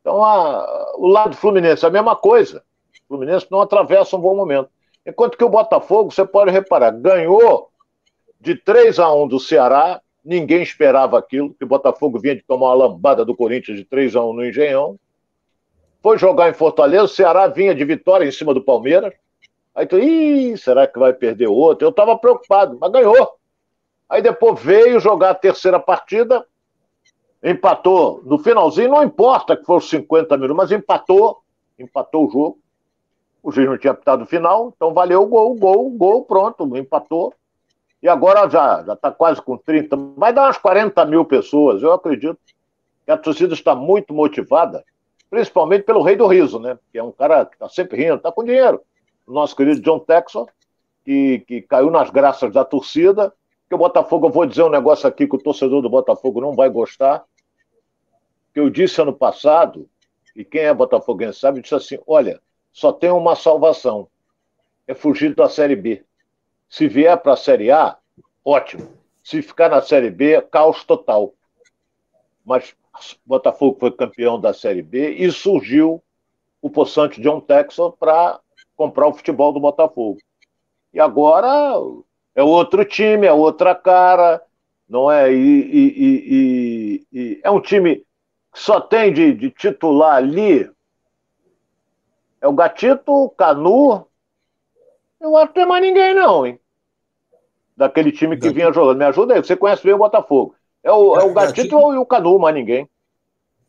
Então, 0.00 0.22
a, 0.22 0.94
o 0.96 1.06
lado 1.06 1.36
Fluminense 1.36 1.84
é 1.84 1.88
a 1.88 1.90
mesma 1.90 2.14
coisa. 2.14 2.62
O 3.04 3.08
Fluminense 3.08 3.46
não 3.50 3.60
atravessa 3.60 4.16
um 4.16 4.20
bom 4.20 4.36
momento. 4.36 4.68
Enquanto 5.06 5.36
que 5.36 5.44
o 5.44 5.48
Botafogo, 5.48 6.10
você 6.10 6.24
pode 6.24 6.50
reparar, 6.50 6.90
ganhou 6.90 7.70
de 8.40 8.54
3 8.54 8.98
a 8.98 9.12
1 9.12 9.28
do 9.28 9.40
Ceará, 9.40 10.00
ninguém 10.24 10.62
esperava 10.62 11.18
aquilo, 11.18 11.54
que 11.54 11.64
o 11.64 11.66
Botafogo 11.66 12.18
vinha 12.18 12.36
de 12.36 12.42
tomar 12.42 12.66
uma 12.66 12.86
lambada 12.86 13.24
do 13.24 13.34
Corinthians 13.34 13.78
de 13.78 13.84
3 13.84 14.16
a 14.16 14.22
1 14.22 14.32
no 14.32 14.46
Engenhão. 14.46 14.98
Foi 16.02 16.18
jogar 16.18 16.50
em 16.50 16.54
Fortaleza, 16.54 17.04
o 17.04 17.08
Ceará 17.08 17.46
vinha 17.48 17.74
de 17.74 17.84
vitória 17.84 18.26
em 18.26 18.32
cima 18.32 18.52
do 18.52 18.62
Palmeiras. 18.62 19.12
Aí 19.74 19.86
tu, 19.86 19.98
ih, 19.98 20.56
será 20.56 20.86
que 20.86 20.98
vai 20.98 21.12
perder 21.12 21.48
outro? 21.48 21.86
Eu 21.86 21.90
estava 21.90 22.16
preocupado, 22.16 22.76
mas 22.80 22.92
ganhou. 22.92 23.38
Aí 24.08 24.22
depois 24.22 24.60
veio 24.60 25.00
jogar 25.00 25.30
a 25.30 25.34
terceira 25.34 25.78
partida, 25.80 26.46
empatou 27.42 28.22
no 28.24 28.38
finalzinho, 28.38 28.90
não 28.90 29.02
importa 29.02 29.56
que 29.56 29.64
foram 29.64 29.80
50 29.80 30.36
minutos, 30.36 30.56
mas 30.56 30.72
empatou, 30.72 31.42
empatou 31.78 32.26
o 32.26 32.30
jogo. 32.30 32.58
O 33.42 33.52
juiz 33.52 33.68
não 33.68 33.76
tinha 33.76 33.92
apitado 33.92 34.24
o 34.24 34.26
final, 34.26 34.72
então 34.74 34.94
valeu 34.94 35.22
o 35.22 35.26
gol, 35.26 35.54
gol, 35.54 35.90
gol, 35.90 36.24
pronto, 36.24 36.76
empatou. 36.76 37.34
E 38.02 38.08
agora 38.08 38.48
já 38.48 38.80
está 38.92 39.10
quase 39.10 39.40
com 39.40 39.56
30, 39.56 39.96
vai 40.16 40.32
dar 40.32 40.44
umas 40.44 40.58
40 40.58 41.04
mil 41.06 41.24
pessoas. 41.24 41.82
Eu 41.82 41.92
acredito 41.92 42.38
que 43.04 43.10
a 43.10 43.16
torcida 43.16 43.52
está 43.52 43.74
muito 43.74 44.14
motivada, 44.14 44.84
principalmente 45.28 45.84
pelo 45.84 46.02
Rei 46.02 46.16
do 46.16 46.26
Riso, 46.26 46.58
né? 46.58 46.78
Que 46.90 46.98
é 46.98 47.02
um 47.02 47.12
cara 47.12 47.44
que 47.44 47.54
está 47.54 47.68
sempre 47.68 48.02
rindo, 48.02 48.16
está 48.16 48.32
com 48.32 48.44
dinheiro 48.44 48.80
o 49.26 49.32
nosso 49.32 49.56
querido 49.56 49.80
John 49.80 49.98
Texon, 50.00 50.46
que, 51.04 51.40
que 51.40 51.62
caiu 51.62 51.90
nas 51.90 52.10
graças 52.10 52.52
da 52.52 52.64
torcida. 52.64 53.32
O 53.74 53.78
Botafogo, 53.78 54.28
eu 54.28 54.30
vou 54.30 54.46
dizer 54.46 54.62
um 54.62 54.70
negócio 54.70 55.08
aqui 55.08 55.26
que 55.26 55.34
o 55.34 55.42
torcedor 55.42 55.82
do 55.82 55.90
Botafogo 55.90 56.40
não 56.40 56.54
vai 56.54 56.68
gostar. 56.68 57.24
Que 58.52 58.60
eu 58.60 58.70
disse 58.70 59.02
ano 59.02 59.12
passado, 59.12 59.90
e 60.36 60.44
quem 60.44 60.60
é 60.60 60.72
botafoguense 60.72 61.40
sabe, 61.40 61.60
disse 61.60 61.74
assim: 61.74 61.98
olha, 62.06 62.40
só 62.72 62.92
tem 62.92 63.10
uma 63.10 63.34
salvação: 63.34 64.08
é 64.86 64.94
fugir 64.94 65.34
da 65.34 65.48
Série 65.48 65.74
B. 65.74 66.04
Se 66.68 66.86
vier 66.86 67.20
para 67.20 67.32
a 67.32 67.36
Série 67.36 67.72
A, 67.72 67.98
ótimo. 68.44 68.92
Se 69.24 69.42
ficar 69.42 69.68
na 69.68 69.82
Série 69.82 70.10
B, 70.10 70.40
caos 70.42 70.84
total. 70.84 71.34
Mas 72.44 72.76
Botafogo 73.26 73.76
foi 73.80 73.90
campeão 73.90 74.40
da 74.40 74.54
Série 74.54 74.82
B 74.82 75.14
e 75.14 75.32
surgiu 75.32 76.00
o 76.62 76.70
possante 76.70 77.20
John 77.20 77.40
Texon 77.40 77.90
para 77.90 78.38
comprar 78.76 79.08
o 79.08 79.14
futebol 79.14 79.52
do 79.52 79.58
Botafogo. 79.58 80.18
E 80.92 81.00
agora 81.00 81.74
é 82.34 82.42
outro 82.42 82.84
time, 82.84 83.26
é 83.26 83.32
outra 83.32 83.74
cara, 83.74 84.42
não 84.88 85.10
é? 85.10 85.32
E, 85.32 85.36
e, 85.36 85.94
e, 86.36 87.06
e 87.12 87.40
é 87.42 87.50
um 87.50 87.60
time 87.60 87.96
que 88.52 88.60
só 88.60 88.80
tem 88.80 89.12
de, 89.12 89.32
de, 89.34 89.50
titular 89.50 90.16
ali. 90.16 90.68
É 92.40 92.48
o 92.48 92.52
Gatito, 92.52 93.12
o 93.12 93.30
Canu. 93.30 94.06
Não 95.20 95.36
acho 95.36 95.48
que 95.48 95.54
tem 95.54 95.66
mais 95.66 95.82
ninguém, 95.82 96.14
não, 96.14 96.46
hein? 96.46 96.60
Daquele 97.76 98.12
time 98.12 98.36
que 98.36 98.50
vinha 98.50 98.72
jogando. 98.72 98.98
Me 98.98 99.04
ajuda 99.04 99.34
aí, 99.34 99.42
você 99.42 99.56
conhece 99.56 99.82
bem 99.82 99.94
o 99.94 99.98
Botafogo. 99.98 100.54
É 100.82 100.92
o, 100.92 101.16
é 101.16 101.24
o 101.24 101.32
Gatito, 101.32 101.76
Gatito 101.76 101.94
e 101.94 101.96
o 101.96 102.06
Canu, 102.06 102.38
mais 102.38 102.54
ninguém. 102.54 102.88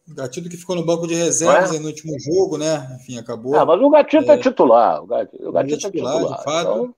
Gatito 0.08 0.50
que 0.50 0.58
ficou 0.58 0.76
no 0.76 0.86
banco 0.86 1.08
de 1.08 1.16
reservas 1.16 1.74
é? 1.74 1.80
no 1.80 1.88
último 1.88 2.20
jogo, 2.20 2.58
né? 2.58 2.96
Enfim, 3.00 3.18
acabou. 3.18 3.56
Ah, 3.56 3.66
mas 3.66 3.82
o 3.82 3.90
Gatito 3.90 4.32
é, 4.32 4.36
é 4.36 4.38
titular. 4.38 5.02
O 5.02 5.08
Gatito, 5.08 5.50
o 5.50 5.52
Gatito 5.52 5.88
é 5.88 5.92
titular, 5.92 6.14
é 6.14 6.18
titular, 6.18 6.38
de 6.38 6.44
fato. 6.44 6.72
Então... 6.72 6.96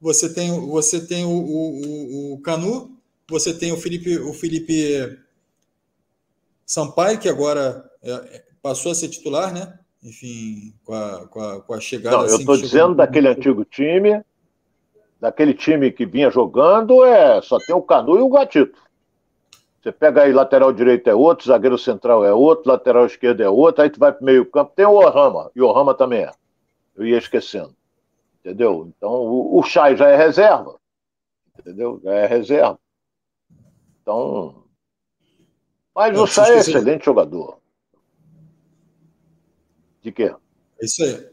Você 0.00 0.32
tem, 0.32 0.50
você 0.68 1.04
tem 1.04 1.24
o, 1.24 1.30
o, 1.30 2.34
o, 2.34 2.40
Canu, 2.40 2.96
você 3.28 3.52
tem 3.52 3.72
o 3.72 3.76
Felipe, 3.76 4.16
o 4.18 4.32
Felipe 4.32 5.18
Sampaio, 6.64 7.18
que 7.18 7.28
agora 7.28 7.84
é, 8.02 8.12
é 8.12 8.44
passou 8.62 8.92
a 8.92 8.94
ser 8.94 9.08
titular, 9.08 9.52
né? 9.52 9.78
Enfim, 10.02 10.72
com 10.84 10.94
a, 10.94 11.26
com 11.26 11.40
a, 11.40 11.60
com 11.62 11.74
a 11.74 11.80
chegada. 11.80 12.16
Não, 12.16 12.24
assim, 12.24 12.34
eu 12.34 12.38
estou 12.40 12.56
dizendo 12.56 12.94
daquele 12.94 13.28
antigo 13.28 13.64
time, 13.64 14.22
daquele 15.20 15.52
time 15.52 15.90
que 15.90 16.06
vinha 16.06 16.30
jogando, 16.30 17.04
é 17.04 17.42
só 17.42 17.58
tem 17.58 17.74
o 17.74 17.82
Canu 17.82 18.16
e 18.18 18.22
o 18.22 18.28
Gatito. 18.28 18.78
Você 19.82 19.92
pega 19.92 20.22
aí, 20.22 20.32
lateral 20.32 20.72
direito 20.72 21.08
é 21.08 21.14
outro, 21.14 21.46
zagueiro 21.46 21.78
central 21.78 22.24
é 22.24 22.32
outro, 22.32 22.70
lateral 22.70 23.06
esquerdo 23.06 23.42
é 23.42 23.48
outro, 23.48 23.82
aí 23.82 23.90
tu 23.90 23.98
vai 23.98 24.12
pro 24.12 24.24
meio 24.24 24.44
campo, 24.44 24.72
tem 24.74 24.86
o 24.86 24.92
Ohama, 24.92 25.50
e 25.54 25.62
o 25.62 25.66
Ohama 25.66 25.94
também 25.94 26.22
é. 26.22 26.30
Eu 26.96 27.06
ia 27.06 27.18
esquecendo. 27.18 27.77
Entendeu? 28.48 28.90
Então, 28.96 29.10
o, 29.10 29.58
o 29.58 29.62
Chay 29.62 29.94
já 29.94 30.08
é 30.08 30.16
reserva. 30.16 30.80
Entendeu? 31.58 32.00
Já 32.02 32.14
é 32.14 32.26
reserva. 32.26 32.80
Então. 34.00 34.64
Mas 35.94 36.18
o 36.18 36.26
Chay 36.26 36.52
é 36.52 36.58
excelente 36.60 37.04
jogador. 37.04 37.58
De 40.00 40.10
quê? 40.10 40.34
É 40.80 40.84
isso 40.86 41.04
aí. 41.04 41.28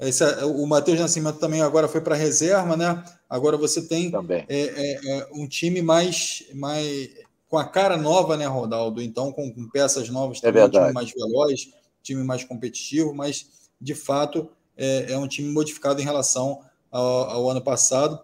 É 0.00 0.08
isso 0.10 0.22
aí. 0.22 0.44
O 0.44 0.66
Matheus 0.66 1.00
Nascimento 1.00 1.38
também 1.38 1.62
agora 1.62 1.88
foi 1.88 2.02
para 2.02 2.14
reserva, 2.14 2.76
né? 2.76 3.02
Agora 3.26 3.56
você 3.56 3.88
tem 3.88 4.12
é, 4.28 4.44
é, 4.50 5.18
é, 5.18 5.28
um 5.32 5.48
time 5.48 5.80
mais, 5.80 6.46
mais 6.52 7.10
com 7.48 7.56
a 7.56 7.64
cara 7.64 7.96
nova, 7.96 8.36
né, 8.36 8.44
Ronaldo? 8.44 9.00
Então, 9.00 9.32
com, 9.32 9.50
com 9.50 9.66
peças 9.70 10.10
novas 10.10 10.38
é 10.38 10.42
também, 10.42 10.62
é 10.62 10.66
um 10.66 10.70
time 10.70 10.92
mais 10.92 11.10
veloz, 11.10 11.70
time 12.02 12.22
mais 12.22 12.44
competitivo, 12.44 13.14
mas 13.14 13.70
de 13.80 13.94
fato 13.94 14.50
é, 14.80 15.12
é 15.12 15.18
um 15.18 15.28
time 15.28 15.52
modificado 15.52 16.00
em 16.00 16.04
relação 16.04 16.62
ao, 16.90 17.30
ao 17.30 17.50
ano 17.50 17.60
passado. 17.60 18.18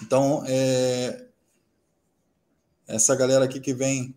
Então, 0.00 0.44
é, 0.46 1.26
essa 2.86 3.16
galera 3.16 3.44
aqui 3.44 3.58
que 3.58 3.74
vem 3.74 4.14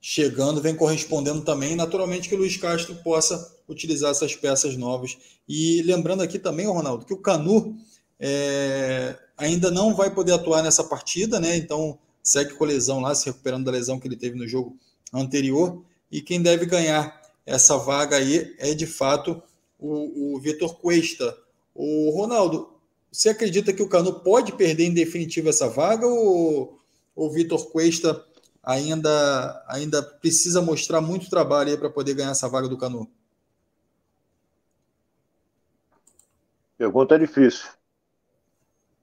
chegando, 0.00 0.62
vem 0.62 0.74
correspondendo 0.74 1.42
também, 1.42 1.76
naturalmente 1.76 2.28
que 2.28 2.34
o 2.34 2.38
Luiz 2.38 2.56
Castro 2.56 2.94
possa 2.96 3.54
utilizar 3.68 4.10
essas 4.10 4.34
peças 4.34 4.76
novas. 4.76 5.18
E 5.46 5.82
lembrando 5.82 6.22
aqui 6.22 6.38
também, 6.38 6.66
Ronaldo, 6.66 7.04
que 7.04 7.12
o 7.12 7.20
Canu 7.20 7.76
é, 8.18 9.14
ainda 9.36 9.70
não 9.70 9.94
vai 9.94 10.14
poder 10.14 10.32
atuar 10.32 10.62
nessa 10.62 10.84
partida, 10.84 11.38
né? 11.38 11.56
Então 11.56 11.98
segue 12.22 12.54
com 12.54 12.64
lesão 12.64 13.00
lá, 13.00 13.14
se 13.14 13.26
recuperando 13.26 13.66
da 13.66 13.72
lesão 13.72 14.00
que 14.00 14.08
ele 14.08 14.16
teve 14.16 14.36
no 14.36 14.48
jogo 14.48 14.76
anterior. 15.12 15.82
e 16.10 16.22
quem 16.22 16.40
deve 16.40 16.66
ganhar 16.66 17.20
essa 17.44 17.76
vaga 17.76 18.16
aí 18.16 18.54
é 18.58 18.74
de 18.74 18.86
fato 18.86 19.42
o, 19.78 20.34
o 20.34 20.40
Vitor 20.40 20.78
Cuesta. 20.78 21.36
O 21.74 22.10
Ronaldo, 22.10 22.80
você 23.10 23.30
acredita 23.30 23.72
que 23.72 23.82
o 23.82 23.88
Canu 23.88 24.20
pode 24.20 24.52
perder 24.52 24.84
em 24.84 24.94
definitivo 24.94 25.48
essa 25.48 25.68
vaga 25.68 26.06
ou 26.06 26.78
o 27.14 27.30
Vitor 27.30 27.70
Cuesta 27.70 28.24
ainda, 28.62 29.64
ainda 29.68 30.02
precisa 30.02 30.60
mostrar 30.60 31.00
muito 31.00 31.30
trabalho 31.30 31.78
para 31.78 31.88
poder 31.88 32.14
ganhar 32.14 32.30
essa 32.30 32.48
vaga 32.48 32.68
do 32.68 32.76
Canu? 32.76 33.08
Pergunta 36.76 37.18
difícil. 37.18 37.68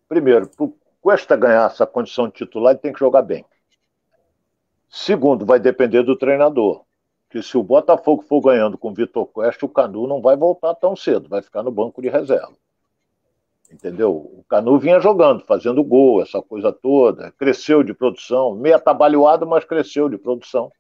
Primeiro, 0.08 0.48
para 0.48 0.66
o 0.66 0.78
Cuesta 1.02 1.36
ganhar 1.36 1.72
essa 1.72 1.88
condição 1.88 2.28
de 2.28 2.36
titular, 2.36 2.74
ele 2.74 2.80
tem 2.80 2.94
que 2.94 3.00
jogar 3.00 3.24
bem. 3.24 3.44
Segundo, 4.90 5.46
vai 5.46 5.60
depender 5.60 6.04
do 6.04 6.16
treinador. 6.16 6.86
Que 7.34 7.42
se 7.42 7.58
o 7.58 7.64
Botafogo 7.64 8.22
for 8.22 8.42
ganhando 8.42 8.78
com 8.78 8.92
o 8.92 8.94
Vitor 8.94 9.26
Cuesta, 9.26 9.66
o 9.66 9.70
Canu 9.70 10.06
não 10.06 10.22
vai 10.22 10.38
voltar 10.38 10.76
tão 10.76 10.96
cedo, 10.96 11.28
vai 11.28 11.42
ficar 11.42 11.64
no 11.64 11.72
banco 11.72 12.00
de 12.00 12.08
reserva. 12.08 12.54
Entendeu? 13.72 14.12
O 14.12 14.46
Canu 14.48 14.78
vinha 14.78 15.00
jogando, 15.00 15.44
fazendo 15.44 15.84
gol, 15.84 16.22
essa 16.22 16.44
coisa 16.44 16.72
toda, 16.72 17.32
cresceu 17.32 17.82
de 17.82 17.92
produção, 17.92 18.54
meio 18.54 18.76
atabalhoado, 18.76 19.48
mas 19.48 19.66
cresceu 19.66 20.08
de 20.08 20.16
produção. 20.16 20.72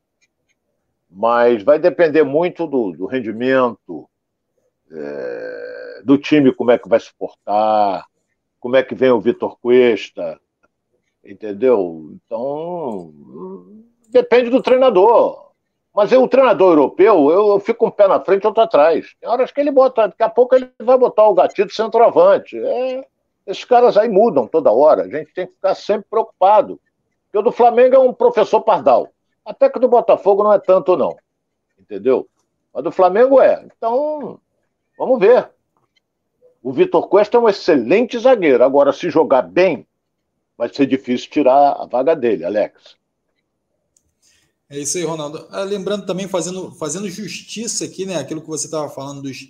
Mas 1.10 1.64
vai 1.64 1.80
depender 1.80 2.22
muito 2.22 2.68
do, 2.68 2.92
do 2.92 3.08
rendimento, 3.08 4.08
é, 4.92 6.02
do 6.06 6.20
time, 6.20 6.54
como 6.54 6.70
é 6.70 6.78
que 6.78 6.88
vai 6.88 7.00
suportar, 7.00 8.06
como 8.60 8.76
é 8.76 8.84
que 8.84 8.94
vem 8.94 9.10
o 9.10 9.20
Vitor 9.20 9.58
Cuesta, 9.58 10.40
entendeu? 11.26 12.12
Então, 12.14 13.12
depende 14.12 14.52
do 14.52 14.62
treinador. 14.62 15.43
Mas 15.94 16.12
eu, 16.12 16.24
o 16.24 16.28
treinador 16.28 16.72
europeu, 16.72 17.30
eu, 17.30 17.50
eu 17.50 17.60
fico 17.60 17.86
um 17.86 17.92
pé 17.92 18.08
na 18.08 18.20
frente 18.20 18.44
e 18.44 18.48
outro 18.48 18.64
atrás. 18.64 19.14
Tem 19.20 19.30
horas 19.30 19.52
que 19.52 19.62
ele 19.62 19.70
bota, 19.70 20.08
daqui 20.08 20.24
a 20.24 20.30
pouco 20.30 20.56
ele 20.56 20.72
vai 20.82 20.98
botar 20.98 21.28
o 21.28 21.36
gatilho 21.36 21.70
centroavante. 21.70 22.58
É, 22.58 23.06
esses 23.46 23.64
caras 23.64 23.96
aí 23.96 24.10
mudam 24.10 24.48
toda 24.48 24.72
hora. 24.72 25.04
A 25.04 25.08
gente 25.08 25.32
tem 25.34 25.46
que 25.46 25.54
ficar 25.54 25.76
sempre 25.76 26.08
preocupado. 26.10 26.80
Porque 27.26 27.38
o 27.38 27.42
do 27.44 27.52
Flamengo 27.52 27.96
é 27.96 28.00
um 28.00 28.12
professor 28.14 28.62
pardal. 28.62 29.10
Até 29.46 29.70
que 29.70 29.80
do 29.80 29.88
Botafogo 29.88 30.44
não 30.44 30.54
é 30.54 30.60
tanto, 30.60 30.98
não. 30.98 31.16
Entendeu? 31.78 32.28
Mas 32.74 32.84
do 32.84 32.92
Flamengo 32.92 33.40
é. 33.40 33.64
Então, 33.78 34.40
vamos 34.98 35.20
ver. 35.20 35.50
O 36.64 36.72
Vitor 36.72 37.08
Cuesta 37.08 37.38
é 37.38 37.40
um 37.40 37.50
excelente 37.50 38.18
zagueiro. 38.18 38.64
Agora, 38.64 38.94
se 38.94 39.10
jogar 39.12 39.44
bem, 39.44 39.86
vai 40.58 40.70
ser 40.70 40.88
difícil 40.88 41.30
tirar 41.30 41.74
a 41.74 41.86
vaga 41.86 42.16
dele, 42.16 42.46
Alex. 42.46 42.98
É 44.74 44.80
isso 44.80 44.98
aí, 44.98 45.04
Ronaldo. 45.04 45.48
Ah, 45.52 45.62
lembrando 45.62 46.04
também, 46.04 46.28
fazendo, 46.28 46.72
fazendo 46.72 47.08
justiça 47.08 47.86
aqui, 47.86 48.08
né? 48.08 48.16
Aquilo 48.16 48.42
que 48.42 48.48
você 48.48 48.66
estava 48.66 48.90
falando 48.90 49.22
dos 49.22 49.48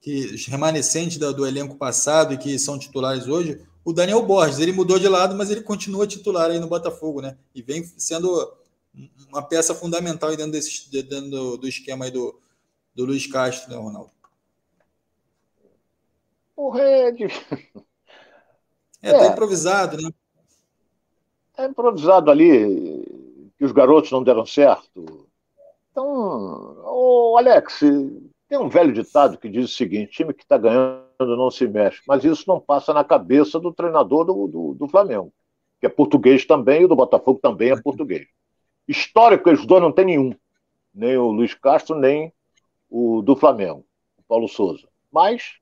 que, 0.00 0.36
remanescentes 0.48 1.18
do, 1.18 1.34
do, 1.34 1.46
elenco 1.46 1.76
passado 1.76 2.32
e 2.32 2.38
que 2.38 2.58
são 2.58 2.78
titulares 2.78 3.28
hoje. 3.28 3.60
O 3.84 3.92
Daniel 3.92 4.24
Borges, 4.24 4.58
ele 4.60 4.72
mudou 4.72 4.98
de 4.98 5.06
lado, 5.06 5.36
mas 5.36 5.50
ele 5.50 5.60
continua 5.60 6.06
titular 6.06 6.50
aí 6.50 6.58
no 6.58 6.66
Botafogo, 6.66 7.20
né? 7.20 7.36
E 7.54 7.60
vem 7.60 7.84
sendo 7.98 8.56
uma 9.28 9.42
peça 9.42 9.74
fundamental 9.74 10.30
aí 10.30 10.36
dentro, 10.38 10.52
desse, 10.52 10.90
dentro 10.90 11.28
do, 11.28 11.56
do 11.58 11.68
esquema 11.68 12.06
aí 12.06 12.10
do, 12.10 12.34
do 12.94 13.04
Luiz 13.04 13.26
Castro, 13.26 13.70
né, 13.70 13.76
Ronaldo? 13.76 14.10
O 16.56 16.70
Red. 16.70 17.26
É, 19.02 19.10
é, 19.10 19.18
tá 19.18 19.26
improvisado, 19.26 19.98
né? 20.00 20.08
Tá 21.54 21.66
improvisado 21.66 22.30
ali 22.30 23.04
os 23.64 23.72
garotos 23.72 24.10
não 24.10 24.22
deram 24.22 24.46
certo. 24.46 25.28
Então, 25.90 26.76
ô 26.84 27.36
Alex, 27.38 27.80
tem 28.48 28.58
um 28.58 28.68
velho 28.68 28.92
ditado 28.92 29.38
que 29.38 29.48
diz 29.48 29.64
o 29.64 29.76
seguinte: 29.76 30.12
time 30.12 30.34
que 30.34 30.42
está 30.42 30.58
ganhando 30.58 31.04
não 31.18 31.50
se 31.50 31.66
mexe. 31.66 32.02
Mas 32.06 32.24
isso 32.24 32.44
não 32.46 32.60
passa 32.60 32.92
na 32.92 33.04
cabeça 33.04 33.58
do 33.58 33.72
treinador 33.72 34.24
do, 34.24 34.46
do, 34.46 34.74
do, 34.74 34.88
Flamengo, 34.88 35.32
que 35.80 35.86
é 35.86 35.88
português 35.88 36.44
também, 36.44 36.82
e 36.82 36.84
o 36.84 36.88
do 36.88 36.96
Botafogo 36.96 37.38
também 37.40 37.70
é 37.70 37.80
português. 37.80 38.26
Histórico, 38.86 39.48
eles 39.48 39.64
dois 39.64 39.82
não 39.82 39.92
tem 39.92 40.04
nenhum. 40.04 40.34
Nem 40.94 41.16
o 41.16 41.30
Luiz 41.30 41.54
Castro, 41.54 41.98
nem 41.98 42.32
o 42.90 43.22
do 43.22 43.34
Flamengo, 43.34 43.84
o 44.18 44.22
Paulo 44.28 44.48
Souza. 44.48 44.86
Mas 45.10 45.58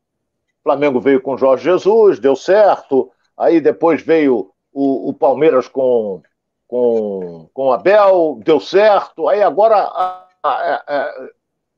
Flamengo 0.62 1.00
veio 1.00 1.20
com 1.20 1.36
Jorge 1.36 1.64
Jesus, 1.64 2.18
deu 2.18 2.36
certo. 2.36 3.10
Aí 3.36 3.60
depois 3.60 4.02
veio 4.02 4.50
o, 4.72 5.10
o 5.10 5.14
Palmeiras 5.14 5.68
com 5.68 6.22
com, 6.72 7.50
com 7.52 7.70
Abel, 7.70 8.40
deu 8.42 8.58
certo. 8.58 9.28
Aí 9.28 9.42
agora 9.42 9.76
a, 9.76 10.26
a, 10.42 10.84
a, 10.88 11.28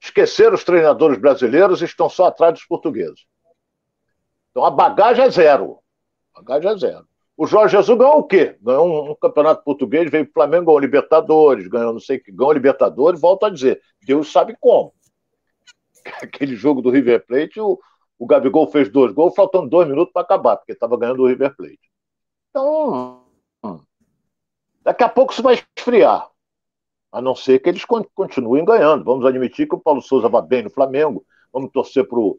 esqueceram 0.00 0.54
os 0.54 0.62
treinadores 0.62 1.18
brasileiros 1.18 1.82
e 1.82 1.84
estão 1.84 2.08
só 2.08 2.26
atrás 2.26 2.54
dos 2.54 2.64
portugueses. 2.64 3.26
Então 4.52 4.64
a 4.64 4.70
bagagem 4.70 5.24
é 5.24 5.30
zero. 5.30 5.80
A 6.32 6.40
bagagem 6.40 6.70
é 6.70 6.78
zero. 6.78 7.08
O 7.36 7.44
Jorge 7.44 7.76
Jesus 7.76 7.98
ganhou 7.98 8.18
o 8.18 8.22
quê? 8.22 8.56
Ganhou 8.62 8.86
um, 8.86 9.10
um 9.10 9.14
campeonato 9.16 9.64
português, 9.64 10.08
veio 10.08 10.26
para 10.26 10.30
o 10.30 10.34
Flamengo, 10.34 10.66
ganhou 10.66 10.78
Libertadores, 10.78 11.66
ganhou 11.66 11.92
não 11.92 11.98
sei 11.98 12.18
o 12.18 12.22
que, 12.22 12.30
ganhou 12.30 12.52
Libertadores, 12.52 13.20
volto 13.20 13.46
a 13.46 13.50
dizer, 13.50 13.82
Deus 14.00 14.30
sabe 14.30 14.56
como. 14.60 14.94
Aquele 16.22 16.54
jogo 16.54 16.80
do 16.80 16.90
River 16.90 17.26
Plate, 17.26 17.58
o, 17.58 17.80
o 18.16 18.26
Gabigol 18.26 18.70
fez 18.70 18.88
dois 18.88 19.12
gols, 19.12 19.34
faltando 19.34 19.68
dois 19.68 19.88
minutos 19.88 20.12
para 20.12 20.22
acabar, 20.22 20.56
porque 20.56 20.70
estava 20.70 20.96
ganhando 20.96 21.24
o 21.24 21.26
River 21.26 21.56
Plate. 21.56 21.90
Então, 22.50 23.24
Daqui 24.84 25.02
a 25.02 25.08
pouco 25.08 25.32
isso 25.32 25.42
vai 25.42 25.60
esfriar. 25.76 26.28
A 27.10 27.20
não 27.20 27.34
ser 27.34 27.60
que 27.60 27.68
eles 27.68 27.84
continuem 28.14 28.64
ganhando. 28.64 29.04
Vamos 29.04 29.24
admitir 29.24 29.68
que 29.68 29.74
o 29.74 29.80
Paulo 29.80 30.02
Souza 30.02 30.28
vai 30.28 30.42
bem 30.42 30.62
no 30.62 30.70
Flamengo. 30.70 31.24
Vamos 31.52 31.70
torcer 31.72 32.06
para 32.06 32.18
o, 32.18 32.38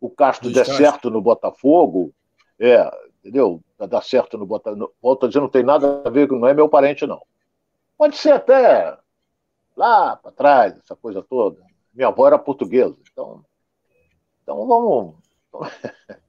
o 0.00 0.10
Castro 0.10 0.52
der 0.52 0.66
certo 0.66 1.10
no 1.10 1.20
Botafogo. 1.20 2.12
É, 2.58 2.88
entendeu? 3.20 3.60
Dar 3.78 4.02
certo 4.02 4.38
no 4.38 4.46
Botafogo. 4.46 4.94
Volto 5.02 5.24
a 5.24 5.28
dizer, 5.28 5.40
não 5.40 5.48
tem 5.48 5.62
nada 5.62 6.02
a 6.04 6.10
ver, 6.10 6.30
não 6.30 6.46
é 6.46 6.54
meu 6.54 6.68
parente, 6.68 7.06
não. 7.06 7.22
Pode 7.96 8.16
ser 8.16 8.32
até 8.32 8.96
lá 9.76 10.16
para 10.16 10.30
trás, 10.30 10.76
essa 10.76 10.94
coisa 10.94 11.22
toda. 11.22 11.60
Minha 11.92 12.08
avó 12.08 12.26
era 12.26 12.38
portuguesa, 12.38 12.96
então, 13.10 13.44
então 14.42 14.66
vamos. 14.66 15.14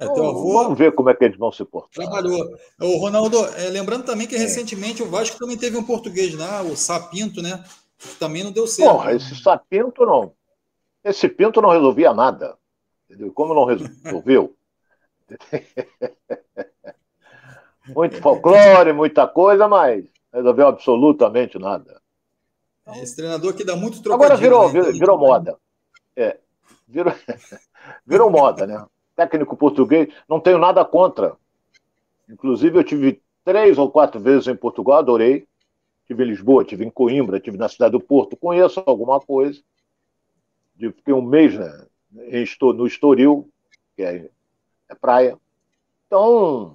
É, 0.00 0.08
teu 0.08 0.26
avô, 0.26 0.54
Vamos 0.54 0.78
ver 0.78 0.94
como 0.94 1.10
é 1.10 1.14
que 1.14 1.24
eles 1.24 1.36
vão 1.36 1.52
se 1.52 1.62
portar. 1.62 2.06
Trabalhou. 2.06 2.56
O 2.80 2.96
Ronaldo, 2.96 3.36
é, 3.56 3.68
lembrando 3.68 4.04
também 4.04 4.26
que 4.26 4.34
é. 4.34 4.38
recentemente 4.38 5.02
o 5.02 5.10
Vasco 5.10 5.38
também 5.38 5.58
teve 5.58 5.76
um 5.76 5.84
português 5.84 6.34
lá, 6.34 6.62
o 6.62 6.74
Sapinto, 6.74 7.42
né? 7.42 7.62
Que 7.98 8.16
também 8.16 8.42
não 8.42 8.50
deu 8.50 8.66
certo. 8.66 8.90
Porra, 8.90 9.12
esse 9.12 9.36
Sapinto 9.36 10.06
não. 10.06 10.32
Esse 11.04 11.28
Pinto 11.28 11.60
não 11.60 11.68
resolvia 11.68 12.14
nada. 12.14 12.56
Entendeu? 13.08 13.30
Como 13.32 13.54
não 13.54 13.66
resolveu? 13.66 14.56
Muito 17.94 18.20
folclore, 18.20 18.92
muita 18.92 19.26
coisa, 19.26 19.66
mas 19.66 20.04
resolveu 20.32 20.68
absolutamente 20.68 21.58
nada. 21.58 22.00
Esse 22.96 23.16
treinador 23.16 23.52
que 23.54 23.64
dá 23.64 23.74
muito 23.74 24.00
trocadilho. 24.02 24.32
Agora 24.32 24.40
virou, 24.40 24.66
né? 24.66 24.72
virou, 24.72 24.92
virou 24.92 25.18
moda. 25.18 25.58
É, 26.14 26.38
virou, 26.86 27.12
virou 28.06 28.30
moda, 28.30 28.66
né? 28.66 28.86
Técnico 29.26 29.56
português, 29.56 30.08
não 30.28 30.40
tenho 30.40 30.58
nada 30.58 30.84
contra. 30.84 31.36
Inclusive, 32.28 32.78
eu 32.78 32.84
tive 32.84 33.22
três 33.44 33.76
ou 33.76 33.90
quatro 33.90 34.20
vezes 34.20 34.46
em 34.46 34.56
Portugal, 34.56 34.98
adorei. 34.98 35.46
Tive 36.06 36.24
em 36.24 36.28
Lisboa, 36.28 36.64
tive 36.64 36.84
em 36.84 36.90
Coimbra, 36.90 37.38
tive 37.38 37.56
na 37.56 37.68
cidade 37.68 37.92
do 37.92 38.00
Porto, 38.00 38.36
conheço 38.36 38.82
alguma 38.86 39.20
coisa. 39.20 39.60
Fiquei 40.78 41.14
um 41.14 41.22
mês 41.22 41.56
né, 41.56 41.86
no 42.60 42.86
Estoril, 42.86 43.48
que 43.94 44.02
é, 44.02 44.30
é 44.88 44.94
praia. 44.94 45.38
Então, 46.06 46.74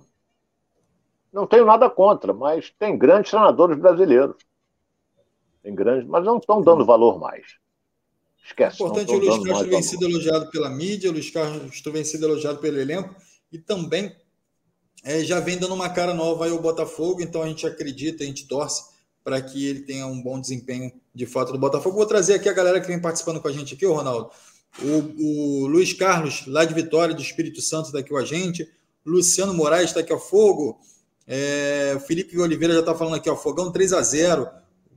não 1.34 1.46
tenho 1.46 1.66
nada 1.66 1.90
contra, 1.90 2.34
mas 2.34 2.70
tem 2.80 2.98
grandes 2.98 3.32
treinadores 3.32 3.78
brasileiros. 3.78 4.38
Tem 5.64 5.74
grandes, 5.74 6.08
mas 6.08 6.24
não 6.24 6.38
estão 6.38 6.62
dando 6.62 6.86
valor 6.86 7.20
mais. 7.20 7.58
Esquece. 8.46 8.76
Importante 8.76 9.12
o 9.12 9.18
Luiz 9.18 9.44
Castro 9.44 9.70
vem 9.70 9.82
sido 9.82 10.06
elogiado 10.06 10.50
pela 10.52 10.70
mídia, 10.70 11.10
o 11.10 11.14
Luiz 11.14 11.30
Castro 11.32 11.92
vem 11.92 12.04
sido 12.04 12.26
elogiado 12.26 12.60
pelo 12.60 12.80
elenco 12.80 13.16
e 13.52 13.58
também 13.58 14.16
é, 15.04 15.24
já 15.24 15.40
vem 15.40 15.58
dando 15.58 15.74
uma 15.74 15.90
cara 15.90 16.14
nova 16.14 16.46
aí 16.46 16.52
ao 16.52 16.62
Botafogo, 16.62 17.22
então 17.22 17.42
a 17.42 17.48
gente 17.48 17.66
acredita, 17.66 18.24
a 18.24 18.28
gente 18.28 18.48
torce 18.48 18.84
para 19.24 19.42
que 19.42 19.66
ele 19.66 19.82
tenha 19.82 20.06
um 20.06 20.22
bom 20.22 20.40
desempenho 20.40 20.92
de 21.14 21.26
fato 21.26 21.52
do 21.52 21.58
Botafogo. 21.58 21.96
Vou 21.96 22.06
trazer 22.06 22.36
aqui 22.36 22.48
a 22.48 22.54
galera 22.54 22.80
que 22.80 22.88
vem 22.88 23.02
participando 23.02 23.42
com 23.42 23.48
a 23.48 23.52
gente 23.52 23.74
aqui, 23.74 23.86
o 23.86 23.94
Ronaldo. 23.94 24.30
O, 24.80 25.64
o 25.64 25.68
Luiz 25.68 25.94
Carlos, 25.94 26.46
lá 26.46 26.66
de 26.66 26.74
Vitória, 26.74 27.16
do 27.16 27.22
Espírito 27.22 27.62
Santo, 27.62 27.88
está 27.88 28.00
aqui 28.00 28.10
com 28.10 28.18
a 28.18 28.26
gente. 28.26 28.70
Luciano 29.06 29.54
Moraes 29.54 29.90
está 29.90 30.02
aqui 30.02 30.14
ao 30.14 30.20
fogo. 30.20 30.80
É, 31.28 31.94
o 31.96 32.00
Felipe 32.00 32.38
Oliveira 32.38 32.74
já 32.76 32.82
está 32.82 32.94
falando 32.94 33.16
aqui, 33.16 33.30
ó, 33.30 33.36
Fogão 33.36 33.72
3 33.72 33.94
a 33.94 34.02
0 34.02 34.48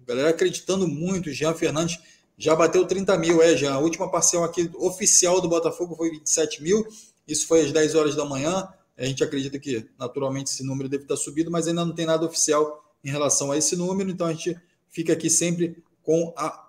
Galera 0.06 0.30
acreditando 0.30 0.88
muito. 0.88 1.32
Jean 1.32 1.54
Fernandes 1.54 1.98
já 2.38 2.54
bateu 2.54 2.86
30 2.86 3.18
mil, 3.18 3.42
é, 3.42 3.56
já. 3.56 3.74
A 3.74 3.78
última 3.78 4.08
parcial 4.08 4.44
aqui 4.44 4.70
oficial 4.76 5.40
do 5.40 5.48
Botafogo 5.48 5.96
foi 5.96 6.10
27 6.10 6.62
mil. 6.62 6.86
Isso 7.26 7.48
foi 7.48 7.62
às 7.62 7.72
10 7.72 7.96
horas 7.96 8.14
da 8.14 8.24
manhã. 8.24 8.68
A 8.96 9.04
gente 9.04 9.24
acredita 9.24 9.58
que, 9.58 9.88
naturalmente, 9.98 10.50
esse 10.50 10.64
número 10.64 10.88
deve 10.88 11.02
estar 11.02 11.16
subido, 11.16 11.50
mas 11.50 11.66
ainda 11.66 11.84
não 11.84 11.92
tem 11.92 12.06
nada 12.06 12.24
oficial 12.24 12.84
em 13.04 13.10
relação 13.10 13.50
a 13.50 13.58
esse 13.58 13.74
número. 13.74 14.08
Então, 14.08 14.28
a 14.28 14.32
gente 14.32 14.56
fica 14.88 15.12
aqui 15.12 15.28
sempre 15.28 15.82
com 16.02 16.32
a 16.36 16.68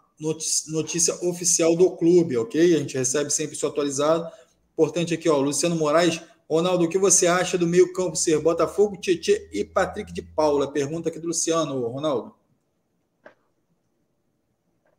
notícia 0.68 1.14
oficial 1.24 1.76
do 1.76 1.92
clube, 1.92 2.36
ok? 2.36 2.76
A 2.76 2.80
gente 2.80 2.98
recebe 2.98 3.30
sempre 3.30 3.56
isso 3.56 3.68
atualizado. 3.68 4.28
Importante 4.74 5.14
aqui, 5.14 5.30
ó, 5.30 5.38
Luciano 5.38 5.76
Moraes. 5.76 6.20
Ronaldo, 6.50 6.86
o 6.86 6.90
que 6.90 6.98
você 6.98 7.28
acha 7.28 7.60
do 7.60 7.68
meio-campo 7.68 8.16
ser 8.16 8.40
Botafogo, 8.40 8.98
Tietê 8.98 9.48
e 9.54 9.64
Patrick 9.64 10.12
de 10.12 10.24
Paula? 10.24 10.72
Pergunta 10.72 11.10
aqui 11.10 11.20
do 11.20 11.28
Luciano, 11.28 11.88
Ronaldo. 11.88 12.34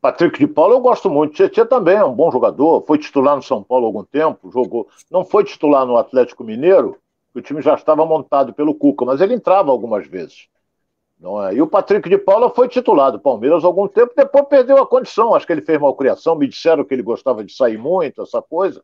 Patrick 0.00 0.38
de 0.38 0.46
Paula 0.46 0.74
eu 0.74 0.80
gosto 0.80 1.10
muito. 1.10 1.34
Tietê 1.34 1.64
também 1.64 1.96
é 1.96 2.04
um 2.04 2.14
bom 2.14 2.30
jogador. 2.30 2.82
Foi 2.86 2.98
titular 2.98 3.36
no 3.36 3.42
São 3.42 3.62
Paulo 3.62 3.84
há 3.84 3.88
algum 3.88 4.04
tempo, 4.04 4.50
jogou. 4.50 4.88
Não 5.10 5.24
foi 5.24 5.44
titular 5.44 5.84
no 5.84 5.96
Atlético 5.96 6.42
Mineiro, 6.42 6.96
o 7.34 7.40
time 7.40 7.62
já 7.62 7.74
estava 7.74 8.04
montado 8.04 8.52
pelo 8.52 8.74
Cuca, 8.74 9.04
mas 9.04 9.20
ele 9.20 9.34
entrava 9.34 9.70
algumas 9.70 10.06
vezes. 10.06 10.48
Não 11.18 11.44
é? 11.44 11.54
E 11.54 11.62
o 11.62 11.66
Patrick 11.66 12.08
de 12.08 12.16
Paula 12.16 12.50
foi 12.50 12.66
titular 12.66 13.12
do 13.12 13.20
Palmeiras 13.20 13.62
há 13.62 13.66
algum 13.66 13.86
tempo, 13.86 14.12
depois 14.16 14.46
perdeu 14.48 14.78
a 14.78 14.86
condição. 14.86 15.34
Acho 15.34 15.46
que 15.46 15.52
ele 15.52 15.60
fez 15.62 15.78
malcriação, 15.78 16.34
me 16.34 16.48
disseram 16.48 16.82
que 16.82 16.94
ele 16.94 17.02
gostava 17.02 17.44
de 17.44 17.54
sair 17.54 17.76
muito, 17.76 18.22
essa 18.22 18.40
coisa, 18.40 18.82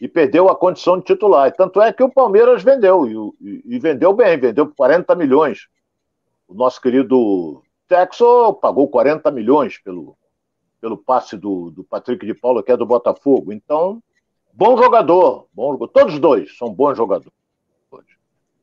e 0.00 0.08
perdeu 0.08 0.48
a 0.48 0.56
condição 0.56 0.98
de 0.98 1.04
titular. 1.04 1.52
Tanto 1.52 1.80
é 1.80 1.92
que 1.92 2.02
o 2.02 2.10
Palmeiras 2.10 2.62
vendeu, 2.62 3.34
e, 3.38 3.62
e 3.66 3.78
vendeu 3.78 4.14
bem, 4.14 4.38
vendeu 4.38 4.66
por 4.66 4.74
40 4.74 5.14
milhões. 5.14 5.68
O 6.48 6.54
nosso 6.54 6.80
querido 6.80 7.62
Texo 7.86 8.54
pagou 8.54 8.88
40 8.88 9.30
milhões 9.30 9.78
pelo, 9.78 10.16
pelo 10.80 10.96
passe 10.96 11.36
do, 11.36 11.70
do 11.70 11.84
Patrick 11.84 12.24
de 12.24 12.34
Paula, 12.34 12.62
que 12.62 12.72
é 12.72 12.76
do 12.76 12.86
Botafogo. 12.86 13.52
Então, 13.52 14.02
bom 14.52 14.76
jogador, 14.76 15.46
bom, 15.52 15.76
todos 15.88 16.18
dois 16.18 16.56
são 16.56 16.72
bons 16.72 16.96
jogadores. 16.96 17.32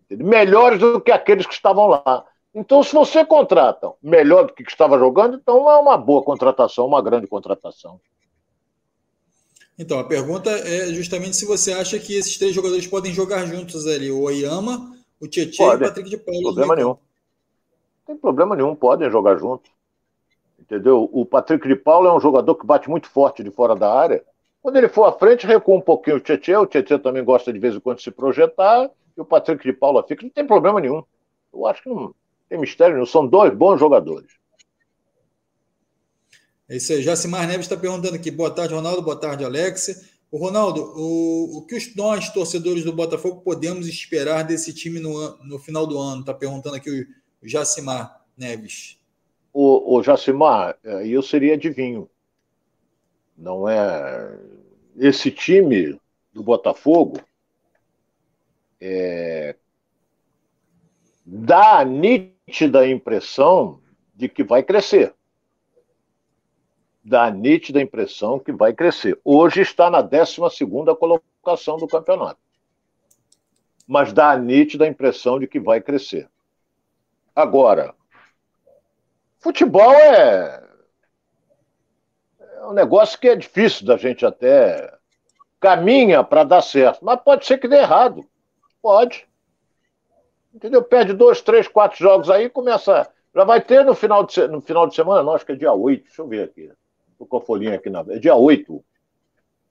Melhores 0.09 0.80
do 0.80 1.01
que 1.01 1.11
aqueles 1.11 1.45
que 1.45 1.53
estavam 1.53 1.88
lá. 1.88 2.26
Então, 2.53 2.82
se 2.82 2.93
você 2.93 3.26
contrata 3.26 3.91
melhor 4.01 4.47
do 4.47 4.53
que 4.53 4.63
estava 4.63 4.97
jogando, 4.97 5.36
então 5.36 5.70
é 5.70 5.78
uma 5.78 5.97
boa 5.97 6.24
contratação, 6.24 6.86
uma 6.86 7.01
grande 7.01 7.28
contratação. 7.28 7.99
Então, 9.78 9.99
a 9.99 10.05
pergunta 10.05 10.49
é 10.49 10.88
justamente 10.93 11.36
se 11.36 11.45
você 11.45 11.74
acha 11.74 11.99
que 11.99 12.13
esses 12.13 12.38
três 12.38 12.55
jogadores 12.55 12.88
podem 12.88 13.11
jogar 13.11 13.45
juntos 13.45 13.86
ali, 13.86 14.09
o 14.09 14.22
Oyama, 14.22 14.95
o 15.20 15.28
Tietchan 15.28 15.63
e 15.63 15.76
o 15.76 15.80
Patrick 15.80 16.09
de 16.09 16.18
Paulo. 16.18 16.43
Problema 16.43 16.76
nenhum. 16.78 16.88
Não 16.88 16.97
tem 18.05 18.18
problema 18.18 18.55
nenhum, 18.55 18.74
podem 18.74 19.11
jogar 19.11 19.38
juntos. 19.38 19.70
Entendeu? 20.66 21.07
O 21.13 21.24
Patrick 21.26 21.68
de 21.68 21.76
Paulo 21.76 22.07
é 22.07 22.13
um 22.13 22.20
jogador 22.20 22.55
que 22.55 22.66
bate 22.66 22.89
muito 22.89 23.07
forte 23.07 23.43
de 23.43 23.51
fora 23.51 23.76
da 23.76 23.93
área. 23.93 24.24
Quando 24.63 24.78
ele 24.78 24.89
for 24.89 25.05
à 25.05 25.11
frente, 25.11 25.45
recua 25.45 25.76
um 25.76 25.82
pouquinho 25.82 26.18
o 26.18 26.20
Tietchan. 26.20 26.61
O 26.61 26.66
Tietchan 26.66 26.97
também 26.97 27.24
gosta 27.24 27.53
de 27.53 27.59
vez 27.59 27.76
em 27.76 27.80
quando 27.80 28.01
se 28.01 28.09
projetar. 28.09 28.89
E 29.16 29.22
o 29.22 29.26
Patrick 29.26 29.63
de 29.63 29.72
Paula 29.72 30.03
fica. 30.07 30.24
Não 30.24 30.30
tem 30.32 30.45
problema 30.45 30.82
nenhum. 30.82 31.03
Eu 31.53 31.68
acho 31.68 31.84
que 31.84 31.89
não 31.89 32.16
tem 32.49 32.59
mistério 32.59 32.95
nenhum. 32.95 33.05
São 33.05 33.28
dois 33.28 33.53
bons 33.53 33.80
jogadores. 33.80 34.32
É 36.68 36.78
isso 36.78 36.93
aí. 36.93 37.03
Jacimar 37.03 37.47
Neves 37.47 37.68
está 37.68 37.78
perguntando 37.78 38.16
aqui. 38.16 38.32
Boa 38.32 38.49
tarde, 38.49 38.74
Ronaldo. 38.74 39.03
Boa 39.03 39.20
tarde, 39.20 39.45
Alex. 39.45 40.16
O 40.32 40.39
Ronaldo, 40.39 40.82
o, 40.82 41.59
o 41.59 41.66
que 41.68 41.78
nós, 41.95 42.30
torcedores 42.30 42.84
do 42.84 42.91
Botafogo, 42.91 43.41
podemos 43.41 43.88
esperar 43.88 44.41
desse 44.41 44.74
time 44.74 44.99
no, 44.99 45.38
no 45.43 45.59
final 45.59 45.86
do 45.86 45.99
ano? 45.99 46.22
Está 46.22 46.34
perguntando 46.34 46.76
aqui 46.76 46.89
o 46.89 47.47
Jacimar 47.47 48.26
Neves 48.36 48.97
o, 49.57 49.95
o 49.95 50.03
Jacimar, 50.03 50.77
eu 50.83 51.21
seria 51.21 51.53
adivinho. 51.53 52.09
Não 53.37 53.69
é. 53.69 54.37
Esse 54.97 55.31
time 55.31 55.97
do 56.33 56.43
Botafogo 56.43 57.21
é, 58.81 59.55
dá 61.25 61.79
a 61.79 61.85
nítida 61.85 62.85
impressão 62.85 63.79
de 64.13 64.27
que 64.27 64.43
vai 64.43 64.61
crescer. 64.61 65.15
Dá 67.01 67.27
a 67.27 67.31
nítida 67.31 67.81
impressão 67.81 68.37
que 68.37 68.51
vai 68.51 68.73
crescer. 68.73 69.17
Hoje 69.23 69.61
está 69.61 69.89
na 69.89 70.01
12 70.01 70.65
colocação 70.99 71.77
do 71.77 71.87
campeonato. 71.87 72.41
Mas 73.87 74.11
dá 74.11 74.31
a 74.31 74.37
nítida 74.37 74.85
impressão 74.85 75.39
de 75.39 75.47
que 75.47 75.61
vai 75.61 75.79
crescer. 75.79 76.27
Agora, 77.33 77.95
Futebol 79.45 79.93
é, 79.93 80.59
é 82.39 82.65
um 82.65 82.73
negócio 82.73 83.19
que 83.19 83.29
é 83.29 83.35
difícil 83.35 83.85
da 83.85 83.95
gente 83.95 84.25
até 84.25 84.91
caminha 85.59 86.23
para 86.23 86.43
dar 86.43 86.63
certo, 86.63 87.05
mas 87.05 87.21
pode 87.21 87.45
ser 87.45 87.59
que 87.59 87.67
dê 87.67 87.75
errado. 87.75 88.25
Pode. 88.81 89.27
Entendeu? 90.51 90.81
Perde 90.81 91.13
dois, 91.13 91.41
três, 91.41 91.67
quatro 91.67 91.95
jogos 91.99 92.27
aí, 92.27 92.49
começa. 92.49 93.07
Já 93.35 93.43
vai 93.43 93.61
ter 93.61 93.85
no 93.85 93.93
final 93.93 94.23
de, 94.23 94.47
no 94.47 94.61
final 94.61 94.87
de 94.87 94.95
semana, 94.95 95.21
não, 95.21 95.35
acho 95.35 95.45
que 95.45 95.51
é 95.51 95.55
dia 95.55 95.71
8. 95.71 96.05
Deixa 96.05 96.23
eu 96.23 96.27
ver 96.27 96.45
aqui. 96.45 96.71
Estou 97.11 97.27
com 97.27 97.37
a 97.37 97.41
folhinha 97.41 97.75
aqui 97.75 97.87
na. 97.87 97.99
É 97.99 98.17
dia 98.17 98.33
8 98.33 98.83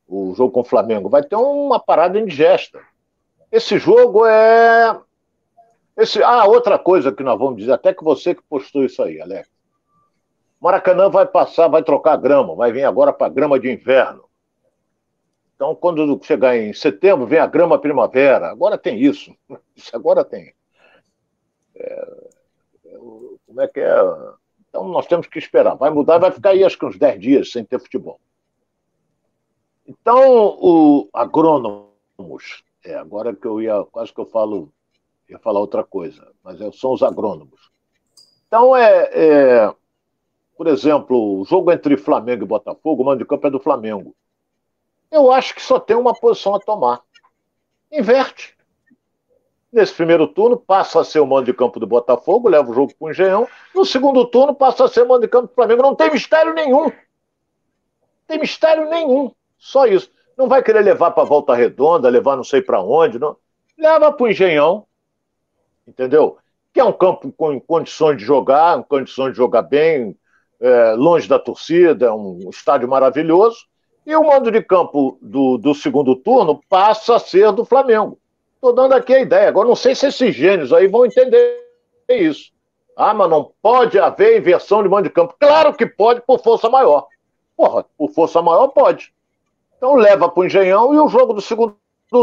o 0.06 0.34
jogo 0.36 0.52
com 0.52 0.60
o 0.60 0.64
Flamengo. 0.64 1.08
Vai 1.08 1.24
ter 1.24 1.34
uma 1.34 1.80
parada 1.80 2.16
indigesta. 2.16 2.80
Esse 3.50 3.76
jogo 3.76 4.24
é. 4.24 4.96
Esse... 5.96 6.22
Ah, 6.22 6.44
outra 6.44 6.78
coisa 6.78 7.10
que 7.10 7.24
nós 7.24 7.36
vamos 7.36 7.56
dizer, 7.56 7.72
até 7.72 7.92
que 7.92 8.04
você 8.04 8.36
que 8.36 8.42
postou 8.42 8.84
isso 8.84 9.02
aí, 9.02 9.20
Alex. 9.20 9.52
Maracanã 10.64 11.10
vai 11.10 11.26
passar, 11.26 11.68
vai 11.68 11.82
trocar 11.82 12.16
grama, 12.16 12.54
vai 12.54 12.72
vir 12.72 12.84
agora 12.84 13.12
para 13.12 13.30
grama 13.30 13.60
de 13.60 13.70
inverno. 13.70 14.24
Então, 15.54 15.74
quando 15.74 16.18
chegar 16.24 16.56
em 16.56 16.72
setembro, 16.72 17.26
vem 17.26 17.38
a 17.38 17.46
grama 17.46 17.78
primavera. 17.78 18.48
Agora 18.50 18.78
tem 18.78 18.98
isso. 18.98 19.36
Isso 19.76 19.94
agora 19.94 20.24
tem. 20.24 20.54
É, 21.76 22.28
como 23.46 23.60
é 23.60 23.68
que 23.68 23.78
é? 23.78 23.94
Então, 24.70 24.88
nós 24.88 25.06
temos 25.06 25.26
que 25.26 25.38
esperar. 25.38 25.74
Vai 25.74 25.90
mudar, 25.90 26.16
vai 26.16 26.30
ficar 26.30 26.50
aí 26.50 26.64
acho 26.64 26.78
que 26.78 26.86
uns 26.86 26.98
10 26.98 27.20
dias 27.20 27.52
sem 27.52 27.62
ter 27.62 27.78
futebol. 27.78 28.18
Então, 29.86 30.56
o 30.58 31.10
agrônomos, 31.12 32.64
é, 32.82 32.94
agora 32.94 33.36
que 33.36 33.46
eu 33.46 33.60
ia, 33.60 33.84
quase 33.92 34.14
que 34.14 34.20
eu 34.20 34.26
falo, 34.26 34.72
ia 35.28 35.38
falar 35.38 35.60
outra 35.60 35.84
coisa, 35.84 36.26
mas 36.42 36.58
é, 36.58 36.72
são 36.72 36.94
os 36.94 37.02
agrônomos. 37.02 37.70
Então, 38.46 38.74
é, 38.74 39.10
é 39.12 39.74
por 40.56 40.66
exemplo, 40.66 41.40
o 41.40 41.44
jogo 41.44 41.72
entre 41.72 41.96
Flamengo 41.96 42.44
e 42.44 42.46
Botafogo, 42.46 43.02
o 43.02 43.06
mando 43.06 43.18
de 43.18 43.24
campo 43.24 43.46
é 43.46 43.50
do 43.50 43.60
Flamengo. 43.60 44.14
Eu 45.10 45.30
acho 45.30 45.54
que 45.54 45.62
só 45.62 45.78
tem 45.78 45.96
uma 45.96 46.14
posição 46.14 46.54
a 46.54 46.60
tomar. 46.60 47.00
Inverte. 47.90 48.56
Nesse 49.72 49.92
primeiro 49.92 50.28
turno, 50.28 50.56
passa 50.56 51.00
a 51.00 51.04
ser 51.04 51.18
o 51.18 51.26
mando 51.26 51.46
de 51.46 51.52
campo 51.52 51.80
do 51.80 51.86
Botafogo, 51.86 52.48
leva 52.48 52.70
o 52.70 52.74
jogo 52.74 52.94
para 52.96 53.06
o 53.06 53.10
Engenhão. 53.10 53.48
No 53.74 53.84
segundo 53.84 54.24
turno, 54.26 54.54
passa 54.54 54.84
a 54.84 54.88
ser 54.88 55.02
o 55.02 55.08
mando 55.08 55.22
de 55.22 55.28
campo 55.28 55.48
do 55.48 55.54
Flamengo. 55.54 55.82
Não 55.82 55.96
tem 55.96 56.12
mistério 56.12 56.54
nenhum. 56.54 56.92
Tem 58.26 58.38
mistério 58.38 58.88
nenhum. 58.88 59.32
Só 59.58 59.86
isso. 59.86 60.10
Não 60.36 60.48
vai 60.48 60.62
querer 60.62 60.80
levar 60.80 61.10
para 61.10 61.24
Volta 61.24 61.54
Redonda, 61.54 62.08
levar 62.08 62.36
não 62.36 62.44
sei 62.44 62.62
para 62.62 62.80
onde. 62.80 63.18
Não. 63.18 63.36
Leva 63.76 64.12
para 64.12 64.24
o 64.24 64.28
Engenhão. 64.28 64.86
Entendeu? 65.86 66.38
Que 66.72 66.80
é 66.80 66.84
um 66.84 66.92
campo 66.92 67.32
com 67.32 67.60
condições 67.60 68.16
de 68.16 68.24
jogar, 68.24 68.76
com 68.78 68.84
condições 68.84 69.32
de 69.32 69.36
jogar 69.36 69.62
bem, 69.62 70.16
é, 70.60 70.92
longe 70.92 71.28
da 71.28 71.38
torcida, 71.38 72.14
um 72.14 72.48
estádio 72.50 72.88
maravilhoso, 72.88 73.66
e 74.06 74.14
o 74.14 74.24
mando 74.24 74.50
de 74.50 74.62
campo 74.62 75.18
do, 75.20 75.56
do 75.56 75.74
segundo 75.74 76.14
turno 76.16 76.60
passa 76.68 77.16
a 77.16 77.18
ser 77.18 77.52
do 77.52 77.64
Flamengo. 77.64 78.18
Estou 78.54 78.72
dando 78.72 78.94
aqui 78.94 79.14
a 79.14 79.20
ideia. 79.20 79.48
Agora, 79.48 79.68
não 79.68 79.76
sei 79.76 79.94
se 79.94 80.06
esses 80.06 80.34
gênios 80.34 80.72
aí 80.72 80.86
vão 80.86 81.06
entender 81.06 81.62
isso. 82.08 82.52
Ah, 82.96 83.12
mas 83.12 83.28
não 83.28 83.52
pode 83.60 83.98
haver 83.98 84.38
inversão 84.38 84.82
de 84.82 84.88
mando 84.88 85.04
de 85.04 85.10
campo. 85.10 85.34
Claro 85.38 85.74
que 85.74 85.86
pode, 85.86 86.20
por 86.22 86.40
força 86.40 86.68
maior. 86.68 87.06
Porra, 87.56 87.84
por 87.96 88.10
força 88.10 88.40
maior 88.40 88.68
pode. 88.68 89.12
Então 89.76 89.94
leva 89.96 90.28
para 90.28 90.40
o 90.40 90.46
Engenhão 90.46 90.94
e 90.94 90.98
o 90.98 91.08
jogo 91.08 91.32
do 91.32 91.40
segundo 91.40 91.76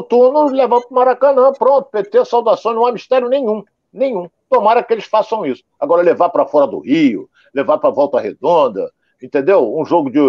turno 0.08 0.46
leva 0.48 0.80
para 0.80 0.90
o 0.90 0.94
Maracanã. 0.94 1.52
Pronto, 1.54 1.90
PT, 1.92 2.26
saudação, 2.26 2.74
não 2.74 2.86
há 2.86 2.92
mistério 2.92 3.28
nenhum. 3.28 3.64
Nenhum. 3.92 4.30
Tomara 4.50 4.84
que 4.84 4.94
eles 4.94 5.06
façam 5.06 5.46
isso. 5.46 5.64
Agora, 5.80 6.02
levar 6.02 6.30
para 6.30 6.46
fora 6.46 6.66
do 6.66 6.80
Rio, 6.80 7.30
levar 7.54 7.78
para 7.78 7.90
Volta 7.90 8.20
Redonda, 8.20 8.92
entendeu? 9.22 9.76
Um 9.78 9.86
jogo 9.86 10.10
de, 10.10 10.20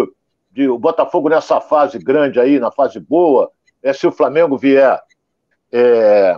de 0.51 0.69
o 0.69 0.77
Botafogo 0.77 1.29
nessa 1.29 1.59
fase 1.59 1.97
grande 1.97 2.39
aí, 2.39 2.59
na 2.59 2.71
fase 2.71 2.99
boa, 2.99 3.51
é, 3.81 3.93
se 3.93 4.07
o 4.07 4.11
Flamengo 4.11 4.57
vier 4.57 5.01
é, 5.71 6.37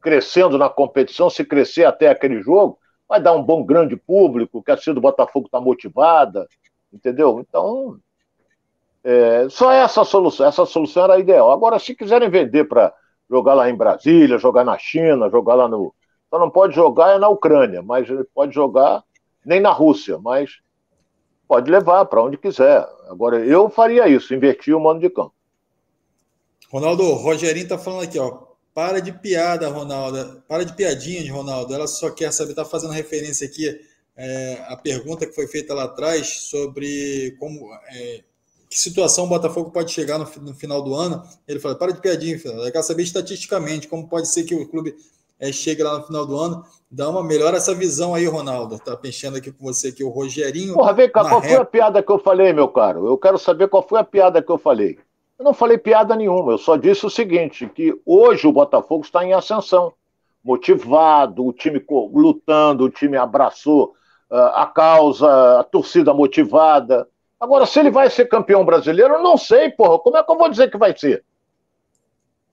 crescendo 0.00 0.56
na 0.56 0.68
competição, 0.68 1.28
se 1.28 1.44
crescer 1.44 1.84
até 1.84 2.08
aquele 2.08 2.40
jogo, 2.40 2.78
vai 3.08 3.20
dar 3.20 3.32
um 3.32 3.42
bom 3.42 3.64
grande 3.64 3.96
público, 3.96 4.62
que 4.62 4.70
a 4.70 4.74
torcida 4.74 4.94
do 4.94 5.00
Botafogo 5.00 5.46
está 5.46 5.60
motivada, 5.60 6.46
entendeu? 6.92 7.40
Então, 7.40 7.98
é, 9.02 9.48
só 9.48 9.72
essa 9.72 10.04
solução, 10.04 10.46
essa 10.46 10.66
solução 10.66 11.04
era 11.04 11.18
ideal. 11.18 11.50
Agora, 11.50 11.78
se 11.78 11.94
quiserem 11.94 12.28
vender 12.28 12.64
para 12.64 12.92
jogar 13.28 13.54
lá 13.54 13.68
em 13.68 13.74
Brasília, 13.74 14.38
jogar 14.38 14.64
na 14.64 14.78
China, 14.78 15.30
jogar 15.30 15.54
lá 15.54 15.68
no, 15.68 15.94
só 16.30 16.38
não 16.38 16.50
pode 16.50 16.74
jogar 16.74 17.18
na 17.18 17.28
Ucrânia, 17.28 17.82
mas 17.82 18.06
pode 18.34 18.54
jogar 18.54 19.02
nem 19.48 19.60
na 19.60 19.72
Rússia, 19.72 20.18
mas 20.18 20.58
pode 21.48 21.70
levar 21.70 22.04
para 22.04 22.22
onde 22.22 22.36
quiser. 22.36 22.86
Agora, 23.08 23.38
eu 23.44 23.70
faria 23.70 24.06
isso, 24.06 24.34
invertir 24.34 24.76
o 24.76 24.80
mano 24.80 25.00
de 25.00 25.08
campo. 25.08 25.32
Ronaldo, 26.70 27.02
o 27.02 27.14
Rogerinho 27.14 27.62
está 27.62 27.78
falando 27.78 28.02
aqui, 28.02 28.18
ó. 28.18 28.46
Para 28.74 29.00
de 29.00 29.10
piada, 29.10 29.68
Ronaldo. 29.70 30.42
Para 30.46 30.64
de 30.64 30.74
piadinha 30.74 31.22
de 31.22 31.30
Ronaldo. 31.30 31.72
Ela 31.72 31.86
só 31.86 32.10
quer 32.10 32.30
saber, 32.30 32.50
está 32.50 32.64
fazendo 32.64 32.92
referência 32.92 33.46
aqui 33.46 33.80
é, 34.14 34.64
a 34.66 34.76
pergunta 34.76 35.24
que 35.24 35.32
foi 35.32 35.46
feita 35.46 35.72
lá 35.72 35.84
atrás 35.84 36.26
sobre 36.50 37.36
como 37.38 37.72
é, 37.88 38.24
que 38.68 38.78
situação 38.78 39.24
o 39.24 39.28
Botafogo 39.28 39.70
pode 39.70 39.92
chegar 39.92 40.18
no, 40.18 40.28
no, 40.42 40.54
final 40.54 40.82
do 40.82 40.94
ano. 40.94 41.22
Ele 41.46 41.60
falou: 41.60 41.78
para 41.78 41.92
de 41.92 42.00
piadinha, 42.00 42.38
eu 42.44 42.72
quero 42.72 42.82
saber 42.82 43.04
estatisticamente 43.04 43.88
como 43.88 44.08
pode 44.08 44.28
ser 44.28 44.42
que 44.42 44.54
o 44.54 44.68
clube 44.68 44.94
é, 45.40 45.52
chegue 45.52 45.82
lá 45.82 45.98
no 45.98 46.04
final 46.04 46.26
do 46.26 46.36
ano. 46.36 46.64
Dá 46.90 47.08
uma 47.08 47.22
melhor 47.22 47.54
essa 47.54 47.74
visão 47.74 48.14
aí, 48.14 48.26
Ronaldo. 48.26 48.78
Tá 48.78 48.96
pensando 48.96 49.36
aqui 49.36 49.52
com 49.52 49.64
você 49.64 49.92
que 49.92 50.02
o 50.02 50.08
Rogerinho. 50.08 50.74
Porra, 50.74 50.92
vem 50.92 51.10
cá, 51.10 51.28
qual 51.28 51.42
foi 51.42 51.56
a 51.56 51.64
piada 51.64 52.02
que 52.02 52.10
eu 52.10 52.18
falei, 52.18 52.52
meu 52.52 52.68
caro? 52.68 53.06
Eu 53.06 53.18
quero 53.18 53.38
saber 53.38 53.68
qual 53.68 53.86
foi 53.86 54.00
a 54.00 54.04
piada 54.04 54.42
que 54.42 54.50
eu 54.50 54.58
falei. 54.58 54.98
Eu 55.38 55.44
não 55.44 55.54
falei 55.54 55.78
piada 55.78 56.16
nenhuma, 56.16 56.52
eu 56.52 56.58
só 56.58 56.76
disse 56.76 57.06
o 57.06 57.10
seguinte: 57.10 57.68
que 57.68 57.94
hoje 58.04 58.46
o 58.46 58.52
Botafogo 58.52 59.04
está 59.04 59.24
em 59.24 59.32
ascensão. 59.32 59.92
Motivado, 60.42 61.46
o 61.46 61.52
time 61.52 61.84
lutando, 62.12 62.84
o 62.84 62.90
time 62.90 63.16
abraçou 63.16 63.94
uh, 64.30 64.36
a 64.54 64.66
causa, 64.66 65.60
a 65.60 65.64
torcida 65.64 66.12
motivada. 66.14 67.06
Agora, 67.38 67.66
se 67.66 67.78
ele 67.78 67.90
vai 67.90 68.10
ser 68.10 68.26
campeão 68.26 68.64
brasileiro, 68.64 69.14
eu 69.14 69.22
não 69.22 69.36
sei, 69.36 69.70
porra. 69.70 69.98
Como 69.98 70.16
é 70.16 70.22
que 70.22 70.30
eu 70.30 70.38
vou 70.38 70.48
dizer 70.48 70.70
que 70.70 70.78
vai 70.78 70.96
ser? 70.96 71.24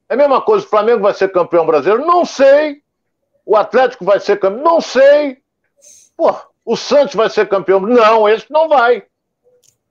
É 0.08 0.14
a 0.14 0.18
mesma 0.18 0.42
coisa, 0.42 0.66
o 0.66 0.70
Flamengo 0.70 1.02
vai 1.02 1.14
ser 1.14 1.32
campeão 1.32 1.66
brasileiro? 1.66 2.06
Não 2.06 2.24
sei. 2.26 2.82
O 3.46 3.56
Atlético 3.56 4.06
vai 4.06 4.20
ser 4.20 4.40
campeão? 4.40 4.64
Não 4.64 4.82
sei. 4.82 5.38
Porra, 6.16 6.44
o 6.64 6.76
Santos 6.76 7.16
vai 7.16 7.30
ser 7.30 7.48
campeão? 7.48 7.80
Não, 7.80 8.28
esse 8.30 8.52
não 8.52 8.68
vai. 8.70 9.04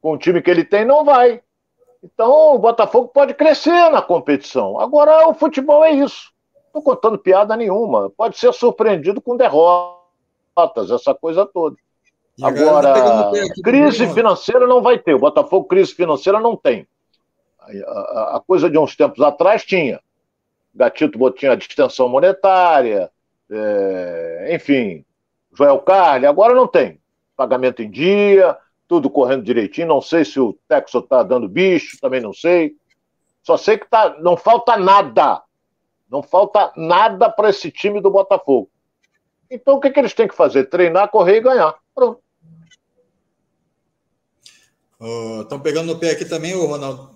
Com 0.00 0.12
o 0.12 0.18
time 0.18 0.42
que 0.42 0.50
ele 0.50 0.64
tem, 0.64 0.84
não 0.84 1.04
vai. 1.04 1.40
Então, 2.02 2.54
o 2.54 2.58
Botafogo 2.58 3.08
pode 3.08 3.34
crescer 3.34 3.90
na 3.90 4.02
competição. 4.02 4.78
Agora, 4.78 5.26
o 5.28 5.34
futebol 5.34 5.82
é 5.84 5.92
isso. 5.92 6.32
Não 6.54 6.66
estou 6.66 6.82
contando 6.82 7.18
piada 7.18 7.56
nenhuma. 7.56 8.10
Pode 8.10 8.36
ser 8.36 8.52
surpreendido 8.52 9.20
com 9.20 9.36
derrotas, 9.36 10.90
essa 10.90 11.14
coisa 11.14 11.46
toda. 11.46 11.76
Agora, 12.42 12.92
tá 12.92 13.30
crise 13.62 14.06
financeira 14.12 14.66
não 14.66 14.82
vai 14.82 14.98
ter. 14.98 15.14
O 15.14 15.20
Botafogo, 15.20 15.66
crise 15.66 15.94
financeira 15.94 16.40
não 16.40 16.56
tem. 16.56 16.86
A, 17.66 18.42
coisa 18.46 18.68
de 18.68 18.78
uns 18.78 18.96
tempos 18.96 19.20
atrás 19.20 19.64
tinha. 19.64 20.00
Gatito 20.74 21.30
tinha 21.32 21.52
a 21.52 21.56
distensão 21.56 22.08
monetária, 22.08 23.10
é, 23.50 24.54
enfim, 24.54 25.04
Joel 25.52 25.78
Carli, 25.80 26.26
agora 26.26 26.54
não 26.54 26.66
tem. 26.66 27.00
Pagamento 27.36 27.82
em 27.82 27.90
dia, 27.90 28.56
tudo 28.88 29.08
correndo 29.08 29.44
direitinho. 29.44 29.88
Não 29.88 30.00
sei 30.00 30.24
se 30.24 30.38
o 30.40 30.58
Texo 30.68 30.98
está 30.98 31.22
dando 31.22 31.48
bicho, 31.48 31.98
também 32.00 32.20
não 32.20 32.32
sei. 32.32 32.76
Só 33.42 33.56
sei 33.56 33.78
que 33.78 33.88
tá, 33.88 34.16
não 34.20 34.36
falta 34.36 34.76
nada. 34.76 35.42
Não 36.10 36.22
falta 36.22 36.72
nada 36.76 37.30
para 37.30 37.50
esse 37.50 37.70
time 37.70 38.00
do 38.00 38.10
Botafogo. 38.10 38.70
Então 39.50 39.76
o 39.76 39.80
que, 39.80 39.90
que 39.90 40.00
eles 40.00 40.14
têm 40.14 40.28
que 40.28 40.34
fazer? 40.34 40.64
Treinar, 40.64 41.08
correr 41.08 41.36
e 41.36 41.40
ganhar. 41.40 41.74
Pronto. 41.94 42.20
Estão 45.42 45.58
uh, 45.58 45.60
pegando 45.60 45.92
no 45.92 45.98
pé 45.98 46.12
aqui 46.12 46.24
também, 46.24 46.54
o 46.54 46.64
Ronaldo. 46.64 47.10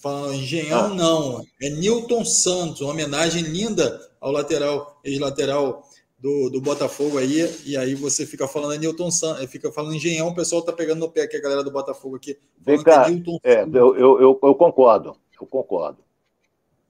Falando 0.00 0.34
engenhão, 0.34 0.84
ah. 0.84 0.94
não. 0.94 1.44
É 1.60 1.68
Newton 1.68 2.24
Santos, 2.24 2.80
uma 2.80 2.90
homenagem 2.90 3.42
linda 3.42 4.00
ao 4.20 4.30
lateral, 4.30 5.00
ex-lateral 5.02 5.82
do, 6.24 6.48
do 6.48 6.60
Botafogo 6.60 7.18
aí. 7.18 7.50
E 7.66 7.76
aí 7.76 7.94
você 7.94 8.24
fica 8.24 8.46
falando 8.46 8.74
é 8.74 8.78
Newton 8.78 9.10
Santos, 9.10 9.42
é, 9.42 9.46
fica 9.46 9.72
falando 9.72 9.94
engenhão, 9.94 10.28
o 10.28 10.34
pessoal 10.34 10.60
está 10.60 10.72
pegando 10.72 11.00
no 11.00 11.10
pé 11.10 11.22
aqui, 11.22 11.36
a 11.36 11.40
galera 11.40 11.64
do 11.64 11.70
Botafogo 11.72 12.16
aqui. 12.16 12.38
Vem 12.58 12.82
cá, 12.82 13.06
é, 13.42 13.52
é 13.52 13.62
eu, 13.64 13.96
eu, 13.96 14.20
eu, 14.20 14.40
eu, 14.42 14.54
concordo, 14.54 15.16
eu 15.40 15.46
concordo. 15.46 15.98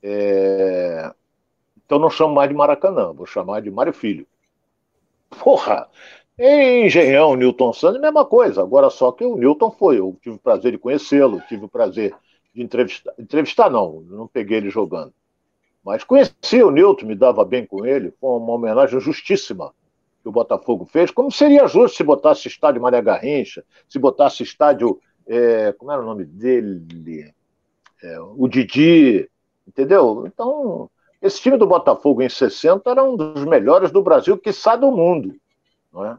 É... 0.03 1.11
Então 1.85 1.99
não 1.99 2.11
chamo 2.11 2.35
mais 2.35 2.49
de 2.49 2.55
Maracanã, 2.55 3.13
vou 3.13 3.27
chamar 3.27 3.63
de 3.63 3.71
Mário 3.71 3.93
Filho. 3.93 4.27
Porra! 5.43 5.89
Em 6.37 6.87
Engenhão, 6.87 7.37
Newton 7.37 7.73
Santos, 7.73 8.01
mesma 8.01 8.25
coisa. 8.25 8.61
Agora 8.61 8.91
só 8.91 9.13
que 9.13 9.25
o 9.25 9.37
Newton 9.37 9.71
foi. 9.71 9.99
Eu 9.99 10.17
tive 10.21 10.37
o 10.37 10.39
prazer 10.39 10.73
de 10.73 10.79
conhecê-lo, 10.79 11.41
tive 11.49 11.65
o 11.65 11.69
prazer 11.69 12.13
de 12.53 12.61
entrevistar. 12.61 13.15
Entrevistar 13.19 13.71
não, 13.71 14.01
não 14.03 14.27
peguei 14.27 14.57
ele 14.59 14.69
jogando. 14.69 15.13
Mas 15.85 16.03
conheci 16.03 16.63
o 16.63 16.71
Newton, 16.71 17.07
me 17.07 17.15
dava 17.15 17.45
bem 17.45 17.65
com 17.65 17.87
ele. 17.87 18.13
Foi 18.21 18.31
uma 18.31 18.53
homenagem 18.53 18.99
justíssima 18.99 19.73
que 20.23 20.29
o 20.29 20.33
Botafogo 20.33 20.85
fez. 20.87 21.11
Como 21.11 21.31
seria 21.31 21.69
justo 21.69 21.97
se 21.97 22.03
botasse 22.03 22.49
estádio 22.49 22.83
Maria 22.83 23.01
Garrincha, 23.01 23.63
se 23.89 23.99
botasse 23.99 24.43
estádio. 24.43 24.99
É, 25.27 25.73
como 25.73 25.93
era 25.93 26.03
o 26.03 26.05
nome 26.05 26.25
dele? 26.25 27.33
É, 28.03 28.21
o 28.21 28.49
Didi, 28.49 29.31
entendeu? 29.69 30.25
Então, 30.27 30.91
esse 31.23 31.41
time 31.41 31.57
do 31.57 31.67
Botafogo 31.67 32.23
em 32.23 32.29
60 32.29 32.91
era 32.91 33.05
um 33.05 33.17
dos 33.17 33.45
melhores 33.45 33.91
do 33.91 34.03
Brasil, 34.03 34.37
que 34.37 34.53
sai 34.53 34.79
do 34.79 34.91
mundo. 34.91 35.35
Não 35.93 36.05
é? 36.05 36.19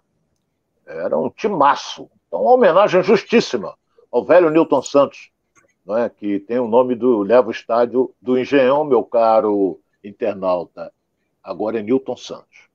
Era 0.86 1.18
um 1.18 1.30
timaço. 1.30 2.10
Então, 2.28 2.42
uma 2.42 2.52
homenagem 2.52 3.02
justíssima 3.04 3.76
ao 4.12 4.24
velho 4.24 4.50
Newton 4.50 4.82
Santos, 4.82 5.30
não 5.86 5.98
é? 5.98 6.10
que 6.10 6.40
tem 6.40 6.60
o 6.60 6.68
nome 6.68 6.96
do. 6.96 7.22
leva 7.22 7.48
o 7.48 7.52
estádio 7.52 8.14
do 8.22 8.38
Engenhão, 8.38 8.84
meu 8.84 9.04
caro 9.04 9.80
internauta. 10.04 10.92
Agora 11.44 11.80
é 11.80 11.84
Newton 11.84 12.16
Santos. 12.16 12.70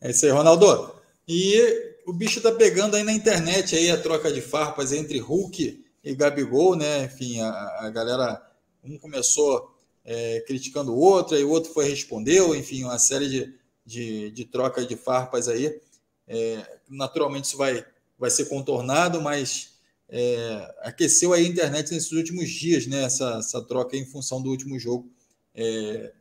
É 0.00 0.10
isso 0.10 0.26
aí, 0.26 0.32
Ronaldo. 0.32 0.94
E 1.26 1.96
o 2.06 2.12
bicho 2.12 2.40
tá 2.40 2.52
pegando 2.52 2.96
aí 2.96 3.02
na 3.02 3.12
internet 3.12 3.76
aí 3.76 3.90
a 3.90 4.00
troca 4.00 4.32
de 4.32 4.40
farpas 4.40 4.92
entre 4.92 5.18
Hulk 5.18 5.84
e 6.04 6.14
Gabigol, 6.14 6.76
né? 6.76 7.04
Enfim, 7.04 7.40
a, 7.40 7.50
a 7.80 7.90
galera. 7.90 8.42
Um 8.84 8.96
começou 8.96 9.74
é, 10.04 10.40
criticando 10.46 10.94
o 10.94 10.98
outro, 10.98 11.36
aí 11.36 11.44
o 11.44 11.50
outro 11.50 11.72
foi 11.72 11.86
respondeu, 11.86 12.54
enfim, 12.54 12.84
uma 12.84 12.98
série 12.98 13.28
de, 13.28 13.54
de, 13.84 14.30
de 14.30 14.44
troca 14.44 14.86
de 14.86 14.96
farpas 14.96 15.48
aí. 15.48 15.80
É, 16.28 16.78
naturalmente 16.88 17.44
isso 17.44 17.56
vai, 17.56 17.84
vai 18.18 18.30
ser 18.30 18.46
contornado, 18.46 19.20
mas 19.20 19.78
é, 20.08 20.74
aqueceu 20.82 21.32
a 21.32 21.40
internet 21.40 21.92
nesses 21.92 22.12
últimos 22.12 22.48
dias, 22.48 22.86
né? 22.86 23.04
Essa, 23.04 23.38
essa 23.38 23.62
troca 23.62 23.96
em 23.96 24.04
função 24.04 24.42
do 24.42 24.50
último 24.50 24.78
jogo, 24.78 25.10
é, 25.54 26.12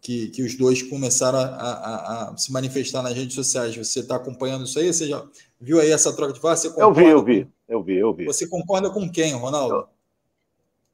que, 0.00 0.28
que 0.28 0.42
os 0.42 0.54
dois 0.54 0.82
começaram 0.82 1.38
a, 1.38 1.44
a, 1.44 2.30
a, 2.30 2.36
se 2.36 2.52
manifestar 2.52 3.02
nas 3.02 3.14
redes 3.14 3.34
sociais. 3.34 3.76
Você 3.76 4.00
está 4.00 4.16
acompanhando 4.16 4.64
isso 4.64 4.78
aí? 4.78 4.92
Você 4.92 5.08
já 5.08 5.24
viu 5.60 5.80
aí 5.80 5.90
essa 5.90 6.14
troca 6.14 6.32
de 6.32 6.40
face? 6.40 6.72
Eu 6.76 6.92
vi, 6.92 7.06
eu 7.06 7.24
vi, 7.24 7.48
eu 7.68 7.82
vi, 7.82 7.96
eu 7.96 8.14
vi. 8.14 8.24
Você 8.26 8.46
concorda 8.46 8.90
com 8.90 9.10
quem, 9.10 9.32
Ronaldo? 9.32 9.88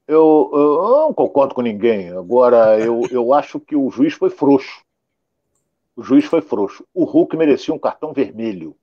Eu, 0.07 0.51
eu, 0.53 0.59
eu 0.59 0.91
não 1.03 1.15
concordo 1.15 1.55
com 1.55 1.63
ninguém. 1.63 2.11
Agora, 2.11 2.79
eu, 2.79 3.03
eu 3.11 3.33
acho 3.33 3.61
que 3.61 3.77
o 3.77 3.91
juiz 3.91 4.15
foi 4.15 4.31
frouxo. 4.31 4.83
O 6.01 6.03
juiz 6.03 6.25
foi 6.25 6.41
frouxo. 6.41 6.83
O 6.95 7.05
Hulk 7.05 7.37
merecia 7.37 7.75
um 7.75 7.79
cartão 7.79 8.15
vermelho, 8.15 8.75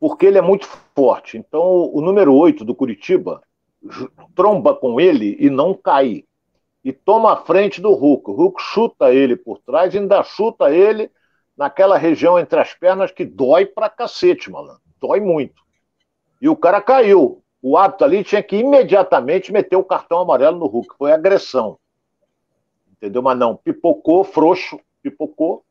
porque 0.00 0.24
ele 0.24 0.38
é 0.38 0.40
muito 0.40 0.66
forte. 0.94 1.36
Então, 1.36 1.90
o 1.92 2.00
número 2.00 2.34
8 2.34 2.64
do 2.64 2.74
Curitiba 2.74 3.42
tromba 4.34 4.74
com 4.74 4.98
ele 4.98 5.36
e 5.38 5.50
não 5.50 5.74
cai. 5.74 6.24
E 6.82 6.90
toma 6.90 7.34
a 7.34 7.44
frente 7.44 7.82
do 7.82 7.92
Hulk. 7.92 8.30
O 8.30 8.32
Hulk 8.32 8.62
chuta 8.62 9.12
ele 9.12 9.36
por 9.36 9.58
trás 9.58 9.92
e 9.92 9.98
ainda 9.98 10.22
chuta 10.22 10.74
ele 10.74 11.10
naquela 11.54 11.98
região 11.98 12.38
entre 12.38 12.58
as 12.58 12.72
pernas 12.72 13.10
que 13.10 13.26
dói 13.26 13.66
pra 13.66 13.90
cacete, 13.90 14.50
malandro. 14.50 14.80
Dói 14.98 15.20
muito. 15.20 15.62
E 16.40 16.48
o 16.48 16.56
cara 16.56 16.80
caiu. 16.80 17.42
O 17.60 17.76
hábito 17.76 18.04
ali 18.04 18.24
tinha 18.24 18.42
que 18.42 18.56
imediatamente 18.56 19.52
meter 19.52 19.76
o 19.76 19.84
cartão 19.84 20.20
amarelo 20.20 20.58
no 20.58 20.66
Hulk. 20.66 20.96
Foi 20.96 21.12
agressão. 21.12 21.78
Entendeu? 22.90 23.20
Mas 23.20 23.38
não, 23.38 23.54
pipocou, 23.54 24.24
frouxo, 24.24 24.80
pipocou. 25.02 25.65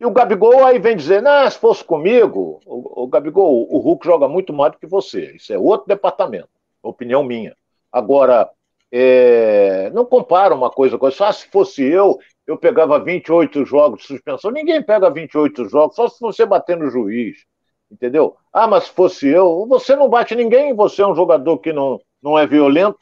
E 0.00 0.06
o 0.06 0.10
Gabigol 0.10 0.64
aí 0.64 0.78
vem 0.78 0.96
dizer, 0.96 1.20
não, 1.20 1.48
se 1.50 1.58
fosse 1.58 1.84
comigo, 1.84 2.58
o, 2.64 3.02
o 3.02 3.06
Gabigol, 3.06 3.66
o 3.70 3.78
Hulk 3.80 4.06
joga 4.06 4.26
muito 4.26 4.50
mais 4.50 4.72
do 4.72 4.78
que 4.78 4.86
você. 4.86 5.32
Isso 5.36 5.52
é 5.52 5.58
outro 5.58 5.86
departamento, 5.86 6.48
opinião 6.82 7.22
minha. 7.22 7.54
Agora, 7.92 8.48
é, 8.90 9.90
não 9.92 10.06
compara 10.06 10.54
uma 10.54 10.70
coisa 10.70 10.96
com 10.96 11.04
outra. 11.04 11.28
Ah, 11.28 11.32
se 11.34 11.46
fosse 11.48 11.84
eu, 11.84 12.18
eu 12.46 12.56
pegava 12.56 12.98
28 12.98 13.62
jogos 13.66 14.00
de 14.00 14.06
suspensão. 14.06 14.50
Ninguém 14.50 14.82
pega 14.82 15.10
28 15.10 15.68
jogos, 15.68 15.96
só 15.96 16.08
se 16.08 16.18
você 16.18 16.46
bater 16.46 16.78
no 16.78 16.88
juiz. 16.88 17.44
Entendeu? 17.92 18.36
Ah, 18.50 18.66
mas 18.66 18.84
se 18.84 18.92
fosse 18.92 19.28
eu, 19.28 19.66
você 19.68 19.94
não 19.94 20.08
bate 20.08 20.34
ninguém, 20.34 20.72
você 20.74 21.02
é 21.02 21.06
um 21.06 21.14
jogador 21.14 21.58
que 21.58 21.74
não, 21.74 22.00
não 22.22 22.38
é 22.38 22.46
violento. 22.46 23.00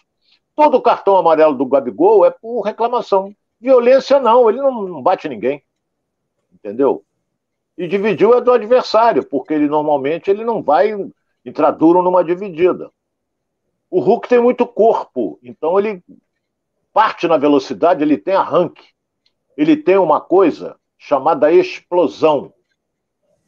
Todo 0.56 0.82
cartão 0.82 1.16
amarelo 1.16 1.54
do 1.54 1.64
Gabigol 1.64 2.24
é 2.26 2.30
por 2.30 2.62
reclamação. 2.62 3.32
Violência 3.60 4.18
não, 4.18 4.50
ele 4.50 4.60
não 4.60 5.00
bate 5.00 5.28
ninguém 5.28 5.62
entendeu? 6.58 7.04
E 7.76 7.86
dividiu 7.86 8.34
é 8.34 8.40
do 8.40 8.52
adversário, 8.52 9.24
porque 9.24 9.54
ele 9.54 9.68
normalmente 9.68 10.30
ele 10.30 10.44
não 10.44 10.62
vai 10.62 10.92
entrar 11.44 11.70
duro 11.70 12.02
numa 12.02 12.24
dividida. 12.24 12.90
O 13.90 14.00
Hulk 14.00 14.28
tem 14.28 14.40
muito 14.40 14.66
corpo, 14.66 15.38
então 15.42 15.78
ele 15.78 16.02
parte 16.92 17.28
na 17.28 17.38
velocidade, 17.38 18.02
ele 18.02 18.18
tem 18.18 18.34
arranque. 18.34 18.88
Ele 19.56 19.76
tem 19.76 19.96
uma 19.96 20.20
coisa 20.20 20.76
chamada 20.98 21.52
explosão, 21.52 22.52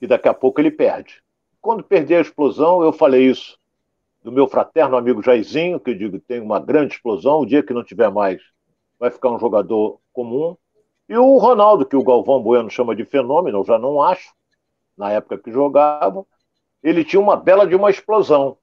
e 0.01 0.07
daqui 0.07 0.29
a 0.29 0.35
pouco 0.35 0.61
ele 0.61 0.71
perde. 0.71 1.21
Quando 1.61 1.83
perder 1.83 2.17
a 2.17 2.21
explosão, 2.21 2.83
eu 2.83 2.93
falei 2.93 3.29
isso 3.29 3.59
do 4.23 4.31
meu 4.31 4.47
fraterno 4.47 4.97
amigo 4.97 5.23
Jairzinho, 5.23 5.81
que 5.81 5.91
eu 5.91 5.99
digo 5.99 6.21
tem 6.21 6.41
uma 6.41 6.61
grande 6.61 6.95
explosão, 6.95 7.41
o 7.41 7.47
dia 7.47 7.63
que 7.63 7.75
não 7.75 7.83
tiver 7.83 8.11
mais, 8.11 8.41
vai 8.99 9.11
ficar 9.11 9.31
um 9.31 9.39
jogador 9.39 9.99
comum. 10.13 10.57
E 11.11 11.19
o 11.19 11.39
Ronaldo, 11.39 11.85
que 11.85 11.97
o 11.97 12.05
Galvão 12.05 12.41
Bueno 12.41 12.71
chama 12.71 12.95
de 12.95 13.05
fenômeno, 13.05 13.59
eu 13.59 13.65
já 13.65 13.77
não 13.77 14.01
acho. 14.01 14.33
na 14.97 15.11
época 15.11 15.39
que 15.39 15.51
jogava, 15.51 16.25
ele 16.81 17.05
tinha 17.05 17.19
uma 17.19 17.35
bela 17.35 17.67
de 17.67 17.75
uma 17.75 17.91
explosão. 17.91 18.57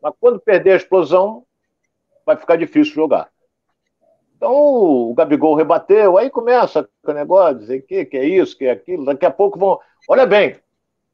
Mas 0.00 0.14
quando 0.18 0.40
perder 0.40 0.72
a 0.72 0.76
explosão, 0.76 1.44
vai 2.24 2.34
ficar 2.34 2.56
difícil 2.56 2.94
jogar. 2.94 3.28
Então 4.34 4.52
o 4.54 5.12
Gabigol 5.14 5.54
rebateu, 5.54 6.16
aí 6.16 6.30
começa 6.30 6.88
o 7.06 7.12
negócio, 7.12 7.58
dizer 7.58 7.82
que, 7.82 8.06
que 8.06 8.16
é 8.16 8.24
isso, 8.24 8.56
que 8.56 8.64
é 8.64 8.70
aquilo. 8.70 9.04
Daqui 9.04 9.26
a 9.26 9.30
pouco 9.30 9.58
vão. 9.58 9.78
Olha 10.08 10.24
bem, 10.24 10.56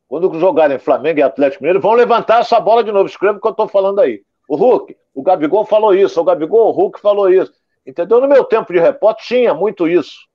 quando 0.06 0.32
jogarem 0.38 0.78
Flamengo 0.78 1.18
e 1.18 1.24
Atlético 1.24 1.64
Mineiro, 1.64 1.80
vão 1.80 1.94
levantar 1.94 2.40
essa 2.40 2.60
bola 2.60 2.84
de 2.84 2.92
novo. 2.92 3.08
Escreve 3.08 3.38
o 3.38 3.40
que 3.40 3.48
eu 3.48 3.50
estou 3.50 3.66
falando 3.66 4.00
aí. 4.00 4.22
O 4.48 4.54
Hulk, 4.54 4.96
o 5.12 5.22
Gabigol 5.24 5.64
falou 5.64 5.92
isso, 5.92 6.20
o 6.20 6.24
Gabigol, 6.24 6.68
o 6.68 6.70
Hulk 6.70 7.00
falou 7.00 7.28
isso. 7.28 7.52
Entendeu? 7.84 8.20
No 8.20 8.28
meu 8.28 8.44
tempo 8.44 8.72
de 8.72 8.78
repórter 8.78 9.26
tinha 9.26 9.52
muito 9.52 9.88
isso. 9.88 10.30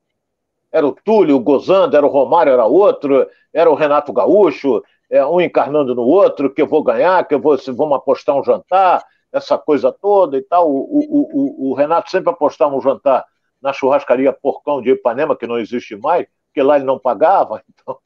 Era 0.72 0.86
o 0.86 0.91
Túlio, 0.91 1.36
o 1.36 1.39
Gozando, 1.39 1.95
era 1.95 2.05
o 2.05 2.09
Romário, 2.09 2.51
era 2.51 2.65
outro, 2.65 3.28
era 3.53 3.70
o 3.70 3.76
Renato 3.76 4.11
Gaúcho, 4.11 4.84
é, 5.09 5.26
um 5.26 5.39
encarnando 5.39 5.95
no 5.95 6.03
outro, 6.03 6.53
que 6.53 6.61
eu 6.61 6.68
vou 6.68 6.84
ganhar, 6.84 7.26
que 7.28 7.34
eu 7.34 7.39
vou, 7.39 7.57
vamos 7.76 7.97
apostar 7.97 8.36
um 8.36 8.43
jantar, 8.43 9.03
essa 9.32 9.57
coisa 9.57 9.91
toda 9.91 10.38
e 10.38 10.41
tal. 10.41 10.70
O, 10.70 10.78
o, 10.78 11.68
o, 11.68 11.72
o 11.72 11.74
Renato 11.74 12.09
sempre 12.11 12.32
apostava 12.32 12.76
um 12.76 12.82
jantar 12.82 13.26
na 13.61 13.74
churrascaria 13.74 14.34
Porcão 14.34 14.82
de 14.82 14.91
Ipanema, 14.91 15.36
que 15.36 15.47
não 15.47 15.57
existe 15.57 15.95
mais, 15.95 16.28
porque 16.47 16.61
lá 16.61 16.76
ele 16.76 16.86
não 16.86 16.99
pagava, 16.99 17.63
então 17.70 17.99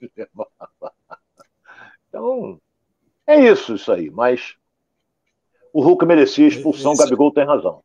Então, 2.10 2.60
é 3.26 3.40
isso, 3.40 3.76
isso 3.76 3.92
aí. 3.92 4.10
Mas 4.10 4.56
o 5.74 5.82
Hulk 5.82 6.06
merecia 6.06 6.48
expulsão, 6.48 6.94
o 6.94 6.98
Gabigol 6.98 7.32
tem 7.32 7.46
razão. 7.46 7.84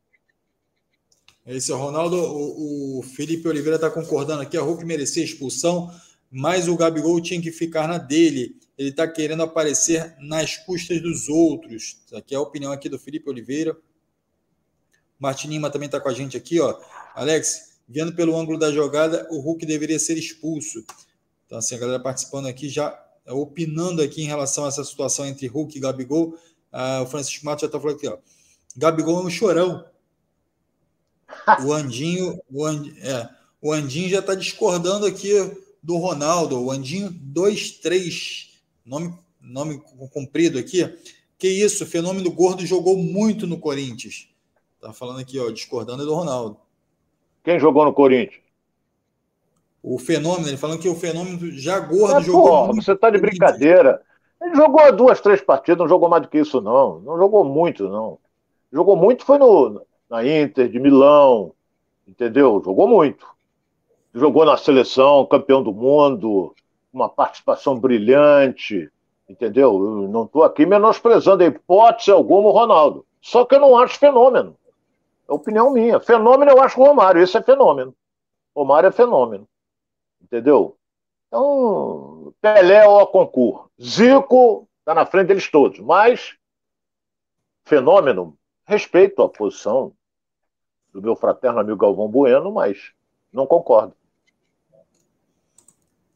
Esse 1.47 1.73
Ronaldo, 1.73 2.17
o, 2.17 2.99
o 2.99 3.03
Felipe 3.03 3.47
Oliveira 3.47 3.77
está 3.77 3.89
concordando 3.89 4.43
aqui, 4.43 4.59
o 4.59 4.65
Hulk 4.65 4.85
merecia 4.85 5.23
expulsão, 5.23 5.93
mas 6.31 6.67
o 6.67 6.77
Gabigol 6.77 7.21
tinha 7.21 7.41
que 7.41 7.53
ficar 7.53 7.87
na 7.87 7.99
dele. 7.99 8.57
Ele 8.77 8.91
está 8.91 9.07
querendo 9.07 9.43
aparecer 9.43 10.17
nas 10.19 10.57
custas 10.57 11.01
dos 11.01 11.29
outros. 11.29 11.99
Aqui 12.13 12.35
é 12.35 12.37
a 12.37 12.41
opinião 12.41 12.73
aqui 12.73 12.89
do 12.89 12.99
Felipe 12.99 13.31
Oliveira. 13.31 13.77
Martinima 15.19 15.71
também 15.71 15.87
está 15.87 16.01
com 16.01 16.09
a 16.09 16.13
gente 16.13 16.37
aqui, 16.37 16.61
ó. 16.61 16.79
Alex, 17.15 17.79
vendo 17.89 18.13
pelo 18.13 18.37
ângulo 18.37 18.59
da 18.59 18.73
jogada, 18.73 19.27
o 19.31 19.39
Hulk 19.39 19.65
deveria 19.65 19.99
ser 19.99 20.19
expulso. 20.19 20.85
Então, 21.47 21.59
assim, 21.59 21.77
a 21.77 21.79
galera 21.79 22.01
participando 22.01 22.47
aqui 22.47 22.69
já 22.69 23.03
opinando 23.29 24.03
aqui 24.03 24.23
em 24.23 24.27
relação 24.27 24.65
a 24.65 24.69
essa 24.69 24.85
situação 24.85 25.25
entre 25.25 25.47
Hulk 25.47 25.77
e 25.77 25.81
Gabigol. 25.81 26.39
Ah, 26.71 27.03
o 27.03 27.07
Francisco 27.07 27.45
Matos 27.45 27.63
já 27.63 27.67
está 27.67 27.81
falando 27.81 27.97
aqui, 27.97 28.09
ó. 28.09 28.19
Gabigol 28.77 29.23
é 29.23 29.27
um 29.27 29.31
chorão. 29.31 29.85
O 31.65 31.73
Andinho, 31.73 32.41
o, 32.51 32.67
And, 32.67 32.87
é, 33.01 33.29
o 33.61 33.73
Andinho 33.73 34.09
já 34.09 34.21
está 34.21 34.35
discordando 34.35 35.07
aqui 35.07 35.33
do 35.83 35.97
Ronaldo. 35.97 36.61
O 36.61 36.71
Andinho 36.71 37.11
2-3, 37.11 38.51
nome, 38.85 39.17
nome 39.41 39.81
comprido 40.13 40.59
aqui. 40.59 40.93
Que 41.39 41.49
isso, 41.49 41.85
o 41.85 41.87
fenômeno 41.87 42.31
gordo 42.31 42.65
jogou 42.65 42.97
muito 42.97 43.47
no 43.47 43.59
Corinthians. 43.59 44.29
Tá 44.81 44.93
falando 44.93 45.21
aqui, 45.21 45.39
ó, 45.39 45.51
discordando 45.51 46.05
do 46.05 46.15
Ronaldo. 46.15 46.57
Quem 47.45 47.61
jogou 47.61 47.85
no 47.85 47.93
Corinthians? 47.93 48.41
O 49.83 49.99
fenômeno, 49.99 50.49
ele 50.49 50.57
falando 50.57 50.81
que 50.81 50.89
o 50.89 50.97
fenômeno 50.97 51.53
já 51.53 51.79
gordo 51.79 52.19
é, 52.19 52.23
jogou. 52.23 52.49
Porra, 52.49 52.67
muito. 52.67 52.83
você 52.83 52.93
está 52.93 53.09
de 53.09 53.19
brincadeira. 53.19 54.03
Ele 54.43 54.55
jogou 54.55 54.95
duas, 54.95 55.21
três 55.21 55.41
partidas, 55.41 55.79
não 55.79 55.89
jogou 55.89 56.09
mais 56.09 56.23
do 56.23 56.29
que 56.29 56.39
isso, 56.39 56.61
não. 56.61 57.01
Não 57.01 57.17
jogou 57.17 57.45
muito, 57.45 57.89
não. 57.89 58.19
Jogou 58.73 58.97
muito 58.97 59.25
foi 59.25 59.39
no, 59.39 59.86
na 60.09 60.25
Inter 60.27 60.69
de 60.69 60.79
Milão, 60.79 61.53
entendeu? 62.07 62.61
Jogou 62.65 62.89
muito. 62.89 63.27
Jogou 64.15 64.45
na 64.45 64.57
seleção, 64.57 65.27
campeão 65.27 65.63
do 65.63 65.73
mundo, 65.73 66.55
uma 66.93 67.09
participação 67.09 67.79
brilhante, 67.79 68.91
entendeu? 69.29 69.73
Eu 69.75 70.09
não 70.09 70.25
estou 70.25 70.43
aqui 70.43 70.65
menosprezando 70.65 71.43
a 71.43 71.47
hipótese 71.47 72.11
alguma 72.11 72.49
o 72.49 72.53
Ronaldo. 72.53 73.05
Só 73.21 73.45
que 73.45 73.55
eu 73.55 73.61
não 73.61 73.77
acho 73.77 73.99
fenômeno. 73.99 74.57
É 75.29 75.33
opinião 75.33 75.73
minha. 75.73 76.01
Fenômeno 76.01 76.51
eu 76.51 76.63
acho 76.63 76.81
o 76.81 76.85
Romário, 76.85 77.23
esse 77.23 77.37
é 77.37 77.43
fenômeno. 77.43 77.95
Romário 78.55 78.89
é 78.89 78.93
fenômeno. 78.93 79.47
Entendeu? 80.23 80.77
Então, 81.27 82.33
Pelé 82.41 82.87
ou 82.87 83.07
concurso. 83.09 83.69
Zico 83.83 84.67
está 84.79 84.95
na 84.95 85.05
frente 85.05 85.29
deles 85.29 85.51
todos. 85.51 85.81
Mas, 85.81 86.37
fenômeno, 87.65 88.37
respeito 88.67 89.23
a 89.23 89.29
posição 89.29 89.93
do 90.93 91.01
meu 91.01 91.15
fraterno 91.15 91.61
amigo 91.61 91.77
Galvão 91.77 92.09
Bueno, 92.09 92.51
mas 92.53 92.91
não 93.33 93.47
concordo. 93.47 93.95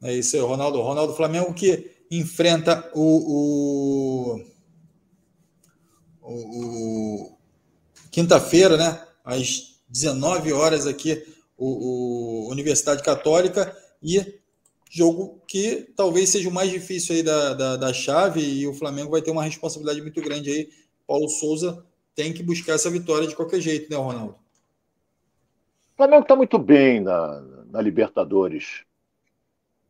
É 0.02 0.14
isso 0.14 0.34
aí, 0.36 0.42
Ronaldo. 0.42 0.80
Ronaldo 0.80 1.14
Flamengo 1.14 1.52
que 1.52 1.90
enfrenta 2.10 2.90
o, 2.94 4.40
o, 6.22 6.32
o, 6.32 7.38
quinta-feira, 8.10 8.76
né? 8.76 9.06
Às 9.22 9.82
19 9.88 10.52
horas 10.52 10.86
aqui, 10.86 11.22
o, 11.56 12.46
o, 12.46 12.50
Universidade 12.50 13.02
Católica 13.02 13.76
e 14.02 14.40
jogo 14.90 15.40
que 15.46 15.92
talvez 15.94 16.30
seja 16.30 16.48
o 16.48 16.52
mais 16.52 16.70
difícil 16.70 17.14
aí 17.14 17.22
da, 17.22 17.54
da, 17.54 17.76
da 17.76 17.92
chave 17.92 18.40
e 18.40 18.66
o 18.66 18.74
Flamengo 18.74 19.10
vai 19.10 19.22
ter 19.22 19.30
uma 19.30 19.44
responsabilidade 19.44 20.00
muito 20.00 20.20
grande 20.22 20.50
aí. 20.50 20.68
Paulo 21.06 21.28
Souza 21.28 21.84
tem 22.20 22.34
que 22.34 22.42
buscar 22.42 22.74
essa 22.74 22.90
vitória 22.90 23.26
de 23.26 23.34
qualquer 23.34 23.62
jeito, 23.62 23.90
né, 23.90 23.96
Ronaldo? 23.96 24.34
O 25.94 25.96
Flamengo 25.96 26.22
está 26.22 26.36
muito 26.36 26.58
bem 26.58 27.00
na, 27.00 27.40
na 27.70 27.80
Libertadores. 27.80 28.84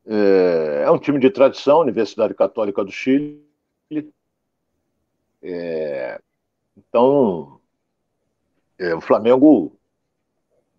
É, 0.06 0.84
é, 0.86 0.90
um 0.92 0.98
time 0.98 1.18
de 1.18 1.28
tradição, 1.28 1.80
Universidade 1.80 2.32
Católica 2.32 2.84
do 2.84 2.92
Chile. 2.92 3.44
É, 5.42 6.20
então, 6.76 7.60
é, 8.78 8.94
o 8.94 9.00
Flamengo 9.00 9.76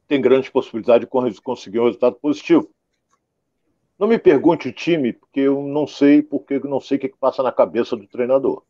tem 0.07 0.21
grandes 0.21 0.49
possibilidades 0.49 1.05
de 1.05 1.41
conseguir 1.41 1.81
um 1.81 1.85
resultado 1.85 2.15
positivo. 2.15 2.69
Não 3.99 4.07
me 4.07 4.17
pergunte 4.17 4.69
o 4.69 4.73
time, 4.73 5.11
porque 5.11 5.41
eu 5.41 5.61
não 5.63 5.85
sei, 5.85 6.21
porque 6.21 6.53
eu 6.53 6.63
não 6.63 6.79
sei 6.79 6.97
o 6.97 7.01
que, 7.01 7.09
que 7.09 7.17
passa 7.17 7.43
na 7.43 7.51
cabeça 7.51 7.97
do 7.97 8.07
treinador. 8.07 8.63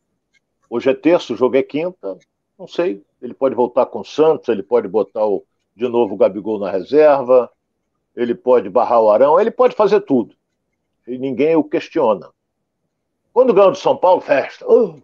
Hoje 0.68 0.90
é 0.90 0.94
terça, 0.94 1.32
o 1.32 1.36
jogo 1.36 1.56
é 1.56 1.62
quinta, 1.62 2.18
não 2.62 2.68
sei. 2.68 3.04
Ele 3.20 3.34
pode 3.34 3.54
voltar 3.54 3.86
com 3.86 4.00
o 4.00 4.04
Santos, 4.04 4.48
ele 4.48 4.62
pode 4.62 4.86
botar 4.86 5.26
o, 5.26 5.44
de 5.74 5.88
novo 5.88 6.14
o 6.14 6.16
Gabigol 6.16 6.60
na 6.60 6.70
reserva, 6.70 7.50
ele 8.14 8.34
pode 8.34 8.70
barrar 8.70 9.00
o 9.00 9.10
Arão, 9.10 9.40
ele 9.40 9.50
pode 9.50 9.74
fazer 9.74 10.00
tudo. 10.02 10.34
E 11.06 11.18
ninguém 11.18 11.56
o 11.56 11.64
questiona. 11.64 12.30
Quando 13.32 13.52
ganhou 13.52 13.72
do 13.72 13.76
São 13.76 13.96
Paulo, 13.96 14.20
festa. 14.20 14.64
Uh, 14.70 15.02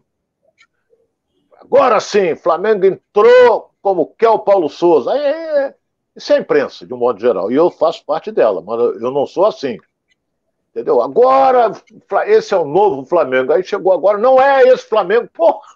agora 1.56 1.98
sim, 1.98 2.36
Flamengo 2.36 2.86
entrou 2.86 3.70
como 3.82 4.14
quer 4.16 4.28
o 4.28 4.38
Paulo 4.38 4.68
Souza. 4.68 5.16
É, 5.16 5.74
isso 6.14 6.32
é 6.32 6.38
imprensa, 6.38 6.86
de 6.86 6.94
um 6.94 6.98
modo 6.98 7.18
geral. 7.18 7.50
E 7.50 7.56
eu 7.56 7.70
faço 7.70 8.04
parte 8.04 8.30
dela, 8.30 8.60
mas 8.60 8.78
eu 9.00 9.10
não 9.10 9.26
sou 9.26 9.46
assim. 9.46 9.78
Entendeu? 10.70 11.02
Agora, 11.02 11.72
esse 12.26 12.54
é 12.54 12.56
o 12.56 12.64
novo 12.64 13.04
Flamengo. 13.04 13.52
Aí 13.52 13.64
chegou 13.64 13.92
agora, 13.92 14.18
não 14.18 14.40
é 14.40 14.62
esse 14.68 14.88
Flamengo. 14.88 15.28
Porra! 15.32 15.66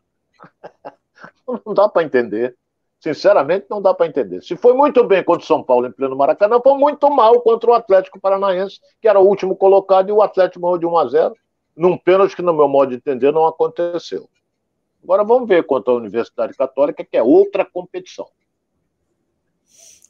Não 1.46 1.74
dá 1.74 1.88
para 1.88 2.02
entender. 2.02 2.56
Sinceramente, 3.00 3.66
não 3.68 3.82
dá 3.82 3.92
para 3.92 4.06
entender. 4.06 4.42
Se 4.42 4.56
foi 4.56 4.74
muito 4.74 5.02
bem 5.02 5.24
contra 5.24 5.42
o 5.42 5.46
São 5.46 5.62
Paulo 5.62 5.88
em 5.88 5.92
pleno 5.92 6.16
Maracanã, 6.16 6.60
foi 6.62 6.78
muito 6.78 7.10
mal 7.10 7.40
contra 7.40 7.70
o 7.70 7.74
Atlético 7.74 8.20
Paranaense, 8.20 8.78
que 9.00 9.08
era 9.08 9.18
o 9.18 9.26
último 9.26 9.56
colocado, 9.56 10.08
e 10.08 10.12
o 10.12 10.22
Atlético 10.22 10.60
ganhou 10.60 10.78
de 10.78 10.86
1 10.86 10.98
a 10.98 11.08
0 11.08 11.34
num 11.76 11.98
pênalti 11.98 12.36
que, 12.36 12.42
no 12.42 12.54
meu 12.54 12.68
modo 12.68 12.90
de 12.90 12.96
entender, 12.96 13.32
não 13.32 13.46
aconteceu. 13.46 14.28
Agora 15.02 15.24
vamos 15.24 15.48
ver 15.48 15.64
contra 15.64 15.92
a 15.92 15.96
Universidade 15.96 16.54
Católica, 16.54 17.04
que 17.04 17.16
é 17.16 17.22
outra 17.22 17.64
competição. 17.64 18.28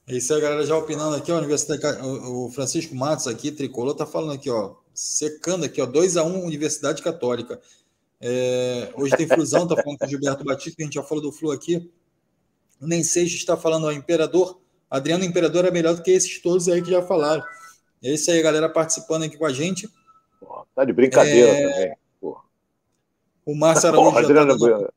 É 0.06 0.16
isso 0.16 0.34
aí, 0.34 0.40
galera, 0.40 0.66
já 0.66 0.76
opinando 0.76 1.16
aqui, 1.16 1.32
ó, 1.32 1.38
Universidade, 1.38 1.80
o 2.04 2.50
Francisco 2.50 2.94
Matos 2.94 3.26
aqui, 3.26 3.52
tricolor, 3.52 3.94
tá 3.94 4.04
falando 4.04 4.32
aqui, 4.32 4.50
ó, 4.50 4.74
secando 4.92 5.64
aqui, 5.64 5.80
ó, 5.80 5.86
2x1 5.86 6.26
um, 6.26 6.44
Universidade 6.44 7.02
Católica. 7.02 7.60
É, 8.24 8.88
hoje 8.94 9.16
tem 9.16 9.26
Flusão, 9.26 9.66
tá 9.66 9.74
falando 9.74 9.98
com 9.98 10.06
o 10.06 10.08
Gilberto 10.08 10.44
Batista, 10.44 10.76
que 10.76 10.82
a 10.82 10.86
gente 10.86 10.94
já 10.94 11.02
falou 11.02 11.20
do 11.20 11.32
Flu 11.32 11.50
aqui. 11.50 11.90
O 12.80 12.86
Nem 12.86 13.02
Seixas 13.02 13.40
está 13.40 13.56
falando, 13.56 13.86
ó, 13.86 13.92
Imperador. 13.92 14.60
Adriano 14.88 15.24
Imperador 15.24 15.64
é 15.64 15.72
melhor 15.72 15.96
do 15.96 16.02
que 16.02 16.12
esses 16.12 16.40
todos 16.40 16.68
aí 16.68 16.80
que 16.80 16.90
já 16.90 17.02
falaram. 17.02 17.42
É 18.00 18.14
isso 18.14 18.30
aí, 18.30 18.40
galera, 18.40 18.68
participando 18.68 19.24
aqui 19.24 19.36
com 19.36 19.44
a 19.44 19.52
gente. 19.52 19.88
Pô, 20.38 20.64
tá 20.72 20.84
de 20.84 20.92
brincadeira 20.92 21.50
é... 21.50 21.68
também. 21.68 21.96
Pô. 22.20 22.40
O 23.44 23.56
Márcio 23.56 23.88
Araújo. 23.88 24.16
Adriano, 24.16 24.56
tá. 24.56 24.92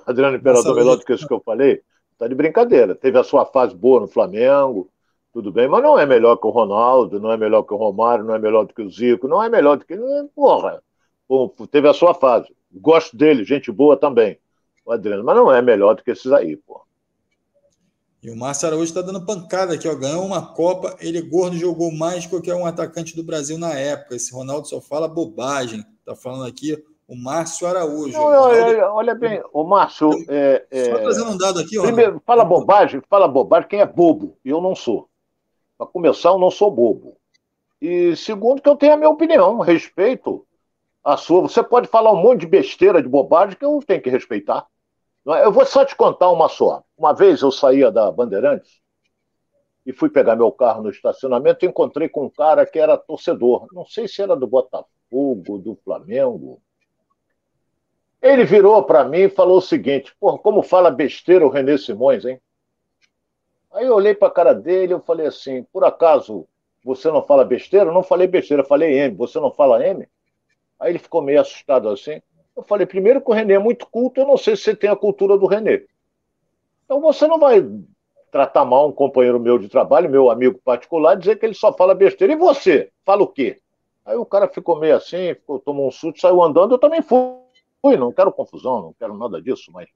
Adriano 0.06 0.36
Imperador 0.36 0.74
melhor 0.74 0.96
do 0.96 1.04
que 1.04 1.12
isso 1.12 1.26
que 1.26 1.34
eu 1.34 1.42
falei. 1.44 1.82
Tá 2.16 2.26
de 2.26 2.34
brincadeira. 2.34 2.94
Teve 2.94 3.18
a 3.18 3.24
sua 3.24 3.44
fase 3.44 3.74
boa 3.74 4.00
no 4.00 4.08
Flamengo, 4.08 4.90
tudo 5.34 5.52
bem, 5.52 5.68
mas 5.68 5.82
não 5.82 5.98
é 5.98 6.06
melhor 6.06 6.36
que 6.36 6.46
o 6.46 6.50
Ronaldo, 6.50 7.20
não 7.20 7.30
é 7.30 7.36
melhor 7.36 7.62
que 7.62 7.74
o 7.74 7.76
Romário, 7.76 8.24
não 8.24 8.34
é 8.34 8.38
melhor 8.38 8.64
do 8.64 8.72
que 8.72 8.82
o 8.82 8.90
Zico, 8.90 9.28
não 9.28 9.42
é 9.42 9.50
melhor 9.50 9.76
do 9.76 9.84
que. 9.84 9.96
Porra, 10.34 10.82
teve 11.70 11.88
a 11.88 11.94
sua 11.94 12.14
fase. 12.14 12.48
Gosto 12.72 13.16
dele, 13.16 13.44
gente 13.44 13.72
boa 13.72 13.96
também, 13.96 14.38
o 14.84 14.92
Adriano, 14.92 15.24
mas 15.24 15.36
não 15.36 15.52
é 15.52 15.62
melhor 15.62 15.94
do 15.94 16.02
que 16.02 16.10
esses 16.10 16.30
aí, 16.32 16.56
pô. 16.56 16.80
E 18.22 18.30
o 18.30 18.36
Márcio 18.36 18.66
Araújo 18.66 18.84
está 18.84 19.00
dando 19.00 19.24
pancada 19.24 19.74
aqui, 19.74 19.88
ó. 19.88 19.94
Ganhou 19.94 20.24
uma 20.24 20.52
Copa, 20.52 20.96
ele 21.00 21.22
gordo 21.22 21.56
jogou 21.56 21.92
mais 21.92 22.24
que 22.24 22.30
qualquer 22.30 22.54
um 22.54 22.66
atacante 22.66 23.14
do 23.14 23.22
Brasil 23.22 23.56
na 23.56 23.72
época. 23.74 24.16
Esse 24.16 24.34
Ronaldo 24.34 24.66
só 24.66 24.80
fala 24.80 25.06
bobagem. 25.06 25.84
Tá 26.04 26.16
falando 26.16 26.44
aqui 26.44 26.82
o 27.06 27.14
Márcio 27.14 27.66
Araújo. 27.68 28.12
Não, 28.12 28.24
Ronaldo... 28.24 28.80
olha, 28.92 29.14
bem, 29.14 29.40
o 29.52 29.62
Márcio. 29.62 30.10
É, 30.28 30.66
é... 30.68 30.84
Só 30.86 30.98
trazendo 30.98 31.30
um 31.30 31.38
dado 31.38 31.60
aqui, 31.60 31.76
Ronaldo. 31.76 31.94
Primeiro, 31.94 32.22
fala 32.26 32.44
bobagem, 32.44 33.00
fala 33.08 33.28
bobagem 33.28 33.68
quem 33.68 33.80
é 33.80 33.86
bobo. 33.86 34.36
E 34.44 34.50
eu 34.50 34.60
não 34.60 34.74
sou. 34.74 35.08
Para 35.78 35.86
começar, 35.86 36.30
eu 36.30 36.38
não 36.38 36.50
sou 36.50 36.72
bobo. 36.72 37.16
E 37.80 38.16
segundo, 38.16 38.60
que 38.60 38.68
eu 38.68 38.74
tenho 38.74 38.94
a 38.94 38.96
minha 38.96 39.10
opinião, 39.10 39.60
respeito 39.60 40.44
a 41.04 41.16
sua. 41.16 41.42
Você 41.42 41.62
pode 41.62 41.88
falar 41.88 42.12
um 42.12 42.22
monte 42.22 42.40
de 42.40 42.46
besteira, 42.46 43.02
de 43.02 43.08
bobagem, 43.08 43.56
que 43.56 43.64
eu 43.64 43.80
tenho 43.86 44.02
que 44.02 44.10
respeitar. 44.10 44.66
É? 45.26 45.44
Eu 45.44 45.52
vou 45.52 45.64
só 45.66 45.84
te 45.84 45.94
contar 45.96 46.30
uma 46.30 46.48
só. 46.48 46.82
Uma 46.96 47.12
vez 47.12 47.42
eu 47.42 47.50
saía 47.50 47.90
da 47.90 48.10
Bandeirantes 48.10 48.80
e 49.84 49.92
fui 49.92 50.10
pegar 50.10 50.36
meu 50.36 50.52
carro 50.52 50.82
no 50.82 50.90
estacionamento 50.90 51.64
e 51.64 51.68
encontrei 51.68 52.08
com 52.08 52.26
um 52.26 52.30
cara 52.30 52.66
que 52.66 52.78
era 52.78 52.96
torcedor. 52.96 53.66
Não 53.72 53.86
sei 53.86 54.06
se 54.08 54.22
era 54.22 54.36
do 54.36 54.46
Botafogo, 54.46 55.58
do 55.58 55.76
Flamengo. 55.84 56.60
Ele 58.20 58.44
virou 58.44 58.82
para 58.82 59.04
mim 59.04 59.20
e 59.20 59.28
falou 59.28 59.58
o 59.58 59.62
seguinte: 59.62 60.14
Pô, 60.18 60.38
como 60.38 60.62
fala 60.62 60.90
besteira 60.90 61.46
o 61.46 61.50
Renê 61.50 61.78
Simões, 61.78 62.24
hein? 62.24 62.40
Aí 63.72 63.86
eu 63.86 63.94
olhei 63.94 64.14
para 64.14 64.28
a 64.28 64.32
cara 64.32 64.54
dele 64.54 64.94
e 64.94 65.00
falei 65.00 65.26
assim: 65.26 65.62
Por 65.72 65.84
acaso 65.84 66.46
você 66.84 67.10
não 67.10 67.24
fala 67.24 67.44
besteira? 67.44 67.90
Eu 67.90 67.94
não 67.94 68.02
falei 68.02 68.26
besteira, 68.26 68.64
falei 68.64 68.98
M. 68.98 69.14
Você 69.16 69.38
não 69.38 69.52
fala 69.52 69.86
M? 69.86 70.08
Aí 70.78 70.92
ele 70.92 70.98
ficou 70.98 71.20
meio 71.20 71.40
assustado 71.40 71.88
assim. 71.88 72.20
Eu 72.56 72.62
falei, 72.62 72.86
primeiro 72.86 73.20
que 73.20 73.30
o 73.30 73.34
Renê 73.34 73.54
é 73.54 73.58
muito 73.58 73.86
culto, 73.86 74.20
eu 74.20 74.26
não 74.26 74.36
sei 74.36 74.56
se 74.56 74.62
você 74.64 74.76
tem 74.76 74.90
a 74.90 74.96
cultura 74.96 75.38
do 75.38 75.46
Renê. 75.46 75.86
Então 76.84 77.00
você 77.00 77.26
não 77.26 77.38
vai 77.38 77.62
tratar 78.30 78.64
mal 78.64 78.88
um 78.88 78.92
companheiro 78.92 79.40
meu 79.40 79.58
de 79.58 79.68
trabalho, 79.68 80.10
meu 80.10 80.30
amigo 80.30 80.60
particular, 80.64 81.16
dizer 81.16 81.38
que 81.38 81.46
ele 81.46 81.54
só 81.54 81.72
fala 81.72 81.94
besteira. 81.94 82.32
E 82.32 82.36
você? 82.36 82.90
Fala 83.04 83.22
o 83.22 83.28
quê? 83.28 83.60
Aí 84.04 84.16
o 84.16 84.24
cara 84.24 84.48
ficou 84.48 84.78
meio 84.78 84.96
assim, 84.96 85.34
ficou, 85.34 85.58
tomou 85.58 85.86
um 85.86 85.90
susto, 85.90 86.20
saiu 86.20 86.42
andando, 86.42 86.74
eu 86.74 86.78
também 86.78 87.02
fui. 87.02 87.36
Não 87.98 88.12
quero 88.12 88.32
confusão, 88.32 88.82
não 88.82 88.94
quero 88.98 89.16
nada 89.16 89.40
disso, 89.40 89.70
mas, 89.72 89.88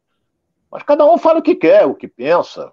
mas 0.71 0.83
cada 0.83 1.05
um 1.05 1.19
fala 1.19 1.41
o 1.41 1.43
que 1.43 1.55
quer, 1.55 1.85
o 1.87 1.95
que 1.95 2.07
pensa, 2.07 2.73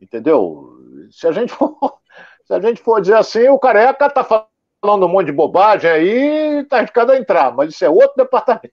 entendeu? 0.00 0.78
Se 1.10 1.26
a 1.26 1.32
gente 1.32 1.52
for, 1.52 1.76
se 2.44 2.54
a 2.54 2.60
gente 2.60 2.80
for 2.80 3.00
dizer 3.00 3.16
assim, 3.16 3.48
o 3.48 3.58
careca 3.58 4.08
tá 4.08 4.24
falando 4.24 4.55
um 4.84 5.08
monte 5.08 5.26
de 5.26 5.32
bobagem 5.32 5.90
aí, 5.90 6.64
tá 6.68 6.82
de 6.82 6.92
cada 6.92 7.16
entrar, 7.16 7.54
mas 7.54 7.74
isso 7.74 7.84
é 7.84 7.90
outro 7.90 8.14
departamento. 8.16 8.72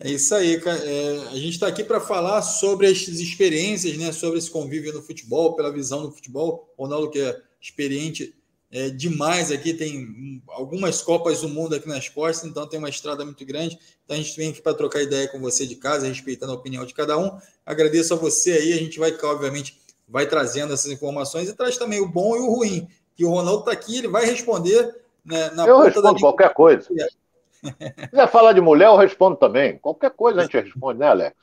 É 0.00 0.10
isso 0.10 0.34
aí, 0.34 0.56
é, 0.56 1.28
a 1.30 1.36
gente 1.36 1.52
está 1.54 1.66
aqui 1.66 1.82
para 1.82 2.00
falar 2.00 2.42
sobre 2.42 2.86
as 2.86 3.08
experiências, 3.08 3.96
né, 3.96 4.12
sobre 4.12 4.38
esse 4.38 4.50
convívio 4.50 4.92
no 4.92 5.00
futebol, 5.00 5.54
pela 5.54 5.72
visão 5.72 6.02
do 6.02 6.12
futebol. 6.12 6.68
O 6.76 6.82
Ronaldo, 6.82 7.10
que 7.10 7.20
é 7.20 7.40
experiente 7.60 8.34
é, 8.70 8.90
demais 8.90 9.52
aqui, 9.52 9.72
tem 9.72 10.42
algumas 10.48 11.00
Copas 11.00 11.40
do 11.40 11.48
Mundo 11.48 11.76
aqui 11.76 11.88
nas 11.88 12.08
costas, 12.08 12.50
então 12.50 12.66
tem 12.66 12.78
uma 12.78 12.88
estrada 12.88 13.24
muito 13.24 13.46
grande. 13.46 13.78
Então 14.04 14.16
a 14.16 14.20
gente 14.20 14.36
vem 14.36 14.50
aqui 14.50 14.60
para 14.60 14.74
trocar 14.74 15.00
ideia 15.00 15.28
com 15.28 15.38
você 15.40 15.64
de 15.64 15.76
casa, 15.76 16.08
respeitando 16.08 16.52
a 16.52 16.56
opinião 16.56 16.84
de 16.84 16.92
cada 16.92 17.16
um. 17.16 17.38
Agradeço 17.64 18.12
a 18.12 18.16
você 18.16 18.52
aí, 18.52 18.72
a 18.72 18.76
gente 18.76 18.98
vai, 18.98 19.16
obviamente, 19.22 19.80
vai 20.08 20.26
trazendo 20.26 20.74
essas 20.74 20.90
informações 20.90 21.48
e 21.48 21.54
traz 21.54 21.78
também 21.78 22.00
o 22.00 22.08
bom 22.08 22.36
e 22.36 22.40
o 22.40 22.50
ruim. 22.52 22.88
Que 23.16 23.24
o 23.24 23.30
Ronaldo 23.30 23.60
está 23.60 23.72
aqui, 23.72 23.98
ele 23.98 24.08
vai 24.08 24.24
responder 24.24 24.94
né, 25.24 25.50
na 25.50 25.66
Eu 25.66 25.80
respondo 25.80 26.20
qualquer 26.20 26.52
coisa. 26.52 26.82
Se 26.82 28.08
quiser 28.10 28.30
falar 28.30 28.52
de 28.52 28.60
mulher, 28.60 28.86
eu 28.86 28.96
respondo 28.96 29.36
também. 29.36 29.78
Qualquer 29.78 30.10
coisa 30.10 30.40
a 30.40 30.42
gente 30.42 30.60
responde, 30.60 30.98
né, 31.00 31.08
Alex? 31.08 31.36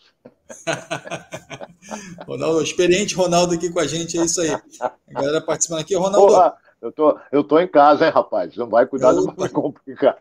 Ronaldo, 2.28 2.62
experiente 2.62 3.16
Ronaldo 3.16 3.56
aqui 3.56 3.72
com 3.72 3.80
a 3.80 3.88
gente, 3.88 4.20
é 4.20 4.26
isso 4.26 4.42
aí. 4.42 4.52
A 4.52 4.94
galera 5.10 5.42
participando 5.42 5.80
aqui, 5.80 5.96
Ronaldo. 5.96 6.28
Porra, 6.28 6.58
eu 6.82 6.92
tô, 6.92 7.20
eu 7.32 7.44
tô 7.44 7.60
em 7.60 7.68
casa, 7.68 8.06
hein, 8.06 8.12
rapaz? 8.12 8.56
Não 8.56 8.68
vai 8.68 8.86
cuidar, 8.86 9.10
eu... 9.10 9.26
não 9.26 9.34
vai 9.34 9.50
complicar. 9.50 10.18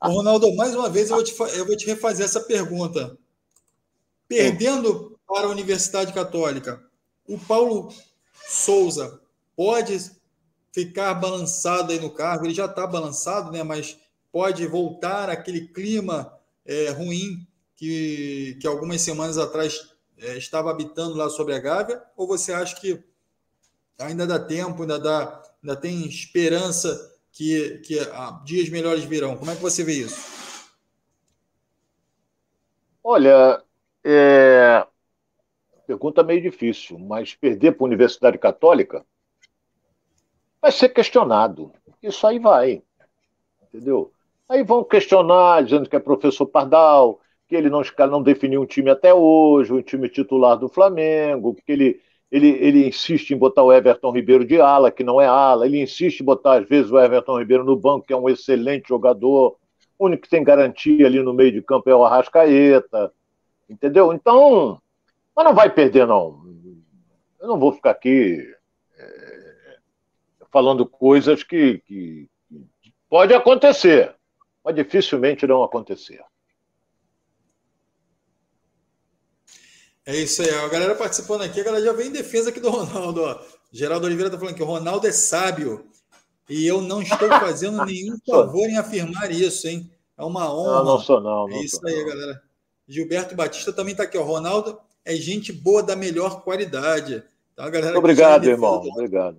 Ronaldo, 0.00 0.54
mais 0.54 0.74
uma 0.74 0.88
vez 0.88 1.10
eu 1.10 1.16
vou, 1.16 1.24
te, 1.24 1.34
eu 1.56 1.66
vou 1.66 1.76
te 1.76 1.86
refazer 1.86 2.24
essa 2.24 2.40
pergunta. 2.40 3.16
Perdendo 4.28 5.18
para 5.26 5.46
a 5.46 5.50
Universidade 5.50 6.12
Católica, 6.12 6.82
o 7.26 7.38
Paulo 7.38 7.92
Souza 8.46 9.20
pode 9.58 9.98
ficar 10.72 11.14
balançado 11.14 11.90
aí 11.90 11.98
no 11.98 12.10
cargo. 12.10 12.46
Ele 12.46 12.54
já 12.54 12.66
está 12.66 12.86
balançado, 12.86 13.50
né? 13.50 13.64
Mas 13.64 13.98
pode 14.30 14.64
voltar 14.68 15.28
aquele 15.28 15.66
clima 15.66 16.32
é, 16.64 16.90
ruim 16.90 17.44
que, 17.74 18.56
que 18.60 18.68
algumas 18.68 19.00
semanas 19.00 19.36
atrás 19.36 19.96
é, 20.16 20.38
estava 20.38 20.70
habitando 20.70 21.16
lá 21.16 21.28
sobre 21.28 21.54
a 21.54 21.58
Gávea? 21.58 22.00
Ou 22.16 22.28
você 22.28 22.52
acha 22.52 22.76
que 22.76 23.02
ainda 23.98 24.28
dá 24.28 24.38
tempo, 24.38 24.82
ainda, 24.82 24.96
dá, 24.96 25.42
ainda 25.60 25.74
tem 25.74 26.06
esperança 26.06 27.18
que, 27.32 27.78
que 27.78 27.98
ah, 27.98 28.40
dias 28.44 28.68
melhores 28.68 29.02
virão? 29.02 29.36
Como 29.36 29.50
é 29.50 29.56
que 29.56 29.62
você 29.62 29.82
vê 29.82 29.94
isso? 29.94 30.38
Olha, 33.02 33.60
é... 34.04 34.86
pergunta 35.84 36.22
meio 36.22 36.40
difícil, 36.40 36.96
mas 36.96 37.34
perder 37.34 37.72
para 37.72 37.84
a 37.84 37.88
Universidade 37.88 38.38
Católica 38.38 39.04
vai 40.68 40.72
ser 40.72 40.90
questionado. 40.90 41.72
Isso 42.02 42.26
aí 42.26 42.38
vai. 42.38 42.82
Entendeu? 43.62 44.12
Aí 44.48 44.62
vão 44.62 44.84
questionar, 44.84 45.62
dizendo 45.62 45.88
que 45.88 45.96
é 45.96 45.98
professor 45.98 46.46
Pardal, 46.46 47.20
que 47.46 47.56
ele 47.56 47.70
não, 47.70 47.82
não 48.10 48.22
definiu 48.22 48.62
um 48.62 48.66
time 48.66 48.90
até 48.90 49.12
hoje, 49.12 49.72
um 49.72 49.82
time 49.82 50.08
titular 50.08 50.58
do 50.58 50.68
Flamengo, 50.68 51.54
que 51.54 51.72
ele, 51.72 52.00
ele, 52.30 52.48
ele 52.48 52.88
insiste 52.88 53.30
em 53.30 53.36
botar 53.36 53.62
o 53.62 53.72
Everton 53.72 54.12
Ribeiro 54.12 54.44
de 54.44 54.60
ala, 54.60 54.90
que 54.90 55.02
não 55.02 55.20
é 55.20 55.26
ala, 55.26 55.66
ele 55.66 55.80
insiste 55.80 56.20
em 56.20 56.24
botar, 56.24 56.60
às 56.60 56.68
vezes, 56.68 56.90
o 56.90 56.98
Everton 56.98 57.38
Ribeiro 57.38 57.64
no 57.64 57.76
banco, 57.76 58.06
que 58.06 58.12
é 58.12 58.16
um 58.16 58.28
excelente 58.28 58.88
jogador, 58.88 59.56
o 59.98 60.06
único 60.06 60.24
que 60.24 60.30
tem 60.30 60.44
garantia 60.44 61.06
ali 61.06 61.22
no 61.22 61.32
meio 61.32 61.52
de 61.52 61.62
campo 61.62 61.88
é 61.88 61.94
o 61.94 62.04
Arrascaeta, 62.04 63.10
entendeu? 63.68 64.12
Então, 64.12 64.80
mas 65.34 65.44
não 65.44 65.54
vai 65.54 65.70
perder, 65.70 66.06
não. 66.06 66.46
Eu 67.40 67.48
não 67.48 67.58
vou 67.58 67.72
ficar 67.72 67.90
aqui 67.90 68.46
falando 70.50 70.86
coisas 70.86 71.42
que, 71.42 71.78
que, 71.86 72.28
pode 73.08 73.34
acontecer, 73.34 74.14
mas 74.64 74.74
dificilmente 74.74 75.46
não 75.46 75.62
acontecer. 75.62 76.22
É 80.04 80.16
isso 80.16 80.42
aí. 80.42 80.50
A 80.50 80.68
galera 80.68 80.94
participando 80.94 81.42
aqui, 81.42 81.60
a 81.60 81.64
galera 81.64 81.84
já 81.84 81.92
vem 81.92 82.08
em 82.08 82.12
defesa 82.12 82.50
aqui 82.50 82.60
do 82.60 82.70
Ronaldo. 82.70 83.22
Ó. 83.22 83.38
Geraldo 83.70 84.06
Oliveira 84.06 84.28
está 84.28 84.38
falando 84.38 84.56
que 84.56 84.62
o 84.62 84.66
Ronaldo 84.66 85.06
é 85.06 85.12
sábio. 85.12 85.86
E 86.48 86.66
eu 86.66 86.80
não 86.80 87.02
estou 87.02 87.28
fazendo 87.28 87.84
nenhum 87.84 88.16
favor 88.26 88.66
em 88.68 88.78
afirmar 88.78 89.30
isso, 89.30 89.68
hein? 89.68 89.90
É 90.16 90.24
uma 90.24 90.50
honra. 90.52 90.78
Não, 90.78 90.84
não 90.84 90.98
sou, 90.98 91.20
não. 91.20 91.46
É 91.48 91.52
não 91.52 91.62
isso 91.62 91.76
sou, 91.76 91.88
aí, 91.88 91.96
não. 91.96 92.06
galera. 92.06 92.42
Gilberto 92.88 93.34
Batista 93.34 93.70
também 93.70 93.92
está 93.92 94.04
aqui, 94.04 94.16
ó. 94.16 94.22
Ronaldo 94.22 94.80
é 95.04 95.14
gente 95.14 95.52
boa 95.52 95.82
da 95.82 95.94
melhor 95.94 96.42
qualidade. 96.42 97.22
Então, 97.52 97.66
a 97.66 97.70
galera 97.70 97.98
Obrigado, 97.98 98.44
irmão. 98.46 98.80
Do... 98.80 98.88
Obrigado. 98.88 99.36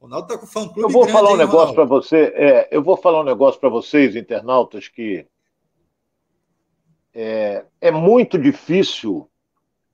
Ronaldo 0.00 0.32
está 0.32 0.38
com 0.38 0.46
fã 0.46 0.68
clube. 0.68 0.82
Eu 0.82 0.88
vou 0.88 1.08
falar 1.08 1.32
um 1.32 1.36
negócio 1.36 1.74
para 1.74 1.84
você. 1.84 2.32
É, 2.34 2.68
eu 2.70 2.82
vou 2.82 2.96
falar 2.96 3.20
um 3.20 3.24
negócio 3.24 3.60
para 3.60 3.68
vocês, 3.68 4.14
internautas, 4.14 4.86
que 4.86 5.26
é, 7.12 7.64
é 7.80 7.90
muito 7.90 8.38
difícil. 8.38 9.28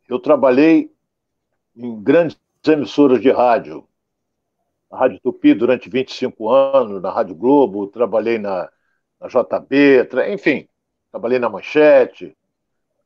Eu 0.07 0.19
trabalhei 0.19 0.93
em 1.75 2.03
grandes 2.03 2.39
emissoras 2.67 3.21
de 3.21 3.31
rádio. 3.31 3.89
Na 4.91 4.99
Rádio 4.99 5.21
Tupi 5.21 5.55
durante 5.55 5.89
25 5.89 6.51
anos, 6.51 7.03
na 7.03 7.11
Rádio 7.11 7.35
Globo, 7.35 7.87
trabalhei 7.87 8.39
na, 8.39 8.71
na 9.19 9.29
JB, 9.29 10.05
tra... 10.05 10.31
enfim, 10.31 10.69
trabalhei 11.11 11.39
na 11.39 11.49
Manchete, 11.49 12.37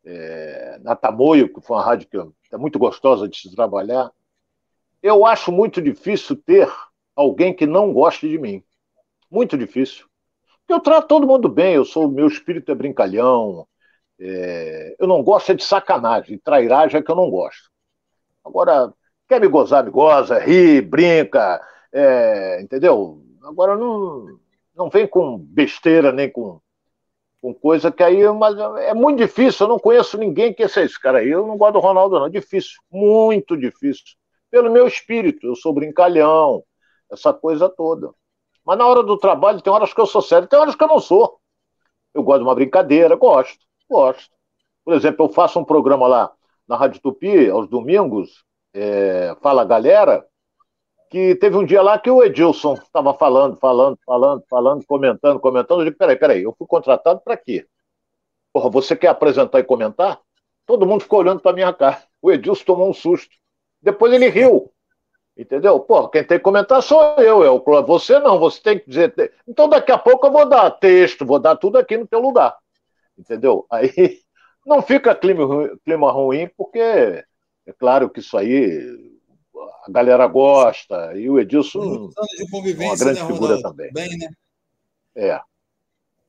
é, 0.05 0.79
na 0.83 0.97
Tamoio, 0.97 1.53
que 1.53 1.61
foi 1.61 1.77
uma 1.77 1.85
rádio 1.85 2.09
que 2.09 2.19
é 2.55 2.59
muito 2.59 2.79
gostosa 2.79 3.29
de 3.29 3.39
se 3.39 3.55
trabalhar. 3.55 4.11
Eu 5.03 5.25
acho 5.25 5.53
muito 5.53 5.81
difícil 5.81 6.37
ter 6.37 6.69
alguém 7.19 7.53
que 7.53 7.67
não 7.67 7.93
goste 7.93 8.29
de 8.29 8.39
mim. 8.39 8.63
Muito 9.29 9.59
difícil. 9.59 10.07
Eu 10.69 10.79
trato 10.79 11.09
todo 11.09 11.27
mundo 11.27 11.49
bem, 11.49 11.75
eu 11.75 11.85
sou, 11.85 12.09
meu 12.09 12.29
espírito 12.29 12.71
é 12.71 12.75
brincalhão, 12.75 13.67
é, 14.21 14.95
eu 14.99 15.09
não 15.09 15.23
gosto 15.23 15.51
é 15.51 15.55
de 15.55 15.65
sacanagem, 15.65 16.39
trairagem 16.39 17.01
é 17.01 17.03
que 17.03 17.11
eu 17.11 17.17
não 17.17 17.29
gosto. 17.29 17.71
Agora, 18.45 18.93
quer 19.29 19.41
me 19.41 19.49
gozar, 19.49 19.85
me 19.85 19.91
goza, 19.91 20.39
ri, 20.39 20.81
brinca, 20.81 21.61
é, 21.93 22.61
entendeu? 22.63 23.21
Agora 23.43 23.77
não, 23.77 24.39
não 24.77 24.89
vem 24.89 25.07
com 25.07 25.39
besteira 25.39 26.13
nem 26.13 26.31
com, 26.31 26.61
com 27.41 27.53
coisa 27.53 27.91
que 27.91 28.03
aí 28.03 28.29
mas 28.33 28.57
é 28.81 28.95
muito 28.95 29.19
difícil, 29.19 29.67
eu 29.67 29.71
não 29.71 29.79
conheço 29.79 30.17
ninguém 30.19 30.55
que 30.55 30.69
seja 30.69 30.87
esse 30.87 31.01
cara 31.01 31.19
aí, 31.19 31.31
eu 31.31 31.47
não 31.47 31.57
gosto 31.57 31.75
do 31.75 31.81
Ronaldo 31.81 32.19
não, 32.19 32.27
é 32.27 32.31
difícil, 32.31 32.81
muito 32.93 33.57
difícil. 33.57 34.05
Pelo 34.51 34.71
meu 34.71 34.87
espírito, 34.87 35.47
eu 35.47 35.57
sou 35.57 35.73
brincalhão, 35.73 36.63
essa 37.11 37.33
coisa 37.33 37.69
toda. 37.69 38.13
Mas 38.65 38.79
na 38.79 38.87
hora 38.87 39.03
do 39.03 39.17
trabalho, 39.17 39.63
tem 39.63 39.73
horas 39.73 39.95
que 39.95 40.01
eu 40.01 40.07
sou 40.07 40.21
sério, 40.21 40.49
tem 40.49 40.59
horas 40.59 40.75
que 40.75 40.83
eu 40.83 40.89
não 40.89 41.01
sou. 41.01 41.39
Eu 42.13 42.23
gosto 42.23 42.41
de 42.41 42.45
uma 42.45 42.55
brincadeira, 42.55 43.17
gosto, 43.17 43.59
gosto. 43.89 44.31
Por 44.85 44.95
exemplo, 44.95 45.27
eu 45.27 45.33
faço 45.33 45.59
um 45.59 45.65
programa 45.65 46.07
lá 46.07 46.33
na 46.67 46.77
Rádio 46.77 47.01
Tupi, 47.01 47.49
aos 47.49 47.69
domingos, 47.69 48.45
é, 48.75 49.35
Fala 49.41 49.65
Galera, 49.65 50.27
que 51.11 51.35
teve 51.37 51.57
um 51.57 51.65
dia 51.65 51.81
lá 51.81 51.99
que 51.99 52.11
o 52.11 52.23
Edilson 52.23 52.75
estava 52.75 53.15
falando, 53.15 53.57
falando, 53.57 53.99
falando, 54.05 54.45
falando, 54.49 54.87
comentando, 54.87 55.41
comentando. 55.41 55.81
Eu 55.81 55.87
digo, 55.87 55.97
peraí, 55.97 56.17
peraí, 56.17 56.43
eu 56.43 56.55
fui 56.57 56.67
contratado 56.67 57.21
para 57.21 57.37
quê? 57.37 57.67
Porra, 58.53 58.69
você 58.69 58.95
quer 58.95 59.09
apresentar 59.09 59.59
e 59.61 59.65
comentar? 59.65 60.21
Todo 60.67 60.87
mundo 60.87 61.03
ficou 61.03 61.21
olhando 61.21 61.41
para 61.41 61.55
minha 61.55 61.73
cara. 61.73 62.03
O 62.21 62.31
Edilson 62.31 62.65
tomou 62.65 62.91
um 62.91 62.95
susto. 62.95 63.35
Depois 63.81 64.13
ele 64.13 64.29
riu. 64.29 64.71
Entendeu? 65.39 65.79
Pô, 65.79 66.09
quem 66.09 66.25
tem 66.25 66.37
que 66.37 66.43
comentar 66.43 66.83
sou 66.83 67.01
eu, 67.19 67.45
eu. 67.45 67.63
Você 67.87 68.19
não, 68.19 68.41
você 68.41 68.61
tem 68.61 68.77
que 68.77 68.89
dizer. 68.91 69.33
Então 69.47 69.69
daqui 69.69 69.93
a 69.93 69.99
pouco 69.99 70.27
eu 70.27 70.33
vou 70.33 70.49
dar 70.49 70.69
texto, 70.73 71.25
vou 71.25 71.39
dar 71.39 71.55
tudo 71.55 71.79
aqui 71.79 71.97
no 71.97 72.09
teu 72.09 72.19
lugar. 72.19 72.57
Entendeu? 73.17 73.65
Aí 73.71 73.93
não 74.67 74.83
fica 74.83 75.15
clima, 75.15 75.47
clima 75.85 76.11
ruim, 76.11 76.51
porque 76.57 76.81
é 76.81 77.73
claro 77.79 78.11
que 78.11 78.19
isso 78.19 78.37
aí 78.37 78.83
a 79.87 79.91
galera 79.91 80.27
gosta, 80.27 81.17
e 81.17 81.31
o 81.31 81.39
Edilson 81.39 82.11
é 82.17 82.85
uma 82.85 82.97
grande 82.97 83.21
né, 83.21 83.27
figura 83.27 83.63
também. 83.63 83.93
Bem, 83.93 84.19
né? 84.19 84.29
É. 85.15 85.41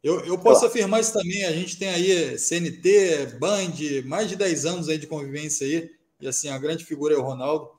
Eu, 0.04 0.24
eu 0.24 0.38
posso 0.38 0.68
afirmar 0.68 1.02
isso 1.02 1.14
também. 1.14 1.46
A 1.46 1.52
gente 1.52 1.80
tem 1.80 1.90
aí 1.90 2.38
CNT, 2.38 3.38
Band, 3.40 3.74
mais 4.06 4.30
de 4.30 4.36
10 4.36 4.66
anos 4.66 4.88
aí 4.88 5.00
de 5.00 5.08
convivência 5.08 5.66
aí. 5.66 5.90
E 6.22 6.28
assim, 6.28 6.50
a 6.50 6.58
grande 6.60 6.86
figura 6.86 7.16
é 7.16 7.18
o 7.18 7.24
Ronaldo. 7.24 7.79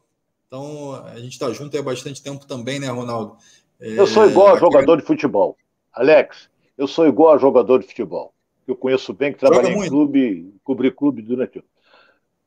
Então, 0.53 0.97
a 1.07 1.17
gente 1.21 1.35
está 1.35 1.49
junto 1.53 1.79
há 1.79 1.81
bastante 1.81 2.21
tempo 2.21 2.45
também, 2.45 2.81
né, 2.81 2.89
Ronaldo? 2.89 3.37
É... 3.81 3.97
Eu 3.97 4.05
sou 4.05 4.29
igual 4.29 4.53
a 4.53 4.59
jogador 4.59 4.97
de 4.97 5.05
futebol. 5.05 5.57
Alex, 5.93 6.51
eu 6.77 6.89
sou 6.89 7.07
igual 7.07 7.35
a 7.35 7.39
jogador 7.39 7.79
de 7.79 7.87
futebol. 7.87 8.35
Eu 8.67 8.75
conheço 8.75 9.13
bem, 9.13 9.33
que 9.33 9.39
trabalhei 9.39 9.73
em 9.73 9.89
clube, 9.89 10.53
cobri 10.65 10.91
clube 10.91 11.23
durante. 11.23 11.63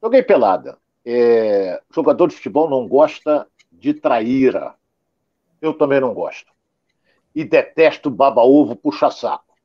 Joguei 0.04 0.22
pelada. 0.22 0.78
É... 1.06 1.82
Jogador 1.96 2.28
de 2.28 2.36
futebol 2.36 2.70
não 2.70 2.90
gosta 2.90 3.48
de 3.72 3.94
traíra. 3.94 4.76
Eu 5.62 5.74
também 5.74 6.02
não 6.02 6.14
gosto. 6.14 6.52
E 7.34 7.46
detesto 7.46 8.10
baba-ovo, 8.10 8.76
puxa-saco. 8.76 9.56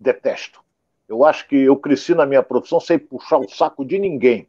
Detesto. 0.00 0.60
Eu 1.08 1.24
acho 1.24 1.46
que 1.46 1.54
eu 1.54 1.76
cresci 1.76 2.16
na 2.16 2.26
minha 2.26 2.42
profissão 2.42 2.80
sem 2.80 2.98
puxar 2.98 3.38
o 3.38 3.48
saco 3.48 3.84
de 3.84 3.96
ninguém. 3.96 4.48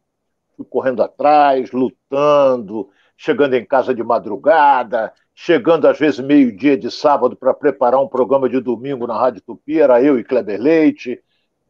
Fui 0.56 0.66
correndo 0.68 1.04
atrás, 1.04 1.70
lutando, 1.70 2.90
chegando 3.18 3.54
em 3.54 3.64
casa 3.66 3.92
de 3.92 4.02
madrugada, 4.02 5.12
chegando 5.34 5.88
às 5.88 5.98
vezes 5.98 6.20
meio-dia 6.20 6.78
de 6.78 6.88
sábado 6.88 7.34
para 7.34 7.52
preparar 7.52 8.00
um 8.00 8.06
programa 8.06 8.48
de 8.48 8.60
domingo 8.60 9.08
na 9.08 9.18
Rádio 9.18 9.42
Tupi, 9.42 9.80
era 9.80 10.00
eu 10.00 10.20
e 10.20 10.24
Kleber 10.24 10.60
Leite. 10.60 11.20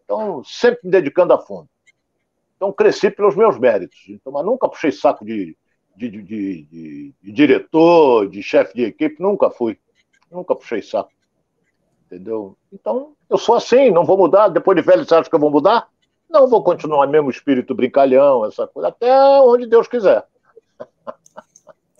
Então, 0.05 0.45
sempre 0.45 0.81
me 0.85 0.91
dedicando 0.91 1.33
a 1.33 1.39
fundo. 1.39 1.67
Então, 2.55 2.71
cresci 2.71 3.11
pelos 3.11 3.35
meus 3.35 3.59
méritos. 3.59 3.99
Então, 4.11 4.31
mas 4.31 4.45
nunca 4.45 4.69
puxei 4.69 4.93
saco 4.93 5.25
de, 5.25 5.57
de, 5.97 6.11
de, 6.11 6.23
de, 6.23 7.15
de 7.23 7.33
diretor, 7.33 8.29
de 8.29 8.43
chefe 8.43 8.75
de 8.75 8.85
equipe, 8.85 9.23
nunca 9.23 9.49
fui. 9.49 9.79
Nunca 10.31 10.55
puxei 10.55 10.83
saco. 10.83 11.11
Entendeu? 12.07 12.59
Então, 12.71 13.15
eu 13.29 13.39
sou 13.39 13.55
assim, 13.55 13.91
não 13.91 14.05
vou 14.05 14.19
mudar. 14.19 14.49
Depois 14.49 14.77
de 14.77 14.83
velho, 14.83 15.05
você 15.05 15.15
acha 15.15 15.31
que 15.31 15.35
eu 15.35 15.41
vou 15.41 15.51
mudar? 15.51 15.89
Não, 16.29 16.47
vou 16.47 16.63
continuar 16.63 17.07
mesmo 17.07 17.31
espírito 17.31 17.75
brincalhão, 17.75 18.45
essa 18.45 18.67
coisa, 18.67 18.89
até 18.89 19.11
onde 19.41 19.67
Deus 19.67 19.89
quiser. 19.89 20.27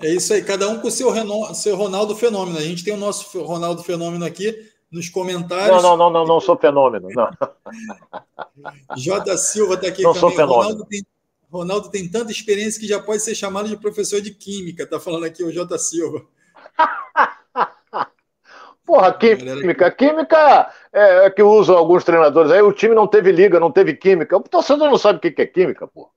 É 0.01 0.09
isso 0.11 0.33
aí, 0.33 0.43
cada 0.43 0.69
um 0.69 0.79
com 0.79 0.89
o 0.89 0.91
seu, 0.91 1.13
seu 1.55 1.77
Ronaldo 1.77 2.15
Fenômeno. 2.15 2.57
A 2.57 2.63
gente 2.63 2.85
tem 2.85 2.95
o 2.95 2.99
nosso 2.99 3.43
Ronaldo 3.43 3.83
Fenômeno 3.83 4.25
aqui 4.25 4.55
nos 4.91 5.09
comentários. 5.09 5.83
Não, 5.83 5.83
não, 5.83 5.97
não, 5.97 6.11
não, 6.11 6.25
não 6.25 6.41
sou 6.41 6.57
fenômeno. 6.57 7.09
Não. 7.11 7.31
J. 8.97 9.37
Silva 9.37 9.75
está 9.75 9.89
aqui 9.89 10.03
não 10.03 10.13
também. 10.13 10.21
Sou 10.21 10.31
fenômeno. 10.31 10.63
Ronaldo 10.63 10.85
tem, 10.87 11.07
Ronaldo 11.51 11.91
tem 11.91 12.09
tanta 12.09 12.31
experiência 12.31 12.81
que 12.81 12.87
já 12.87 13.01
pode 13.01 13.23
ser 13.23 13.35
chamado 13.35 13.69
de 13.69 13.77
professor 13.77 14.21
de 14.21 14.33
Química. 14.33 14.85
Está 14.85 15.01
falando 15.01 15.25
aqui 15.25 15.43
o 15.43 15.53
J. 15.53 15.79
Silva. 15.79 16.25
Porra, 18.87 19.13
química. 19.13 19.91
Química 19.91 20.73
é 20.91 21.29
que 21.29 21.43
usam 21.43 21.77
alguns 21.77 22.05
treinadores. 22.05 22.51
Aí 22.51 22.63
o 22.63 22.73
time 22.73 22.95
não 22.95 23.07
teve 23.07 23.31
liga, 23.31 23.61
não 23.61 23.71
teve 23.71 23.95
química. 23.95 24.35
O 24.35 24.41
torcedor 24.41 24.89
não 24.89 24.97
sabe 24.97 25.19
o 25.19 25.21
que 25.21 25.43
é 25.43 25.47
química, 25.47 25.87
porra. 25.87 26.09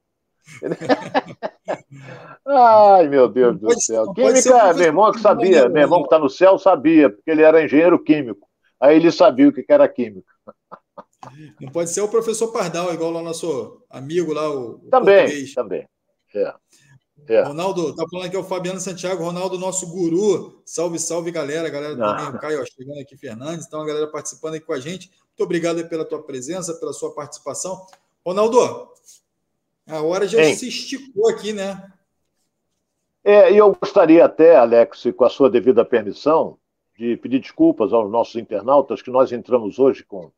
Ai, 2.46 3.08
meu 3.08 3.28
Deus 3.28 3.60
do 3.60 3.80
céu. 3.80 4.14
Química, 4.14 4.74
meu 4.74 4.86
irmão 4.86 5.12
que 5.12 5.20
sabia, 5.20 5.70
meu 5.70 5.82
irmão 5.84 6.00
que 6.00 6.08
está 6.08 6.20
no 6.20 6.30
céu 6.30 6.58
sabia, 6.58 7.10
porque 7.10 7.32
ele 7.32 7.44
era 7.44 7.64
engenheiro 7.64 8.02
químico. 8.04 8.48
Aí 8.80 8.96
ele 8.96 9.12
sabia 9.12 9.48
o 9.48 9.54
que 9.54 9.66
era 9.68 9.88
química. 9.88 10.32
Não 11.60 11.72
pode 11.72 11.92
ser 11.92 12.02
o 12.02 12.08
professor 12.08 12.52
Pardal, 12.52 12.94
igual 12.94 13.12
lá 13.12 13.22
nosso 13.22 13.84
amigo 13.89 14.34
lá, 14.34 14.50
o, 14.50 14.80
também, 14.89 15.24
português. 15.24 15.54
Também, 15.54 15.88
é. 16.36 16.54
É. 17.28 17.44
Ronaldo, 17.44 17.96
tá 17.96 18.04
falando 18.10 18.26
aqui 18.26 18.36
é 18.36 18.39
o 18.39 18.44
Fabiano 18.44 18.80
Santiago, 18.80 19.24
Ronaldo, 19.24 19.58
nosso 19.58 19.88
guru. 19.88 20.62
Salve, 20.66 20.98
salve, 20.98 21.32
galera. 21.32 21.70
Galera 21.70 21.96
também, 21.96 22.30
o 22.30 22.39
Caio, 22.39 22.62
ó, 22.62 22.66
chegando 22.66 23.00
aqui, 23.00 23.16
Fernandes. 23.16 23.68
Então, 23.68 23.82
a 23.82 23.86
galera 23.86 24.08
participando 24.08 24.56
aqui 24.56 24.66
com 24.66 24.74
a 24.74 24.80
gente. 24.80 25.10
Muito 25.10 25.44
obrigado 25.44 25.88
pela 25.88 26.04
tua 26.04 26.24
presença, 26.24 26.74
pela 26.74 26.94
sua 26.94 27.14
participação. 27.14 27.86
Ronaldo, 28.26 28.58
a 29.92 30.02
hora 30.02 30.28
já 30.28 30.42
Hein? 30.42 30.56
se 30.56 30.70
esticou 30.70 31.30
aqui, 31.30 31.52
né? 31.52 31.92
É, 33.24 33.52
e 33.52 33.58
eu 33.58 33.76
gostaria 33.76 34.26
até, 34.26 34.56
Alex, 34.56 35.04
com 35.16 35.26
a 35.26 35.30
sua 35.30 35.50
devida 35.50 35.86
permissão, 35.86 36.58
de 36.98 37.18
pedir 37.18 37.39
desculpas 37.39 37.94
aos 37.94 38.10
nossos 38.10 38.36
internautas, 38.36 39.02
que 39.02 39.12
nós 39.12 39.32
entramos 39.32 39.80
hoje 39.80 40.04
com 40.04 40.32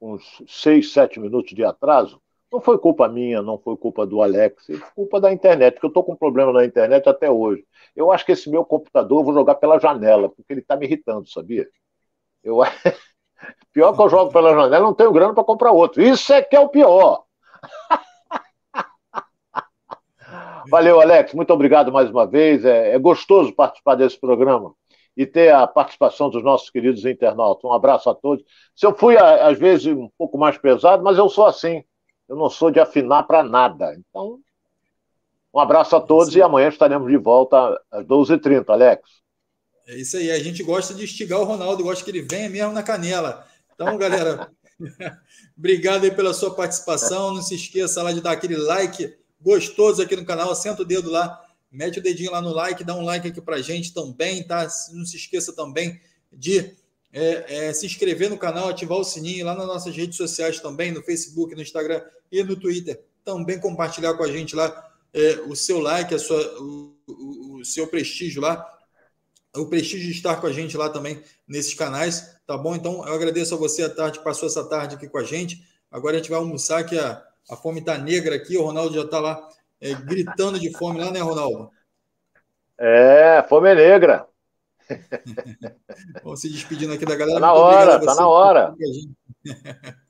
uns 0.00 0.42
seis, 0.48 0.92
sete 0.92 1.20
minutos 1.20 1.54
de 1.54 1.64
atraso. 1.64 2.20
Não 2.50 2.60
foi 2.60 2.78
culpa 2.78 3.08
minha, 3.08 3.42
não 3.42 3.58
foi 3.58 3.76
culpa 3.76 4.06
do 4.06 4.22
Alex, 4.22 4.64
foi 4.66 4.80
culpa 4.94 5.20
da 5.20 5.30
internet, 5.30 5.74
porque 5.74 5.86
eu 5.86 5.90
estou 5.90 6.02
com 6.02 6.16
problema 6.16 6.52
na 6.52 6.64
internet 6.64 7.06
até 7.08 7.30
hoje. 7.30 7.64
Eu 7.94 8.10
acho 8.10 8.24
que 8.24 8.32
esse 8.32 8.48
meu 8.48 8.64
computador 8.64 9.20
eu 9.20 9.24
vou 9.24 9.34
jogar 9.34 9.56
pela 9.56 9.78
janela, 9.78 10.30
porque 10.30 10.52
ele 10.52 10.60
está 10.60 10.76
me 10.76 10.86
irritando, 10.86 11.28
sabia? 11.28 11.68
Eu... 12.42 12.58
pior 13.72 13.94
que 13.94 14.00
eu 14.00 14.08
jogo 14.08 14.32
pela 14.32 14.54
janela, 14.54 14.84
não 14.84 14.94
tenho 14.94 15.12
grana 15.12 15.34
para 15.34 15.44
comprar 15.44 15.72
outro. 15.72 16.02
Isso 16.02 16.32
é 16.32 16.42
que 16.42 16.56
é 16.56 16.60
o 16.60 16.68
pior. 16.68 17.24
Valeu, 20.68 21.00
Alex. 21.00 21.32
Muito 21.32 21.52
obrigado 21.52 21.90
mais 21.90 22.10
uma 22.10 22.26
vez. 22.26 22.64
É, 22.64 22.94
é, 22.94 22.98
gostoso 22.98 23.54
participar 23.54 23.94
desse 23.94 24.18
programa 24.18 24.74
e 25.16 25.26
ter 25.26 25.52
a 25.52 25.66
participação 25.66 26.30
dos 26.30 26.44
nossos 26.44 26.70
queridos 26.70 27.04
internautas. 27.04 27.64
Um 27.64 27.72
abraço 27.72 28.08
a 28.10 28.14
todos. 28.14 28.44
Se 28.74 28.86
eu 28.86 28.94
fui, 28.94 29.16
às 29.16 29.58
vezes, 29.58 29.86
um 29.86 30.10
pouco 30.16 30.38
mais 30.38 30.58
pesado, 30.58 31.02
mas 31.02 31.18
eu 31.18 31.28
sou 31.28 31.46
assim. 31.46 31.82
Eu 32.28 32.36
não 32.36 32.50
sou 32.50 32.70
de 32.70 32.78
afinar 32.78 33.22
para 33.24 33.42
nada. 33.42 33.96
Então, 33.98 34.38
um 35.52 35.58
abraço 35.58 35.96
a 35.96 36.00
todos 36.00 36.36
e 36.36 36.42
amanhã 36.42 36.68
estaremos 36.68 37.10
de 37.10 37.16
volta 37.16 37.80
às 37.90 38.04
12h30, 38.04 38.68
Alex. 38.68 39.02
É 39.88 39.96
isso 39.96 40.18
aí. 40.18 40.30
A 40.30 40.38
gente 40.38 40.62
gosta 40.62 40.92
de 40.92 41.02
instigar 41.02 41.40
o 41.40 41.44
Ronaldo, 41.44 41.82
gosta 41.82 42.04
que 42.04 42.10
ele 42.10 42.22
venha 42.22 42.50
mesmo 42.50 42.72
na 42.72 42.82
canela. 42.82 43.46
Então, 43.74 43.96
galera, 43.96 44.50
obrigado 45.56 46.04
aí 46.04 46.10
pela 46.10 46.34
sua 46.34 46.54
participação. 46.54 47.34
Não 47.34 47.42
se 47.42 47.54
esqueça 47.54 48.02
lá 48.02 48.12
de 48.12 48.20
dar 48.20 48.32
aquele 48.32 48.56
like 48.56 49.16
gostoso 49.40 50.02
aqui 50.02 50.16
no 50.16 50.24
canal, 50.24 50.54
senta 50.54 50.82
o 50.82 50.84
dedo 50.84 51.10
lá, 51.10 51.44
mete 51.70 51.98
o 51.98 52.02
dedinho 52.02 52.32
lá 52.32 52.40
no 52.40 52.52
like, 52.52 52.84
dá 52.84 52.94
um 52.94 53.04
like 53.04 53.28
aqui 53.28 53.40
pra 53.40 53.60
gente 53.60 53.92
também, 53.92 54.42
tá? 54.42 54.68
Não 54.92 55.04
se 55.04 55.16
esqueça 55.16 55.52
também 55.52 56.00
de 56.32 56.76
é, 57.12 57.68
é, 57.68 57.72
se 57.72 57.86
inscrever 57.86 58.28
no 58.28 58.38
canal, 58.38 58.68
ativar 58.68 58.98
o 58.98 59.04
sininho 59.04 59.46
lá 59.46 59.54
nas 59.54 59.66
nossas 59.66 59.96
redes 59.96 60.16
sociais 60.16 60.60
também, 60.60 60.92
no 60.92 61.02
Facebook, 61.02 61.54
no 61.54 61.62
Instagram 61.62 62.02
e 62.30 62.42
no 62.42 62.56
Twitter. 62.56 63.02
Também 63.24 63.58
compartilhar 63.58 64.14
com 64.14 64.22
a 64.22 64.30
gente 64.30 64.54
lá 64.54 64.90
é, 65.12 65.40
o 65.46 65.56
seu 65.56 65.80
like, 65.80 66.14
a 66.14 66.18
sua, 66.18 66.40
o, 66.60 66.94
o, 67.06 67.60
o 67.60 67.64
seu 67.64 67.86
prestígio 67.86 68.42
lá, 68.42 68.66
o 69.56 69.66
prestígio 69.66 70.06
de 70.06 70.12
estar 70.12 70.36
com 70.36 70.46
a 70.46 70.52
gente 70.52 70.76
lá 70.76 70.88
também 70.88 71.22
nesses 71.46 71.74
canais, 71.74 72.36
tá 72.46 72.56
bom? 72.56 72.76
Então 72.76 73.06
eu 73.06 73.14
agradeço 73.14 73.54
a 73.54 73.58
você 73.58 73.82
a 73.82 73.90
tarde, 73.90 74.22
passou 74.22 74.46
essa 74.46 74.64
tarde 74.64 74.94
aqui 74.94 75.08
com 75.08 75.18
a 75.18 75.24
gente. 75.24 75.66
Agora 75.90 76.16
a 76.16 76.18
gente 76.18 76.30
vai 76.30 76.38
almoçar, 76.38 76.84
que 76.84 76.98
a 76.98 77.22
a 77.50 77.56
fome 77.56 77.80
está 77.80 77.96
negra 77.98 78.36
aqui, 78.36 78.56
o 78.56 78.64
Ronaldo 78.64 78.94
já 78.94 79.02
está 79.02 79.20
lá 79.20 79.48
é, 79.80 79.94
gritando 79.94 80.58
de 80.58 80.70
fome 80.76 81.00
lá, 81.00 81.10
né, 81.10 81.20
Ronaldo? 81.20 81.70
É, 82.76 83.44
fome 83.48 83.70
é 83.70 83.74
negra. 83.74 84.26
Vamos 86.22 86.40
se 86.40 86.48
despedindo 86.48 86.92
aqui 86.92 87.04
da 87.04 87.16
galera. 87.16 87.38
Está 87.38 87.46
na 87.46 87.52
hora, 87.52 87.96
está 87.96 88.14
na 88.14 88.28
hora. 88.28 88.74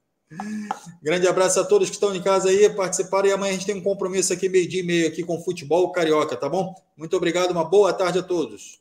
Grande 1.03 1.26
abraço 1.26 1.59
a 1.59 1.64
todos 1.64 1.89
que 1.89 1.95
estão 1.95 2.14
em 2.14 2.22
casa 2.22 2.51
aí, 2.51 2.68
participaram. 2.70 3.28
E 3.28 3.32
amanhã 3.32 3.51
a 3.51 3.55
gente 3.55 3.66
tem 3.66 3.76
um 3.76 3.82
compromisso 3.82 4.32
aqui, 4.32 4.49
meio-dia 4.49 4.82
e 4.82 4.86
meio, 4.86 5.09
aqui 5.09 5.24
com 5.24 5.36
o 5.36 5.43
futebol 5.43 5.91
carioca, 5.91 6.36
tá 6.36 6.49
bom? 6.49 6.74
Muito 6.97 7.16
obrigado, 7.16 7.51
uma 7.51 7.64
boa 7.64 7.93
tarde 7.93 8.18
a 8.18 8.22
todos. 8.22 8.78